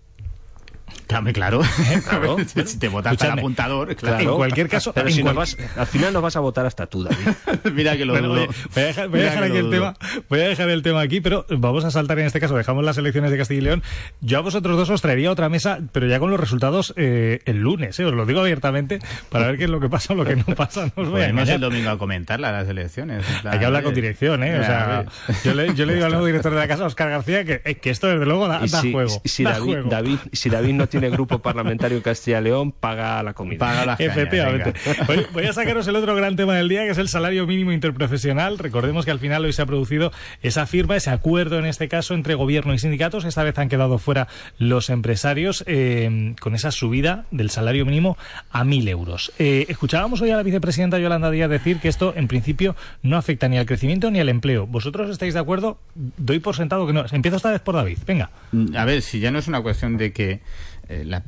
Claro, 1.34 1.62
claro. 2.06 2.36
claro 2.36 2.38
si 2.66 2.78
te 2.78 2.88
votas 2.88 3.18
para 3.18 3.34
apuntador, 3.34 3.96
claro. 3.96 4.20
En 4.20 4.36
cualquier 4.36 4.70
caso, 4.70 4.94
pero 4.94 5.08
en 5.08 5.14
si 5.14 5.22
cual... 5.22 5.36
vas, 5.36 5.58
al 5.78 5.88
final 5.88 6.14
nos 6.14 6.22
vas 6.22 6.36
a 6.36 6.40
votar 6.40 6.66
hasta 6.66 6.88
tú, 6.88 7.04
David. 7.04 7.28
Mira 7.74 7.98
que 7.98 8.06
lo 8.06 8.14
bueno, 8.14 8.30
dudo. 8.30 8.48
Voy 8.74 8.84
a 8.84 8.86
dejar, 8.88 9.10
voy 9.10 9.20
a 9.22 9.24
dejar 9.24 9.44
aquí 9.44 9.58
el 9.58 9.70
tema. 9.70 9.96
Voy 10.30 10.40
a 10.42 10.48
dejar 10.48 10.70
el 10.70 10.82
tema 10.82 11.02
aquí, 11.02 11.22
pero 11.22 11.46
vamos 11.50 11.86
a 11.86 11.92
saltar 11.92 12.20
en 12.20 12.26
este 12.26 12.40
caso. 12.40 12.56
Dejamos 12.56 12.84
las 12.84 12.98
elecciones 12.98 13.32
de 13.32 13.38
Castilla 13.38 13.60
y 13.60 13.64
León. 13.64 13.84
Yo 14.22 14.40
a 14.40 14.42
vosotros 14.42 14.78
dos 14.78 14.90
os 14.90 15.02
traería 15.02 15.32
otra 15.32 15.50
mesa, 15.50 15.80
pero 15.92 16.08
ya 16.08 16.20
con 16.20 16.32
los 16.32 16.40
resultados 16.40 16.94
eh, 16.98 17.40
el 17.46 17.60
lunes. 17.60 18.00
Eh, 18.00 18.06
os 18.06 18.14
lo 18.14 18.26
digo 18.26 18.42
abiertamente 18.42 19.00
para 19.30 19.48
ver 19.48 19.58
qué 19.58 19.66
es 19.66 19.70
lo 19.70 19.80
que 19.80 19.90
pasa 19.90 20.14
o 20.14 20.16
lo 20.16 20.26
que 20.26 20.36
no 20.36 20.46
pasa. 20.56 20.92
No 20.96 21.04
os 21.04 21.10
voy 21.10 21.22
a 21.22 21.28
el 21.28 21.62
domingo 21.62 21.90
a 21.90 21.98
comentarla 21.98 22.52
las 22.52 22.68
elecciones. 22.68 23.26
Hay 23.44 23.60
que 23.60 23.66
hablar 23.66 23.84
con 23.84 23.94
dirección, 23.94 24.44
¿eh? 24.44 24.60
O 24.60 24.64
sea, 24.64 25.06
yo 25.44 25.54
le, 25.54 25.74
yo 25.76 25.86
le 25.86 25.96
digo 25.96 26.06
al 26.06 26.12
nuevo 26.12 26.26
director 26.26 26.54
de 26.54 26.60
la 26.60 26.68
casa, 26.68 26.86
Oscar 26.86 27.10
García, 27.10 27.44
que, 27.44 27.62
eh, 27.66 27.76
que 27.76 27.90
esto 27.90 28.08
desde 28.08 28.26
luego 28.26 28.48
da, 28.48 28.60
da 28.60 28.82
si, 28.82 28.92
juego. 28.92 29.22
Si, 29.26 29.44
da 29.44 29.52
David, 29.52 29.66
juego. 29.66 29.90
David, 29.90 30.18
si 30.32 30.50
David 30.50 30.74
no 30.74 30.88
tiene 30.88 31.03
grupo 31.12 31.40
parlamentario 31.40 31.98
en 31.98 32.04
Castilla 32.04 32.40
y 32.40 32.44
León, 32.44 32.72
paga 32.72 33.22
la 33.24 33.34
comida. 33.34 33.60
Paga 33.60 33.86
la 33.86 33.94
Efectivamente. 34.00 34.74
Voy, 35.08 35.26
voy, 35.34 35.46
a 35.46 35.54
sacaros 35.54 35.88
el 35.88 35.96
otro 35.96 36.16
gran 36.16 36.36
tema 36.36 36.56
del 36.56 36.70
día, 36.70 36.84
que 36.84 36.92
es 36.92 36.98
el 36.98 37.10
salario 37.10 37.46
mínimo 37.46 37.72
interprofesional. 37.72 38.58
Recordemos 38.58 39.06
que 39.06 39.12
al 39.12 39.20
final 39.20 39.46
hoy 39.46 39.54
se 39.54 39.62
ha 39.62 39.66
producido 39.66 40.12
esa 40.42 40.66
firma, 40.66 40.96
ese 40.96 41.10
acuerdo 41.10 41.60
en 41.60 41.66
este 41.66 41.88
caso 41.88 42.14
entre 42.14 42.36
gobierno 42.36 42.74
y 42.74 42.80
sindicatos. 42.80 43.26
Esta 43.26 43.44
vez 43.44 43.58
han 43.58 43.70
quedado 43.70 43.98
fuera 43.98 44.28
los 44.58 44.90
empresarios 44.90 45.64
eh, 45.68 46.36
con 46.40 46.56
esa 46.56 46.72
subida 46.72 47.26
del 47.32 47.50
salario 47.50 47.86
mínimo 47.86 48.18
a 48.52 48.64
mil 48.64 48.88
euros. 48.88 49.32
Eh, 49.40 49.66
escuchábamos 49.70 50.22
hoy 50.22 50.32
a 50.32 50.38
la 50.38 50.44
vicepresidenta 50.44 51.00
Yolanda 51.00 51.32
Díaz 51.32 51.50
decir 51.50 51.80
que 51.80 51.88
esto 51.88 52.14
en 52.16 52.28
principio 52.28 52.76
no 53.02 53.18
afecta 53.18 53.48
ni 53.48 53.58
al 53.58 53.66
crecimiento 53.66 54.12
ni 54.12 54.20
al 54.20 54.30
empleo. 54.30 54.68
¿Vosotros 54.68 55.10
estáis 55.10 55.34
de 55.34 55.40
acuerdo? 55.40 55.80
Doy 55.96 56.40
por 56.40 56.56
sentado 56.56 56.88
que 56.88 56.94
no. 56.94 57.06
Empiezo 57.12 57.38
esta 57.38 57.52
vez 57.52 57.62
por 57.62 57.76
David. 57.76 58.00
Venga. 58.06 58.30
A 58.76 58.86
ver, 58.86 59.02
si 59.02 59.20
ya 59.20 59.32
no 59.32 59.40
es 59.40 59.48
una 59.48 59.62
cuestión 59.62 59.98
de 59.98 60.14
que 60.14 60.42
eh, 60.90 61.04
la, 61.06 61.24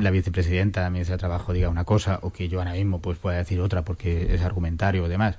la 0.00 0.10
vicepresidenta, 0.10 0.82
la 0.82 0.90
ministra 0.90 1.16
de 1.16 1.20
Trabajo 1.20 1.52
diga 1.52 1.68
una 1.68 1.84
cosa 1.84 2.18
o 2.22 2.32
que 2.32 2.48
yo 2.48 2.58
ahora 2.58 2.72
mismo 2.72 3.00
pues 3.00 3.18
pueda 3.18 3.36
decir 3.36 3.60
otra 3.60 3.82
porque 3.82 4.34
es 4.34 4.42
argumentario 4.42 5.04
o 5.04 5.08
demás. 5.08 5.36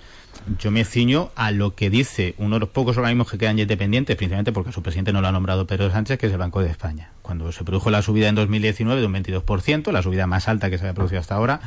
Yo 0.60 0.72
me 0.72 0.86
ciño 0.86 1.32
a 1.36 1.52
lo 1.52 1.76
que 1.76 1.90
dice 1.90 2.36
uno 2.38 2.56
de 2.56 2.60
los 2.62 2.70
pocos 2.70 2.98
organismos 2.98 3.32
que 3.32 3.38
quedan 3.38 3.58
independientes, 3.58 4.16
principalmente 4.16 4.52
porque 4.52 4.72
su 4.72 4.84
presidente 4.84 5.14
no 5.14 5.22
lo 5.22 5.28
ha 5.28 5.32
nombrado 5.32 5.66
Pedro 5.66 5.90
Sánchez, 5.90 6.20
que 6.20 6.28
es 6.28 6.32
el 6.32 6.38
Banco 6.38 6.62
de 6.62 6.70
España. 6.70 7.10
Cuando 7.22 7.52
se 7.52 7.64
produjo 7.64 7.90
la 7.90 8.02
subida 8.02 8.30
en 8.30 8.36
2019 8.36 9.02
de 9.02 9.08
un 9.08 9.14
22%, 9.14 9.92
la 9.92 10.02
subida 10.02 10.28
más 10.28 10.48
alta 10.48 10.70
que 10.70 10.78
se 10.78 10.84
había 10.84 10.94
producido 10.94 11.22
hasta 11.22 11.36
ahora 11.36 11.62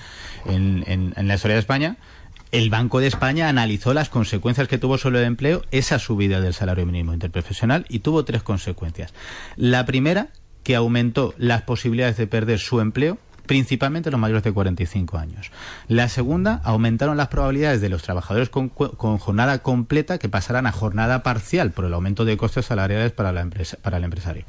en, 0.47 0.85
en, 0.87 1.15
en 1.17 1.29
la 1.29 1.35
historia 1.35 1.55
de 1.55 1.61
España, 1.61 1.97
el 2.51 2.71
Banco 2.71 3.01
de 3.01 3.07
España 3.07 3.49
analizó 3.49 3.93
las 3.93 4.09
consecuencias 4.09 4.69
que 4.69 4.79
tuvo 4.79 4.97
sobre 4.97 5.19
el 5.19 5.27
empleo 5.27 5.63
esa 5.71 5.99
subida 5.99 6.41
del 6.41 6.55
salario 6.55 6.87
mínimo 6.87 7.13
interprofesional 7.13 7.85
y 7.89 7.99
tuvo 7.99 8.25
tres 8.25 8.43
consecuencias. 8.43 9.13
La 9.57 9.85
primera, 9.85 10.29
que 10.63 10.77
aumentó 10.77 11.35
las 11.39 11.63
posibilidades 11.63 12.17
de 12.17 12.27
perder 12.27 12.59
su 12.59 12.81
empleo 12.81 13.19
principalmente 13.49 14.13
los 14.13 14.21
mayores 14.21 14.45
de 14.45 14.53
45 14.53 15.19
años. 15.19 15.51
La 15.89 16.09
segunda, 16.09 16.61
aumentaron 16.63 17.17
las 17.17 17.29
probabilidades 17.29 17.81
de 17.81 17.89
los 17.89 18.03
trabajadores 18.03 18.51
con, 18.51 18.69
con, 18.69 19.19
jornada 19.19 19.59
completa 19.61 20.19
que 20.19 20.29
pasaran 20.29 20.67
a 20.67 20.73
jornada 20.73 21.25
parcial 21.25 21.73
por 21.73 21.87
el 21.87 21.95
aumento 21.95 22.25
de 22.25 22.37
costes 22.37 22.67
salariales 22.67 23.11
para, 23.11 23.33
la 23.33 23.41
empresa, 23.41 23.79
para 23.83 23.97
el 23.97 24.05
empresario. 24.05 24.45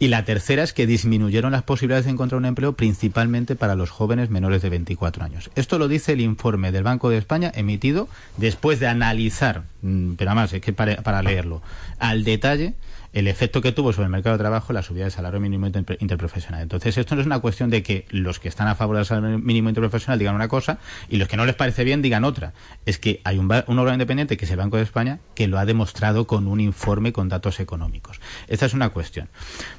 Y 0.00 0.08
la 0.08 0.24
tercera 0.24 0.64
es 0.64 0.72
que 0.72 0.86
disminuyeron 0.86 1.52
las 1.52 1.62
posibilidades 1.62 2.06
de 2.06 2.12
encontrar 2.12 2.38
un 2.38 2.46
empleo 2.46 2.72
principalmente 2.72 3.54
para 3.54 3.76
los 3.76 3.90
jóvenes 3.90 4.30
menores 4.30 4.62
de 4.62 4.70
24 4.70 5.22
años. 5.22 5.50
Esto 5.54 5.78
lo 5.78 5.86
dice 5.86 6.14
el 6.14 6.22
informe 6.22 6.72
del 6.72 6.82
Banco 6.82 7.10
de 7.10 7.18
España 7.18 7.52
emitido 7.54 8.08
después 8.38 8.80
de 8.80 8.88
analizar, 8.88 9.64
pero 9.82 10.30
además 10.30 10.54
es 10.54 10.62
que 10.62 10.72
para, 10.72 10.96
para 11.02 11.22
leerlo, 11.22 11.60
al 11.98 12.24
detalle 12.24 12.74
el 13.12 13.26
efecto 13.28 13.60
que 13.60 13.72
tuvo 13.72 13.92
sobre 13.92 14.06
el 14.06 14.10
mercado 14.10 14.36
de 14.36 14.42
trabajo 14.42 14.72
la 14.72 14.82
subida 14.82 15.04
del 15.04 15.12
salario 15.12 15.40
mínimo 15.40 15.66
inter 15.66 15.96
interprofesional. 16.00 16.62
Entonces, 16.62 16.96
esto 16.98 17.14
no 17.14 17.20
es 17.20 17.26
una 17.26 17.38
cuestión 17.40 17.70
de 17.70 17.82
que 17.82 18.06
los 18.10 18.38
que 18.38 18.48
están 18.48 18.68
a 18.68 18.74
favor 18.74 18.96
del 18.96 19.06
salario 19.06 19.38
mínimo 19.38 19.68
interprofesional 19.68 20.18
digan 20.18 20.34
una 20.34 20.48
cosa 20.48 20.78
y 21.08 21.16
los 21.16 21.28
que 21.28 21.36
no 21.36 21.46
les 21.46 21.54
parece 21.54 21.84
bien 21.84 22.02
digan 22.02 22.24
otra. 22.24 22.52
Es 22.86 22.98
que 22.98 23.20
hay 23.24 23.38
un, 23.38 23.46
un 23.46 23.78
órgano 23.78 23.94
independiente, 23.94 24.36
que 24.36 24.44
es 24.44 24.50
el 24.50 24.58
Banco 24.58 24.76
de 24.76 24.82
España, 24.82 25.20
que 25.34 25.48
lo 25.48 25.58
ha 25.58 25.64
demostrado 25.64 26.26
con 26.26 26.46
un 26.46 26.60
informe 26.60 27.12
con 27.12 27.28
datos 27.28 27.60
económicos. 27.60 28.20
Esta 28.46 28.66
es 28.66 28.74
una 28.74 28.90
cuestión. 28.90 29.28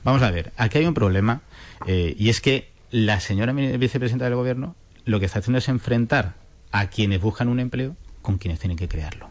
Vamos 0.03 0.21
a 0.21 0.31
ver, 0.31 0.51
aquí 0.57 0.79
hay 0.79 0.85
un 0.85 0.93
problema 0.93 1.41
eh, 1.85 2.15
y 2.17 2.29
es 2.29 2.41
que 2.41 2.71
la 2.91 3.19
señora 3.19 3.53
vicepresidenta 3.53 4.25
del 4.25 4.35
Gobierno 4.35 4.75
lo 5.05 5.19
que 5.19 5.25
está 5.27 5.39
haciendo 5.39 5.59
es 5.59 5.69
enfrentar 5.69 6.35
a 6.71 6.87
quienes 6.87 7.21
buscan 7.21 7.47
un 7.47 7.59
empleo 7.59 7.95
con 8.21 8.37
quienes 8.37 8.59
tienen 8.59 8.77
que 8.77 8.87
crearlo 8.87 9.28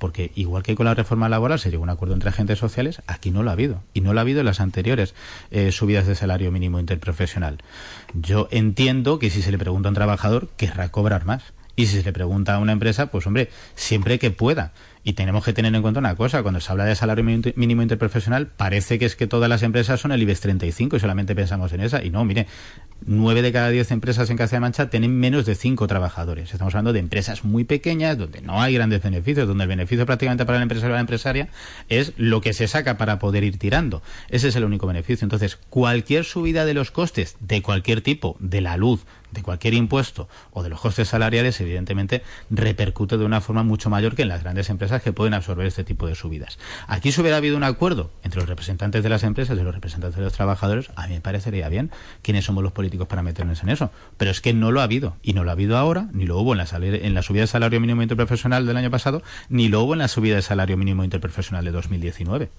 porque 0.00 0.32
igual 0.34 0.64
que 0.64 0.74
con 0.74 0.86
la 0.86 0.94
reforma 0.94 1.28
laboral 1.28 1.60
se 1.60 1.70
llegó 1.70 1.84
a 1.84 1.84
un 1.84 1.90
acuerdo 1.90 2.14
entre 2.14 2.30
agentes 2.30 2.58
sociales, 2.58 3.02
aquí 3.06 3.30
no 3.30 3.44
lo 3.44 3.50
ha 3.50 3.52
habido. 3.52 3.84
Y 3.94 4.00
no 4.00 4.12
lo 4.12 4.18
ha 4.18 4.22
habido 4.22 4.40
en 4.40 4.46
las 4.46 4.60
anteriores 4.60 5.14
eh, 5.52 5.70
subidas 5.70 6.08
de 6.08 6.16
salario 6.16 6.50
mínimo 6.50 6.80
interprofesional. 6.80 7.58
Yo 8.14 8.48
entiendo 8.50 9.20
que 9.20 9.30
si 9.30 9.42
se 9.42 9.52
le 9.52 9.58
pregunta 9.58 9.88
a 9.88 9.90
un 9.90 9.94
trabajador, 9.94 10.48
querrá 10.56 10.88
cobrar 10.88 11.24
más. 11.24 11.44
Y 11.76 11.86
si 11.86 11.98
se 11.98 12.02
le 12.02 12.12
pregunta 12.12 12.56
a 12.56 12.58
una 12.58 12.72
empresa, 12.72 13.10
pues 13.12 13.26
hombre, 13.26 13.50
siempre 13.76 14.18
que 14.18 14.32
pueda. 14.32 14.72
Y 15.02 15.14
tenemos 15.14 15.44
que 15.44 15.52
tener 15.54 15.74
en 15.74 15.80
cuenta 15.80 16.00
una 16.00 16.14
cosa, 16.14 16.42
cuando 16.42 16.60
se 16.60 16.70
habla 16.70 16.84
de 16.84 16.94
salario 16.94 17.24
mínimo 17.24 17.82
interprofesional, 17.82 18.48
parece 18.48 18.98
que 18.98 19.06
es 19.06 19.16
que 19.16 19.26
todas 19.26 19.48
las 19.48 19.62
empresas 19.62 19.98
son 19.98 20.12
el 20.12 20.20
IBEX 20.22 20.40
35 20.40 20.96
y 20.96 21.00
solamente 21.00 21.34
pensamos 21.34 21.72
en 21.72 21.80
esa. 21.80 22.04
Y 22.04 22.10
no, 22.10 22.24
mire, 22.24 22.46
nueve 23.06 23.40
de 23.40 23.50
cada 23.50 23.70
diez 23.70 23.90
empresas 23.92 24.28
en 24.28 24.36
Castilla 24.36 24.60
Mancha 24.60 24.90
tienen 24.90 25.18
menos 25.18 25.46
de 25.46 25.54
cinco 25.54 25.86
trabajadores. 25.86 26.52
Estamos 26.52 26.74
hablando 26.74 26.92
de 26.92 26.98
empresas 26.98 27.44
muy 27.44 27.64
pequeñas, 27.64 28.18
donde 28.18 28.42
no 28.42 28.60
hay 28.60 28.74
grandes 28.74 29.02
beneficios, 29.02 29.48
donde 29.48 29.64
el 29.64 29.68
beneficio 29.68 30.04
prácticamente 30.04 30.44
para 30.44 30.58
el 30.58 30.62
empresario 30.64 30.92
o 30.92 30.96
la 30.96 31.00
empresaria 31.00 31.48
es 31.88 32.12
lo 32.18 32.42
que 32.42 32.52
se 32.52 32.68
saca 32.68 32.98
para 32.98 33.18
poder 33.18 33.42
ir 33.42 33.58
tirando. 33.58 34.02
Ese 34.28 34.48
es 34.48 34.56
el 34.56 34.64
único 34.64 34.86
beneficio. 34.86 35.24
Entonces, 35.24 35.56
cualquier 35.70 36.24
subida 36.24 36.66
de 36.66 36.74
los 36.74 36.90
costes 36.90 37.36
de 37.40 37.62
cualquier 37.62 38.02
tipo, 38.02 38.36
de 38.38 38.60
la 38.60 38.76
luz, 38.76 39.06
de 39.32 39.42
cualquier 39.42 39.74
impuesto 39.74 40.28
o 40.52 40.62
de 40.62 40.68
los 40.68 40.80
costes 40.80 41.08
salariales, 41.08 41.60
evidentemente 41.60 42.22
repercute 42.50 43.16
de 43.16 43.24
una 43.24 43.40
forma 43.40 43.62
mucho 43.62 43.90
mayor 43.90 44.14
que 44.14 44.22
en 44.22 44.28
las 44.28 44.42
grandes 44.42 44.70
empresas 44.70 45.02
que 45.02 45.12
pueden 45.12 45.34
absorber 45.34 45.66
este 45.66 45.84
tipo 45.84 46.06
de 46.06 46.14
subidas. 46.14 46.58
Aquí 46.86 47.12
si 47.12 47.20
hubiera 47.20 47.36
habido 47.36 47.56
un 47.56 47.64
acuerdo 47.64 48.10
entre 48.22 48.40
los 48.40 48.48
representantes 48.48 49.02
de 49.02 49.08
las 49.08 49.22
empresas 49.22 49.58
y 49.58 49.62
los 49.62 49.74
representantes 49.74 50.16
de 50.16 50.24
los 50.24 50.32
trabajadores, 50.32 50.90
a 50.96 51.06
mí 51.06 51.14
me 51.14 51.20
parecería 51.20 51.68
bien 51.68 51.90
quiénes 52.22 52.44
somos 52.44 52.62
los 52.62 52.72
políticos 52.72 53.08
para 53.08 53.22
meternos 53.22 53.62
en 53.62 53.68
eso. 53.70 53.90
Pero 54.16 54.30
es 54.30 54.40
que 54.40 54.52
no 54.52 54.72
lo 54.72 54.80
ha 54.80 54.84
habido. 54.84 55.16
Y 55.22 55.32
no 55.32 55.44
lo 55.44 55.50
ha 55.50 55.52
habido 55.52 55.76
ahora, 55.76 56.08
ni 56.12 56.26
lo 56.26 56.38
hubo 56.38 56.52
en 56.52 56.58
la, 56.58 56.66
en 56.72 57.14
la 57.14 57.22
subida 57.22 57.42
del 57.42 57.48
salario 57.48 57.80
mínimo 57.80 58.02
interprofesional 58.02 58.66
del 58.66 58.76
año 58.76 58.90
pasado, 58.90 59.22
ni 59.48 59.68
lo 59.68 59.82
hubo 59.82 59.94
en 59.94 60.00
la 60.00 60.08
subida 60.08 60.34
del 60.34 60.42
salario 60.42 60.76
mínimo 60.76 61.04
interprofesional 61.04 61.64
de 61.64 61.72
2019. 61.72 62.50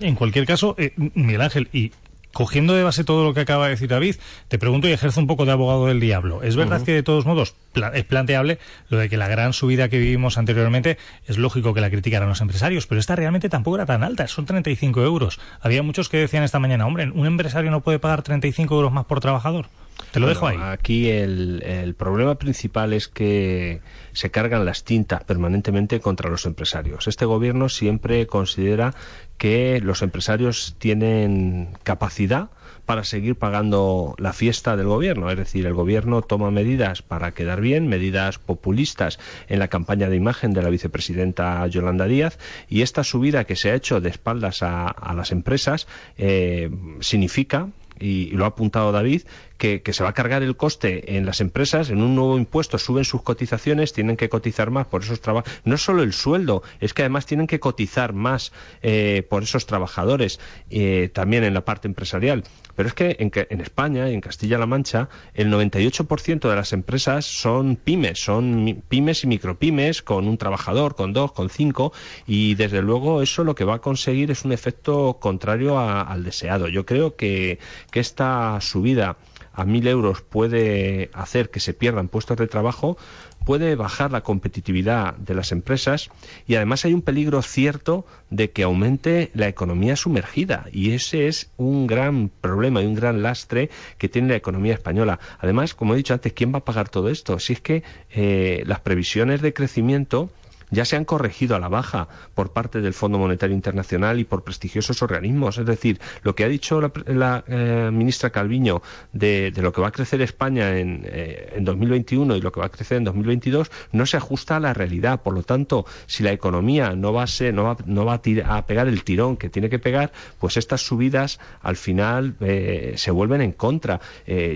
En 0.00 0.14
cualquier 0.16 0.44
caso, 0.44 0.74
eh, 0.78 0.92
Miguel 0.96 1.40
Ángel, 1.40 1.68
y 1.72 1.92
cogiendo 2.32 2.74
de 2.74 2.82
base 2.82 3.04
todo 3.04 3.24
lo 3.24 3.34
que 3.34 3.40
acaba 3.40 3.66
de 3.66 3.70
decir 3.70 3.88
David, 3.88 4.16
te 4.48 4.58
pregunto 4.58 4.88
y 4.88 4.92
ejerzo 4.92 5.20
un 5.20 5.26
poco 5.26 5.44
de 5.44 5.52
abogado 5.52 5.86
del 5.86 6.00
diablo. 6.00 6.42
¿Es 6.42 6.56
verdad 6.56 6.82
que 6.82 6.92
de 6.92 7.02
todos 7.02 7.26
modos 7.26 7.54
es 7.94 8.04
planteable 8.04 8.58
lo 8.88 8.98
de 8.98 9.08
que 9.08 9.16
la 9.16 9.28
gran 9.28 9.52
subida 9.52 9.88
que 9.88 9.98
vivimos 9.98 10.38
anteriormente 10.38 10.98
es 11.26 11.38
lógico 11.38 11.74
que 11.74 11.80
la 11.80 11.90
criticaran 11.90 12.28
los 12.28 12.40
empresarios, 12.40 12.86
pero 12.86 13.00
esta 13.00 13.16
realmente 13.16 13.48
tampoco 13.48 13.76
era 13.76 13.86
tan 13.86 14.02
alta, 14.02 14.26
son 14.26 14.46
35 14.46 15.02
euros. 15.02 15.40
Había 15.60 15.82
muchos 15.82 16.08
que 16.08 16.18
decían 16.18 16.42
esta 16.42 16.58
mañana, 16.58 16.86
hombre, 16.86 17.10
un 17.10 17.26
empresario 17.26 17.70
no 17.70 17.80
puede 17.80 17.98
pagar 17.98 18.22
35 18.22 18.74
euros 18.74 18.92
más 18.92 19.04
por 19.04 19.20
trabajador. 19.20 19.66
Te 20.12 20.20
lo 20.20 20.26
dejo 20.28 20.46
ahí. 20.46 20.58
Aquí 20.60 21.08
el, 21.08 21.62
el, 21.62 21.94
problema 21.94 22.34
principal 22.34 22.92
es 22.92 23.08
que 23.08 23.80
se 24.12 24.30
cargan 24.30 24.66
las 24.66 24.84
tintas 24.84 25.24
permanentemente 25.24 26.00
contra 26.00 26.28
los 26.28 26.44
empresarios. 26.44 27.08
Este 27.08 27.24
gobierno 27.24 27.70
siempre 27.70 28.26
considera 28.26 28.94
que 29.38 29.80
los 29.82 30.02
empresarios 30.02 30.76
tienen 30.78 31.70
capacidad 31.82 32.50
para 32.86 33.04
seguir 33.04 33.36
pagando 33.36 34.14
la 34.18 34.32
fiesta 34.32 34.76
del 34.76 34.86
gobierno. 34.86 35.30
Es 35.30 35.36
decir, 35.36 35.66
el 35.66 35.74
gobierno 35.74 36.22
toma 36.22 36.50
medidas 36.50 37.02
para 37.02 37.32
quedar 37.32 37.60
bien, 37.60 37.88
medidas 37.88 38.38
populistas 38.38 39.18
en 39.48 39.58
la 39.60 39.68
campaña 39.68 40.08
de 40.08 40.16
imagen 40.16 40.52
de 40.52 40.62
la 40.62 40.70
vicepresidenta 40.70 41.66
Yolanda 41.68 42.06
Díaz 42.06 42.38
y 42.68 42.82
esta 42.82 43.04
subida 43.04 43.44
que 43.44 43.56
se 43.56 43.70
ha 43.70 43.74
hecho 43.74 44.00
de 44.00 44.10
espaldas 44.10 44.62
a, 44.62 44.88
a 44.88 45.14
las 45.14 45.32
empresas 45.32 45.86
eh, 46.18 46.70
significa 47.00 47.68
y, 48.02 48.30
lo 48.30 48.44
ha 48.44 48.48
apuntado 48.48 48.92
David, 48.92 49.22
que, 49.62 49.92
se 49.92 50.02
va 50.02 50.10
a 50.10 50.12
cargar 50.12 50.42
el 50.42 50.56
coste 50.56 51.16
en 51.16 51.24
las 51.24 51.40
empresas, 51.40 51.90
en 51.90 52.02
un 52.02 52.16
nuevo 52.16 52.36
impuesto, 52.36 52.78
suben 52.78 53.04
sus 53.04 53.22
cotizaciones, 53.22 53.92
tienen 53.92 54.16
que 54.16 54.28
cotizar 54.28 54.70
más 54.70 54.88
por 54.88 55.02
esos 55.02 55.20
trabajos. 55.20 55.52
No 55.64 55.76
solo 55.76 56.02
el 56.02 56.12
sueldo, 56.12 56.64
es 56.80 56.94
que 56.94 57.02
además 57.02 57.26
tienen 57.26 57.46
que 57.46 57.60
cotizar 57.60 58.12
más 58.12 58.52
eh, 58.82 59.24
por 59.30 59.44
esos 59.44 59.66
trabajadores, 59.66 60.40
eh, 60.70 61.10
también 61.12 61.44
en 61.44 61.54
la 61.54 61.64
parte 61.64 61.86
empresarial. 61.86 62.42
Pero 62.74 62.88
es 62.88 62.94
que 62.94 63.16
en, 63.20 63.30
en 63.34 63.60
España 63.60 64.08
en 64.08 64.20
Castilla-La 64.20 64.66
Mancha, 64.66 65.08
el 65.34 65.52
98% 65.52 66.48
de 66.48 66.56
las 66.56 66.72
empresas 66.72 67.24
son 67.24 67.76
pymes, 67.76 68.18
son 68.18 68.82
pymes 68.88 69.22
y 69.22 69.28
micropymes, 69.28 70.02
con 70.02 70.26
un 70.26 70.38
trabajador, 70.38 70.96
con 70.96 71.12
dos, 71.12 71.30
con 71.30 71.50
cinco, 71.50 71.92
y 72.26 72.56
desde 72.56 72.82
luego 72.82 73.22
eso 73.22 73.44
lo 73.44 73.54
que 73.54 73.64
va 73.64 73.76
a 73.76 73.80
conseguir 73.80 74.32
es 74.32 74.44
un 74.44 74.50
efecto 74.50 75.18
contrario 75.20 75.78
al 75.78 76.24
deseado. 76.24 76.66
Yo 76.66 76.84
creo 76.84 77.14
que, 77.14 77.60
que 77.92 78.00
esta 78.00 78.60
subida 78.60 79.18
a 79.52 79.64
mil 79.64 79.86
euros 79.86 80.22
puede 80.22 81.10
hacer 81.12 81.50
que 81.50 81.60
se 81.60 81.74
pierdan 81.74 82.08
puestos 82.08 82.36
de 82.36 82.46
trabajo, 82.46 82.96
puede 83.44 83.74
bajar 83.74 84.12
la 84.12 84.22
competitividad 84.22 85.14
de 85.16 85.34
las 85.34 85.52
empresas 85.52 86.10
y 86.46 86.54
además 86.54 86.84
hay 86.84 86.94
un 86.94 87.02
peligro 87.02 87.42
cierto 87.42 88.06
de 88.30 88.50
que 88.50 88.62
aumente 88.62 89.30
la 89.34 89.48
economía 89.48 89.96
sumergida 89.96 90.66
y 90.72 90.92
ese 90.92 91.26
es 91.26 91.50
un 91.56 91.86
gran 91.86 92.28
problema 92.28 92.82
y 92.82 92.86
un 92.86 92.94
gran 92.94 93.22
lastre 93.22 93.70
que 93.98 94.08
tiene 94.08 94.28
la 94.28 94.36
economía 94.36 94.74
española. 94.74 95.18
Además, 95.38 95.74
como 95.74 95.94
he 95.94 95.96
dicho 95.96 96.14
antes, 96.14 96.32
¿quién 96.32 96.52
va 96.52 96.58
a 96.58 96.64
pagar 96.64 96.88
todo 96.88 97.08
esto? 97.08 97.38
Si 97.38 97.54
es 97.54 97.60
que 97.60 97.82
eh, 98.10 98.62
las 98.66 98.80
previsiones 98.80 99.42
de 99.42 99.52
crecimiento 99.52 100.30
ya 100.72 100.84
se 100.84 100.96
han 100.96 101.04
corregido 101.04 101.54
a 101.54 101.60
la 101.60 101.68
baja 101.68 102.08
por 102.34 102.52
parte 102.52 102.80
del 102.80 102.94
Fondo 102.94 103.18
Monetario 103.18 103.54
Internacional 103.54 104.18
y 104.18 104.24
por 104.24 104.42
prestigiosos 104.42 105.02
organismos. 105.02 105.58
Es 105.58 105.66
decir, 105.66 106.00
lo 106.22 106.34
que 106.34 106.44
ha 106.44 106.48
dicho 106.48 106.80
la, 106.80 107.44
eh, 107.46 107.90
ministra 107.92 108.30
Calviño 108.30 108.82
de, 109.12 109.52
lo 109.56 109.72
que 109.72 109.80
va 109.80 109.88
a 109.88 109.92
crecer 109.92 110.22
España 110.22 110.78
en, 110.78 111.02
eh, 111.04 111.52
en 111.56 111.64
2021 111.64 112.36
y 112.36 112.40
lo 112.40 112.50
que 112.50 112.60
va 112.60 112.66
a 112.66 112.70
crecer 112.70 112.96
en 112.96 113.04
2022 113.04 113.70
no 113.92 114.06
se 114.06 114.16
ajusta 114.16 114.56
a 114.56 114.60
la 114.60 114.72
realidad. 114.72 115.22
Por 115.22 115.34
lo 115.34 115.42
tanto, 115.42 115.84
si 116.06 116.22
la 116.22 116.32
economía 116.32 116.96
no 116.96 117.12
va 117.12 117.24
a 117.24 117.26
ser, 117.26 117.52
no 117.52 117.64
va, 117.64 117.76
no 117.84 118.06
va 118.06 118.14
a, 118.14 118.66
pegar 118.66 118.88
el 118.88 119.04
tirón 119.04 119.36
que 119.36 119.50
tiene 119.50 119.68
que 119.68 119.78
pegar, 119.78 120.10
pues 120.40 120.56
estas 120.56 120.80
subidas 120.80 121.38
al 121.60 121.76
final 121.76 122.34
eh, 122.40 122.94
se 122.96 123.10
vuelven 123.10 123.42
en 123.42 123.52
contra. 123.52 124.00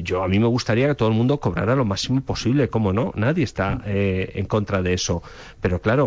yo 0.02 0.22
a 0.22 0.28
mí 0.28 0.38
me 0.38 0.46
gustaría 0.46 0.88
que 0.88 0.94
todo 0.94 1.10
el 1.10 1.14
mundo 1.14 1.38
cobrara 1.38 1.76
lo 1.76 1.84
máximo 1.84 2.22
posible, 2.22 2.68
¿cómo 2.68 2.92
no? 2.92 3.12
Nadie 3.14 3.44
está 3.44 3.82
en 3.84 4.46
contra 4.46 4.80
de 4.80 4.94
eso. 4.94 5.22
Pero 5.60 5.80
claro, 5.80 6.05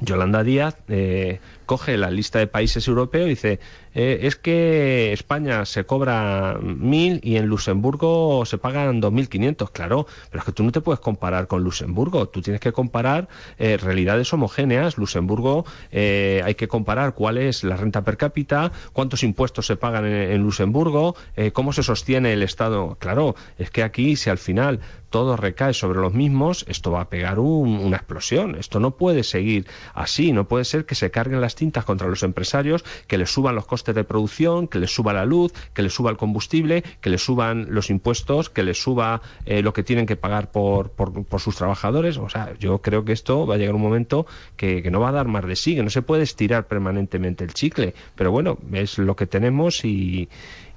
Yolanda 0.00 0.42
Díaz 0.42 0.76
eh, 0.88 1.40
coge 1.66 1.96
la 1.96 2.10
lista 2.10 2.38
de 2.38 2.46
países 2.46 2.86
europeos 2.88 3.26
y 3.26 3.30
dice 3.30 3.60
eh, 3.94 4.20
es 4.22 4.36
que 4.36 5.12
España 5.12 5.64
se 5.64 5.84
cobra 5.84 6.58
mil 6.62 7.20
y 7.22 7.36
en 7.36 7.46
Luxemburgo 7.46 8.44
se 8.46 8.58
pagan 8.58 9.00
dos 9.00 9.12
mil 9.12 9.28
quinientos 9.28 9.70
claro 9.70 10.06
pero 10.30 10.40
es 10.40 10.44
que 10.46 10.52
tú 10.52 10.62
no 10.62 10.72
te 10.72 10.80
puedes 10.80 11.00
comparar 11.00 11.48
con 11.48 11.62
Luxemburgo. 11.62 12.28
Tú 12.28 12.42
tienes 12.42 12.60
que 12.60 12.72
comparar 12.72 13.28
eh, 13.58 13.76
realidades 13.76 14.32
homogéneas. 14.32 14.98
Luxemburgo 14.98 15.64
hay 15.92 16.54
que 16.54 16.68
comparar 16.68 17.14
cuál 17.14 17.38
es 17.38 17.64
la 17.64 17.76
renta 17.76 18.02
per 18.02 18.16
cápita 18.16 18.72
cuántos 18.92 19.22
impuestos 19.22 19.66
se 19.66 19.76
pagan 19.76 20.06
en 20.06 20.42
Luxemburgo 20.42 21.16
cómo 21.52 21.72
se 21.72 21.82
sostiene 21.82 22.32
el 22.32 22.42
Estado. 22.42 22.96
Claro 22.98 23.34
es 23.58 23.70
que 23.70 23.82
aquí 23.82 24.16
si 24.16 24.30
al 24.30 24.38
final 24.38 24.80
todo 25.10 25.36
recae 25.36 25.72
sobre 25.72 26.00
los 26.00 26.12
mismos, 26.12 26.64
esto 26.68 26.90
va 26.90 27.02
a 27.02 27.08
pegar 27.08 27.38
una 27.38 27.96
explosión. 27.96 28.56
Esto 28.56 28.80
no 28.80 28.92
puede 28.92 29.22
seguir 29.22 29.66
así. 29.94 30.32
No 30.32 30.48
puede 30.48 30.64
ser 30.64 30.86
que 30.86 30.94
se 30.94 31.10
carguen 31.10 31.40
las 31.40 31.54
tintas 31.54 31.84
contra 31.84 32.08
los 32.08 32.22
empresarios, 32.22 32.84
que 33.06 33.18
les 33.18 33.30
suban 33.30 33.54
los 33.54 33.66
costes 33.66 33.94
de 33.94 34.04
producción, 34.04 34.68
que 34.68 34.78
les 34.78 34.92
suba 34.92 35.12
la 35.12 35.24
luz, 35.24 35.52
que 35.74 35.82
les 35.82 35.92
suba 35.92 36.10
el 36.10 36.16
combustible, 36.16 36.82
que 37.00 37.10
les 37.10 37.22
suban 37.22 37.66
los 37.70 37.90
impuestos, 37.90 38.50
que 38.50 38.62
les 38.62 38.80
suba 38.80 39.20
eh, 39.46 39.62
lo 39.62 39.72
que 39.72 39.82
tienen 39.82 40.06
que 40.06 40.16
pagar 40.16 40.50
por, 40.50 40.90
por, 40.90 41.40
sus 41.40 41.56
trabajadores. 41.56 42.18
O 42.18 42.28
sea, 42.28 42.54
yo 42.58 42.78
creo 42.78 43.04
que 43.04 43.12
esto 43.12 43.46
va 43.46 43.54
a 43.54 43.58
llegar 43.58 43.74
un 43.74 43.82
momento 43.82 44.26
que, 44.56 44.82
que 44.82 44.90
no 44.90 45.00
va 45.00 45.10
a 45.10 45.12
dar 45.12 45.28
más 45.28 45.46
de 45.46 45.56
sí, 45.56 45.74
que 45.74 45.82
no 45.82 45.90
se 45.90 46.02
puede 46.02 46.22
estirar 46.22 46.66
permanentemente 46.66 47.44
el 47.44 47.54
chicle. 47.54 47.94
Pero 48.14 48.30
bueno, 48.30 48.58
es 48.72 48.98
lo 48.98 49.16
que 49.16 49.26
tenemos 49.26 49.84
y 49.84 50.28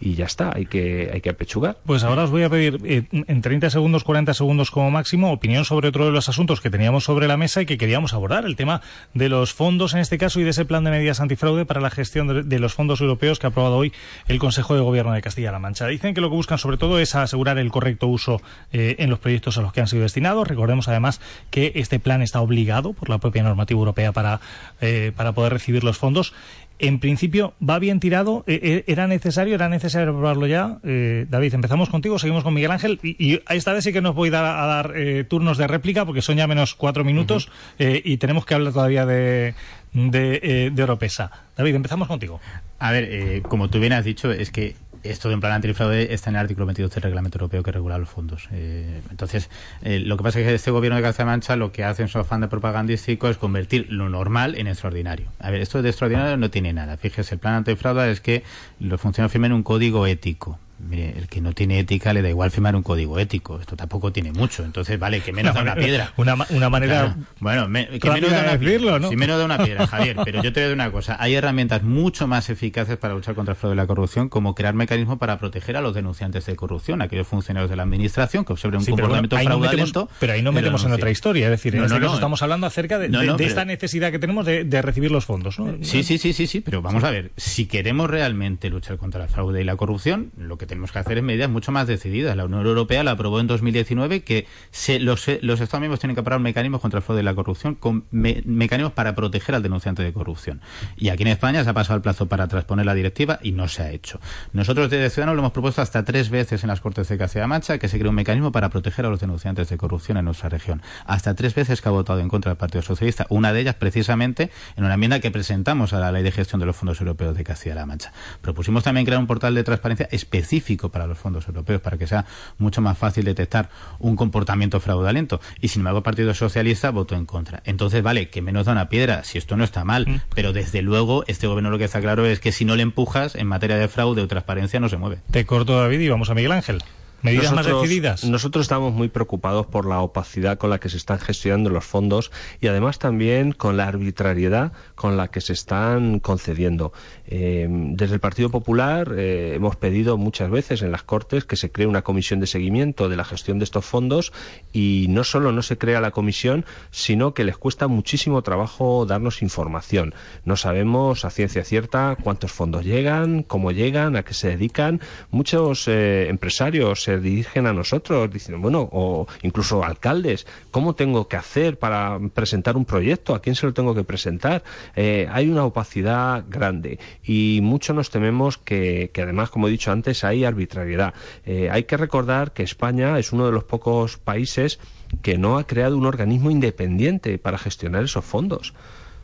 y 0.01 0.15
ya 0.15 0.25
está, 0.25 0.51
hay 0.53 0.65
que, 0.65 1.11
hay 1.13 1.21
que 1.21 1.29
apechugar. 1.29 1.77
Pues 1.85 2.03
ahora 2.03 2.23
os 2.23 2.31
voy 2.31 2.43
a 2.43 2.49
pedir 2.49 2.79
eh, 2.83 3.03
en 3.11 3.41
30 3.41 3.69
segundos, 3.69 4.03
40 4.03 4.33
segundos 4.33 4.71
como 4.71 4.89
máximo, 4.89 5.31
opinión 5.31 5.63
sobre 5.63 5.89
otro 5.89 6.05
de 6.05 6.11
los 6.11 6.27
asuntos 6.27 6.59
que 6.59 6.71
teníamos 6.71 7.03
sobre 7.03 7.27
la 7.27 7.37
mesa 7.37 7.61
y 7.61 7.67
que 7.67 7.77
queríamos 7.77 8.13
abordar, 8.13 8.45
el 8.45 8.55
tema 8.55 8.81
de 9.13 9.29
los 9.29 9.53
fondos 9.53 9.93
en 9.93 9.99
este 9.99 10.17
caso 10.17 10.39
y 10.39 10.43
de 10.43 10.49
ese 10.49 10.65
plan 10.65 10.83
de 10.83 10.91
medidas 10.91 11.21
antifraude 11.21 11.65
para 11.65 11.79
la 11.79 11.91
gestión 11.91 12.49
de, 12.49 12.59
los 12.59 12.73
fondos 12.73 12.99
europeos 13.01 13.39
que 13.39 13.47
ha 13.47 13.49
aprobado 13.49 13.77
hoy 13.77 13.93
el 14.27 14.39
Consejo 14.39 14.73
de 14.73 14.81
Gobierno 14.81 15.13
de 15.13 15.21
Castilla-La 15.21 15.59
Mancha. 15.59 15.87
Dicen 15.87 16.13
que 16.13 16.21
lo 16.21 16.29
que 16.29 16.35
buscan 16.35 16.57
sobre 16.57 16.77
todo 16.77 16.99
es 16.99 17.13
asegurar 17.15 17.59
el 17.59 17.71
correcto 17.71 18.07
uso 18.07 18.41
eh, 18.73 18.95
en 18.99 19.09
los 19.09 19.19
proyectos 19.19 19.57
a 19.57 19.61
los 19.61 19.71
que 19.71 19.81
han 19.81 19.87
sido 19.87 20.03
destinados. 20.03 20.47
Recordemos 20.47 20.87
además 20.87 21.21
que 21.51 21.73
este 21.75 21.99
plan 21.99 22.23
está 22.23 22.41
obligado 22.41 22.93
por 22.93 23.09
la 23.09 23.19
propia 23.19 23.43
normativa 23.43 23.79
europea 23.79 24.11
para, 24.11 24.41
eh, 24.81 25.11
para 25.15 25.33
poder 25.33 25.53
recibir 25.53 25.83
los 25.83 25.97
fondos 25.97 26.33
en 26.81 26.99
principio 26.99 27.53
va 27.67 27.79
bien 27.79 27.99
tirado. 27.99 28.43
Eh, 28.47 28.59
eh, 28.61 28.83
¿Era 28.87 29.07
necesario? 29.07 29.55
¿Era 29.55 29.69
necesario 29.69 30.11
probarlo 30.11 30.47
ya? 30.47 30.79
Eh, 30.83 31.25
David, 31.29 31.53
empezamos 31.53 31.89
contigo, 31.89 32.19
seguimos 32.19 32.43
con 32.43 32.53
Miguel 32.53 32.71
Ángel. 32.71 32.99
Y, 33.03 33.39
esta 33.49 33.73
vez 33.73 33.83
sí 33.83 33.93
que 33.93 34.01
nos 34.01 34.15
voy 34.15 34.29
a 34.29 34.31
dar, 34.31 34.45
a 34.45 34.65
dar 34.65 34.93
turnos 35.27 35.57
de 35.57 35.67
réplica 35.67 36.05
porque 36.05 36.21
son 36.21 36.37
ya 36.37 36.47
menos 36.47 36.75
cuatro 36.75 37.03
minutos 37.03 37.49
y 37.77 38.17
tenemos 38.17 38.45
que 38.45 38.55
hablar 38.55 38.73
todavía 38.73 39.05
de, 39.05 39.55
de, 39.93 40.71
de 40.73 40.83
Oropesa. 40.83 41.31
David, 41.55 41.75
empezamos 41.75 42.07
contigo. 42.07 42.39
A 42.79 42.91
ver, 42.91 43.41
como 43.43 43.69
tú 43.69 43.79
bien 43.79 43.93
has 43.93 44.05
dicho, 44.05 44.31
es 44.31 44.51
que 44.51 44.75
esto 45.03 45.29
de 45.29 45.35
un 45.35 45.41
plan 45.41 45.53
antifraude 45.53 46.13
está 46.13 46.29
en 46.29 46.35
el 46.35 46.41
artículo 46.41 46.65
22 46.65 46.91
del 46.93 47.03
reglamento 47.03 47.37
europeo 47.37 47.63
que 47.63 47.71
regula 47.71 47.97
los 47.97 48.09
fondos. 48.09 48.47
Eh, 48.51 49.01
entonces, 49.09 49.49
eh, 49.81 49.99
lo 49.99 50.17
que 50.17 50.23
pasa 50.23 50.39
es 50.39 50.47
que 50.47 50.53
este 50.53 50.71
gobierno 50.71 50.97
de 50.97 51.03
Castilla 51.03 51.25
Mancha 51.25 51.55
lo 51.55 51.71
que 51.71 51.83
hace 51.83 52.03
en 52.03 52.07
su 52.07 52.19
afán 52.19 52.41
de 52.41 52.47
propagandístico 52.47 53.29
es 53.29 53.37
convertir 53.37 53.87
lo 53.89 54.09
normal 54.09 54.55
en 54.55 54.67
extraordinario. 54.67 55.27
A 55.39 55.51
ver, 55.51 55.61
esto 55.61 55.81
de 55.81 55.89
extraordinario 55.89 56.37
no 56.37 56.49
tiene 56.49 56.73
nada. 56.73 56.97
Fíjese, 56.97 57.35
el 57.35 57.39
plan 57.39 57.55
antifraude 57.55 58.11
es 58.11 58.21
que 58.21 58.43
los 58.79 58.99
funcionarios 59.01 59.31
firmen 59.31 59.53
un 59.53 59.63
código 59.63 60.07
ético 60.07 60.59
mire, 60.87 61.17
el 61.17 61.27
que 61.27 61.41
no 61.41 61.53
tiene 61.53 61.79
ética 61.79 62.13
le 62.13 62.21
da 62.21 62.29
igual 62.29 62.51
firmar 62.51 62.75
un 62.75 62.83
código 62.83 63.19
ético. 63.19 63.59
Esto 63.59 63.75
tampoco 63.75 64.11
tiene 64.11 64.31
mucho. 64.31 64.63
Entonces, 64.63 64.99
vale, 64.99 65.21
que 65.21 65.33
menos 65.33 65.53
da 65.53 65.61
una 65.61 65.75
piedra. 65.75 66.13
Una, 66.17 66.35
una 66.49 66.69
manera. 66.69 67.15
Bueno, 67.39 67.67
que 67.67 68.09
menos 68.09 68.31
da 68.31 68.41
una 68.41 68.57
piedra. 68.59 68.99
¿no? 68.99 69.11
menos 69.11 69.37
da 69.37 69.45
una 69.45 69.57
piedra, 69.57 69.87
Javier. 69.87 70.17
Pero 70.23 70.43
yo 70.43 70.53
te 70.53 70.61
digo 70.61 70.73
una 70.73 70.91
cosa. 70.91 71.17
Hay 71.19 71.35
herramientas 71.35 71.83
mucho 71.83 72.27
más 72.27 72.49
eficaces 72.49 72.97
para 72.97 73.13
luchar 73.13 73.35
contra 73.35 73.53
el 73.53 73.57
fraude 73.57 73.75
y 73.75 73.77
la 73.77 73.87
corrupción, 73.87 74.29
como 74.29 74.55
crear 74.55 74.73
mecanismos 74.73 75.17
para 75.17 75.37
proteger 75.39 75.77
a 75.77 75.81
los 75.81 75.93
denunciantes 75.93 76.45
de 76.45 76.55
corrupción, 76.55 77.01
aquellos 77.01 77.27
funcionarios 77.27 77.69
de 77.69 77.75
la 77.75 77.83
administración 77.83 78.45
que 78.45 78.53
observen 78.53 78.79
un 78.79 78.85
comportamiento 78.85 79.37
fraudulento. 79.37 80.09
pero 80.19 80.33
ahí 80.33 80.41
no 80.41 80.51
metemos 80.51 80.83
en 80.85 80.91
otra 80.93 81.09
historia. 81.11 81.45
Es 81.45 81.51
decir, 81.51 81.75
en 81.75 81.83
este 81.83 81.99
caso 81.99 82.15
estamos 82.15 82.41
hablando 82.41 82.67
acerca 82.67 82.99
de, 82.99 83.07
esta 83.39 83.65
necesidad 83.65 84.11
que 84.11 84.19
tenemos 84.19 84.45
de, 84.45 84.81
recibir 84.81 85.11
los 85.11 85.25
fondos. 85.25 85.57
Sí, 85.81 86.03
sí, 86.03 86.17
sí, 86.17 86.33
sí, 86.33 86.47
sí. 86.47 86.61
Pero 86.61 86.81
vamos 86.81 87.03
a 87.03 87.11
ver. 87.11 87.31
Si 87.37 87.65
queremos 87.65 88.09
realmente 88.09 88.69
luchar 88.69 88.97
contra 88.97 89.23
el 89.23 89.29
fraude 89.29 89.61
y 89.61 89.63
la 89.63 89.75
corrupción, 89.75 90.31
lo 90.37 90.57
que 90.57 90.65
tenemos 90.71 90.93
que 90.93 90.99
hacer 90.99 91.17
es 91.17 91.23
medidas 91.23 91.49
mucho 91.49 91.73
más 91.73 91.85
decididas. 91.85 92.37
La 92.37 92.45
Unión 92.45 92.65
Europea 92.65 93.03
la 93.03 93.11
aprobó 93.11 93.41
en 93.41 93.47
2019 93.47 94.23
que 94.23 94.47
se, 94.71 95.01
los, 95.01 95.27
los 95.41 95.59
Estados 95.59 95.81
miembros 95.81 95.99
tienen 95.99 96.15
que 96.15 96.21
aprobar 96.21 96.39
mecanismos 96.39 96.79
contra 96.79 96.99
el 96.99 97.03
fraude 97.03 97.21
y 97.21 97.25
la 97.25 97.35
corrupción 97.35 97.75
con 97.75 98.05
mecanismos 98.09 98.93
para 98.93 99.13
proteger 99.13 99.55
al 99.55 99.63
denunciante 99.63 100.01
de 100.01 100.13
corrupción. 100.13 100.61
Y 100.95 101.09
aquí 101.09 101.23
en 101.23 101.27
España 101.27 101.61
se 101.65 101.69
ha 101.69 101.73
pasado 101.73 101.97
el 101.97 102.01
plazo 102.01 102.27
para 102.27 102.47
transponer 102.47 102.85
la 102.85 102.93
directiva 102.93 103.37
y 103.43 103.51
no 103.51 103.67
se 103.67 103.83
ha 103.83 103.91
hecho. 103.91 104.21
Nosotros 104.53 104.89
desde 104.89 105.09
Ciudadanos 105.09 105.35
lo 105.35 105.41
hemos 105.41 105.51
propuesto 105.51 105.81
hasta 105.81 106.05
tres 106.05 106.29
veces 106.29 106.63
en 106.63 106.69
las 106.69 106.79
Cortes 106.79 107.09
de 107.09 107.17
Castilla-Mancha 107.17 107.77
que 107.77 107.89
se 107.89 107.97
cree 107.99 108.07
un 108.07 108.15
mecanismo 108.15 108.53
para 108.53 108.69
proteger 108.69 109.05
a 109.05 109.09
los 109.09 109.19
denunciantes 109.19 109.67
de 109.67 109.75
corrupción 109.75 110.17
en 110.19 110.23
nuestra 110.23 110.47
región. 110.47 110.81
Hasta 111.05 111.35
tres 111.35 111.53
veces 111.53 111.81
que 111.81 111.89
ha 111.89 111.91
votado 111.91 112.21
en 112.21 112.29
contra 112.29 112.51
del 112.51 112.57
Partido 112.57 112.81
Socialista. 112.81 113.25
Una 113.27 113.51
de 113.51 113.59
ellas 113.59 113.75
precisamente 113.75 114.51
en 114.77 114.85
una 114.85 114.93
enmienda 114.93 115.19
que 115.19 115.31
presentamos 115.31 115.91
a 115.91 115.99
la 115.99 116.13
Ley 116.13 116.23
de 116.23 116.31
Gestión 116.31 116.61
de 116.61 116.65
los 116.65 116.77
Fondos 116.77 117.01
Europeos 117.01 117.35
de 117.35 117.43
Castilla-La 117.43 117.85
Mancha. 117.85 118.13
Propusimos 118.39 118.85
también 118.85 119.05
crear 119.05 119.19
un 119.19 119.27
portal 119.27 119.53
de 119.53 119.65
transparencia 119.65 120.07
específico 120.11 120.60
para 120.89 121.07
los 121.07 121.17
fondos 121.17 121.47
europeos 121.47 121.81
para 121.81 121.97
que 121.97 122.07
sea 122.07 122.25
mucho 122.57 122.81
más 122.81 122.97
fácil 122.97 123.25
detectar 123.25 123.69
un 123.99 124.15
comportamiento 124.15 124.79
fraudulento. 124.79 125.41
Y 125.59 125.67
sin 125.69 125.81
embargo 125.81 125.99
el 125.99 126.03
Partido 126.03 126.33
Socialista 126.33 126.91
votó 126.91 127.15
en 127.15 127.25
contra. 127.25 127.61
Entonces, 127.65 128.03
vale, 128.03 128.29
que 128.29 128.41
menos 128.41 128.65
da 128.65 128.71
una 128.71 128.89
piedra, 128.89 129.23
si 129.23 129.37
esto 129.37 129.57
no 129.57 129.63
está 129.63 129.83
mal, 129.83 130.07
mm. 130.07 130.21
pero 130.35 130.53
desde 130.53 130.81
luego 130.81 131.23
este 131.27 131.47
gobierno 131.47 131.69
lo 131.69 131.77
que 131.77 131.85
está 131.85 132.01
claro 132.01 132.25
es 132.25 132.39
que 132.39 132.51
si 132.51 132.65
no 132.65 132.75
le 132.75 132.83
empujas 132.83 133.35
en 133.35 133.47
materia 133.47 133.77
de 133.77 133.87
fraude 133.87 134.21
o 134.21 134.27
transparencia 134.27 134.79
no 134.79 134.89
se 134.89 134.97
mueve. 134.97 135.19
Te 135.31 135.45
corto 135.45 135.79
David 135.79 135.99
y 135.99 136.09
vamos 136.09 136.29
a 136.29 136.33
Miguel 136.33 136.51
Ángel. 136.51 136.81
Medidas 137.21 137.51
nosotros, 137.51 137.73
más 137.73 137.81
decididas. 137.81 138.23
Nosotros 138.23 138.63
estamos 138.63 138.93
muy 138.93 139.09
preocupados 139.09 139.67
por 139.67 139.85
la 139.85 140.01
opacidad 140.01 140.57
con 140.57 140.69
la 140.69 140.79
que 140.79 140.89
se 140.89 140.97
están 140.97 141.19
gestionando 141.19 141.69
los 141.69 141.85
fondos 141.85 142.31
y 142.59 142.67
además 142.67 142.99
también 142.99 143.51
con 143.51 143.77
la 143.77 143.87
arbitrariedad 143.87 144.71
con 144.95 145.17
la 145.17 145.29
que 145.29 145.41
se 145.41 145.53
están 145.53 146.19
concediendo. 146.19 146.93
Eh, 147.27 147.67
desde 147.69 148.15
el 148.15 148.19
Partido 148.19 148.49
Popular 148.49 149.13
eh, 149.17 149.53
hemos 149.55 149.75
pedido 149.75 150.17
muchas 150.17 150.49
veces 150.49 150.81
en 150.81 150.91
las 150.91 151.03
Cortes 151.03 151.45
que 151.45 151.55
se 151.55 151.71
cree 151.71 151.87
una 151.87 152.01
comisión 152.01 152.39
de 152.39 152.47
seguimiento 152.47 153.09
de 153.09 153.15
la 153.15 153.23
gestión 153.23 153.59
de 153.59 153.65
estos 153.65 153.85
fondos 153.85 154.33
y 154.73 155.05
no 155.09 155.23
solo 155.23 155.51
no 155.51 155.61
se 155.61 155.77
crea 155.77 156.01
la 156.01 156.11
comisión, 156.11 156.65
sino 156.89 157.33
que 157.33 157.43
les 157.43 157.57
cuesta 157.57 157.87
muchísimo 157.87 158.41
trabajo 158.41 159.05
darnos 159.05 159.41
información. 159.41 160.13
No 160.45 160.55
sabemos 160.57 161.25
a 161.25 161.29
ciencia 161.29 161.63
cierta 161.63 162.17
cuántos 162.21 162.51
fondos 162.51 162.85
llegan, 162.85 163.43
cómo 163.43 163.71
llegan, 163.71 164.15
a 164.15 164.23
qué 164.23 164.33
se 164.33 164.49
dedican. 164.49 165.01
Muchos 165.29 165.87
eh, 165.87 166.27
empresarios 166.29 167.07
se 167.11 167.19
dirigen 167.19 167.67
a 167.67 167.73
nosotros 167.73 168.31
diciendo, 168.31 168.61
bueno, 168.61 168.87
o 168.91 169.27
incluso 169.43 169.83
alcaldes, 169.83 170.47
¿cómo 170.71 170.95
tengo 170.95 171.27
que 171.27 171.37
hacer 171.37 171.77
para 171.77 172.19
presentar 172.33 172.77
un 172.77 172.85
proyecto? 172.85 173.35
¿A 173.35 173.41
quién 173.41 173.55
se 173.55 173.65
lo 173.65 173.73
tengo 173.73 173.93
que 173.93 174.03
presentar? 174.03 174.63
hay 174.95 175.49
una 175.49 175.65
opacidad 175.65 176.45
grande 176.47 176.99
y 177.23 177.59
mucho 177.61 177.93
nos 177.93 178.09
tememos 178.09 178.57
que, 178.57 179.11
además, 179.15 179.49
como 179.49 179.67
he 179.67 179.71
dicho 179.71 179.91
antes, 179.91 180.23
hay 180.23 180.45
arbitrariedad. 180.45 181.13
Eh, 181.45 181.69
hay 181.71 181.83
que 181.83 181.97
recordar 181.97 182.53
que 182.53 182.63
España 182.63 183.19
es 183.19 183.31
uno 183.31 183.45
de 183.45 183.51
los 183.51 183.63
pocos 183.63 184.17
países 184.17 184.79
que 185.21 185.37
no 185.37 185.57
ha 185.57 185.65
creado 185.65 185.97
un 185.97 186.05
organismo 186.05 186.51
independiente 186.51 187.37
para 187.37 187.57
gestionar 187.57 188.03
esos 188.03 188.23
fondos 188.23 188.73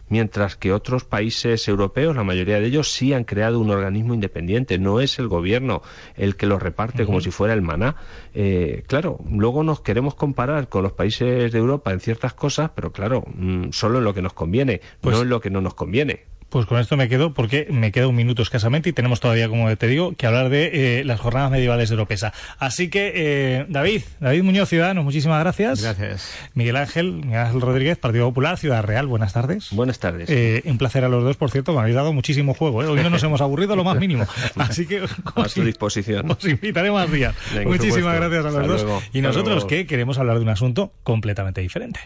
mientras 0.10 0.56
que 0.56 0.74
otros 0.74 1.04
países 1.04 1.68
europeos, 1.68 2.16
la 2.16 2.24
mayoría 2.24 2.60
de 2.60 2.68
ellos, 2.68 2.92
sí 2.92 3.14
han 3.14 3.24
creado 3.24 3.60
un 3.60 3.70
organismo 3.70 4.14
independiente. 4.14 4.78
No 4.78 5.00
es 5.00 5.20
el 5.20 5.28
gobierno 5.28 5.82
el 6.16 6.36
que 6.36 6.46
lo 6.46 6.60
reparte 6.60 7.06
como 7.06 7.22
si 7.22 7.32
fuera 7.32 7.54
el 7.54 7.62
maná. 7.62 7.96
Eh, 8.34 8.84
claro, 8.88 9.20
luego 9.30 9.64
nos 9.64 9.82
queremos 9.82 10.16
comparar 10.16 10.70
con 10.70 10.84
los 10.84 10.94
países 10.94 11.52
de 11.52 11.60
Europa 11.60 11.92
en 11.92 12.00
ciertas 12.00 12.34
cosas, 12.34 12.72
pero 12.76 12.92
claro, 12.92 13.24
mm, 13.36 13.72
solo 13.72 14.00
en 14.00 14.04
lo 14.04 14.14
que 14.14 14.22
nos 14.22 14.34
conviene, 14.34 14.82
pues 15.02 15.16
no 15.16 15.24
en 15.24 15.30
lo 15.30 15.42
que 15.42 15.50
no 15.50 15.62
nos 15.62 15.74
conviene. 15.74 16.37
Pues 16.50 16.66
con 16.66 16.80
esto 16.80 16.96
me 16.96 17.10
quedo 17.10 17.34
porque 17.34 17.68
me 17.70 17.92
queda 17.92 18.08
un 18.08 18.16
minuto 18.16 18.42
escasamente 18.42 18.90
y 18.90 18.94
tenemos 18.94 19.20
todavía, 19.20 19.50
como 19.50 19.76
te 19.76 19.88
digo, 19.88 20.14
que 20.16 20.28
hablar 20.28 20.50
de 20.50 21.00
eh, 21.00 21.04
las 21.04 21.20
jornadas 21.20 21.52
medievales 21.52 21.90
de 21.90 21.94
Europesa. 21.94 22.34
Así 22.58 22.90
que, 22.90 23.12
eh, 23.16 23.66
David, 23.68 24.04
David 24.22 24.44
Muñoz, 24.44 24.70
Ciudadanos, 24.70 25.04
muchísimas 25.04 25.42
gracias. 25.42 25.82
Gracias. 25.82 26.32
Miguel 26.54 26.78
Ángel, 26.78 27.14
Miguel 27.14 27.40
Ángel 27.40 27.62
Rodríguez, 27.62 27.98
Partido 27.98 28.26
Popular, 28.28 28.58
Ciudad 28.58 28.84
Real, 28.84 29.08
buenas 29.08 29.34
tardes. 29.34 29.70
Buenas 29.72 30.00
tardes. 30.00 30.30
Eh, 30.30 30.62
un 30.66 30.78
placer 30.78 31.04
a 31.04 31.10
los 31.10 31.24
dos, 31.24 31.36
por 31.36 31.52
cierto, 31.52 31.74
me 31.74 31.80
habéis 31.80 31.96
dado 31.96 32.14
muchísimo 32.14 32.54
juego. 32.54 32.78
Hoy 32.78 33.02
no 33.02 33.10
nos 33.10 33.24
hemos 33.24 33.42
aburrido 33.42 33.76
lo 33.76 33.84
más 33.84 33.98
mínimo. 34.00 34.26
Así 34.56 34.86
que... 34.86 35.04
A 35.36 35.50
su 35.50 35.64
disposición. 35.64 36.32
Os 36.32 36.46
invitaré 36.46 36.92
más 36.92 37.12
días. 37.12 37.36
muchísimas 37.66 38.16
gracias 38.16 38.46
a 38.46 38.52
los 38.52 38.82
dos. 38.82 39.04
y 39.12 39.22
nosotros 39.22 39.66
que 39.66 39.86
queremos 39.86 40.18
hablar 40.18 40.38
de 40.38 40.44
un 40.44 40.50
asunto 40.50 40.94
completamente 41.04 41.62
diferente. 41.62 42.00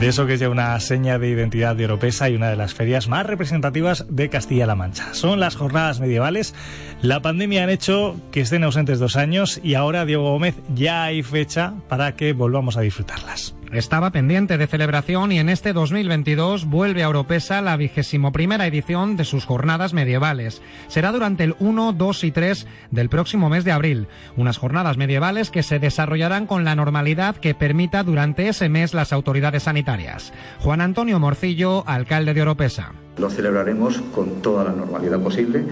De 0.00 0.06
eso 0.06 0.26
que 0.26 0.34
es 0.34 0.40
ya 0.40 0.48
una 0.48 0.78
seña 0.78 1.18
de 1.18 1.28
identidad 1.28 1.74
de 1.74 1.82
Europesa 1.82 2.30
y 2.30 2.36
una 2.36 2.50
de 2.50 2.56
las 2.56 2.72
ferias 2.72 3.08
más 3.08 3.26
representativas 3.26 4.06
de 4.08 4.28
Castilla-La 4.28 4.76
Mancha. 4.76 5.12
Son 5.12 5.40
las 5.40 5.56
jornadas 5.56 5.98
medievales. 5.98 6.54
La 7.02 7.20
pandemia 7.20 7.64
han 7.64 7.70
hecho 7.70 8.14
que 8.30 8.42
estén 8.42 8.62
ausentes 8.62 9.00
dos 9.00 9.16
años 9.16 9.60
y 9.62 9.74
ahora, 9.74 10.04
Diego 10.04 10.30
Gómez, 10.30 10.54
ya 10.72 11.02
hay 11.02 11.24
fecha 11.24 11.74
para 11.88 12.14
que 12.14 12.32
volvamos 12.32 12.76
a 12.76 12.80
disfrutarlas 12.82 13.57
estaba 13.72 14.10
pendiente 14.10 14.58
de 14.58 14.66
celebración 14.66 15.32
y 15.32 15.38
en 15.38 15.48
este 15.48 15.72
2022 15.72 16.66
vuelve 16.66 17.02
a 17.02 17.06
Europesa 17.06 17.60
la 17.62 17.76
vigésimo 17.76 18.32
primera 18.32 18.66
edición 18.66 19.16
de 19.16 19.24
sus 19.24 19.44
jornadas 19.44 19.92
medievales. 19.92 20.62
Será 20.88 21.12
durante 21.12 21.44
el 21.44 21.54
1, 21.58 21.92
2 21.92 22.24
y 22.24 22.30
3 22.30 22.66
del 22.90 23.08
próximo 23.08 23.48
mes 23.48 23.64
de 23.64 23.72
abril. 23.72 24.06
Unas 24.36 24.58
jornadas 24.58 24.96
medievales 24.96 25.50
que 25.50 25.62
se 25.62 25.78
desarrollarán 25.78 26.46
con 26.46 26.64
la 26.64 26.74
normalidad 26.74 27.36
que 27.36 27.54
permita 27.54 28.02
durante 28.02 28.48
ese 28.48 28.68
mes 28.68 28.94
las 28.94 29.12
autoridades 29.12 29.64
sanitarias. 29.64 30.32
Juan 30.60 30.80
Antonio 30.80 31.18
Morcillo, 31.18 31.84
alcalde 31.86 32.34
de 32.34 32.40
Europesa. 32.40 32.92
Lo 33.18 33.30
celebraremos 33.30 34.00
con 34.14 34.40
toda 34.42 34.64
la 34.64 34.72
normalidad 34.72 35.20
posible 35.20 35.64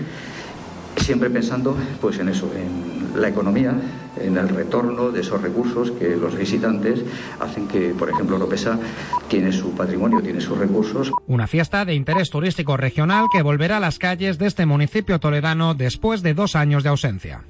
siempre 0.97 1.31
pensando 1.31 1.77
pues 2.01 2.19
en 2.19 2.29
eso, 2.29 2.51
en 2.57 3.06
la 3.17 3.29
economía, 3.29 3.75
en 4.21 4.37
el 4.37 4.49
retorno 4.49 5.11
de 5.11 5.21
esos 5.21 5.41
recursos 5.43 5.91
que 5.93 6.17
los 6.17 6.37
visitantes 6.37 7.01
hacen 7.41 7.69
que, 7.69 7.91
por 7.91 8.11
ejemplo, 8.11 8.39
Lopesa 8.39 8.79
tiene 9.29 9.53
su 9.53 9.73
patrimonio, 9.75 10.21
tiene 10.21 10.41
sus 10.41 10.59
recursos. 10.59 11.11
Una 11.27 11.47
fiesta 11.47 11.85
de 11.85 11.95
interés 11.95 12.31
turístico 12.31 12.77
regional 12.77 13.27
que 13.33 13.43
volverá 13.43 13.79
a 13.79 13.81
las 13.81 13.99
calles 13.99 14.39
de 14.39 14.47
este 14.47 14.67
municipio 14.67 15.19
toledano 15.19 15.75
después 15.75 16.23
de 16.23 16.35
dos 16.35 16.57
años 16.57 16.83
de 16.83 16.91
ausencia. 16.91 17.47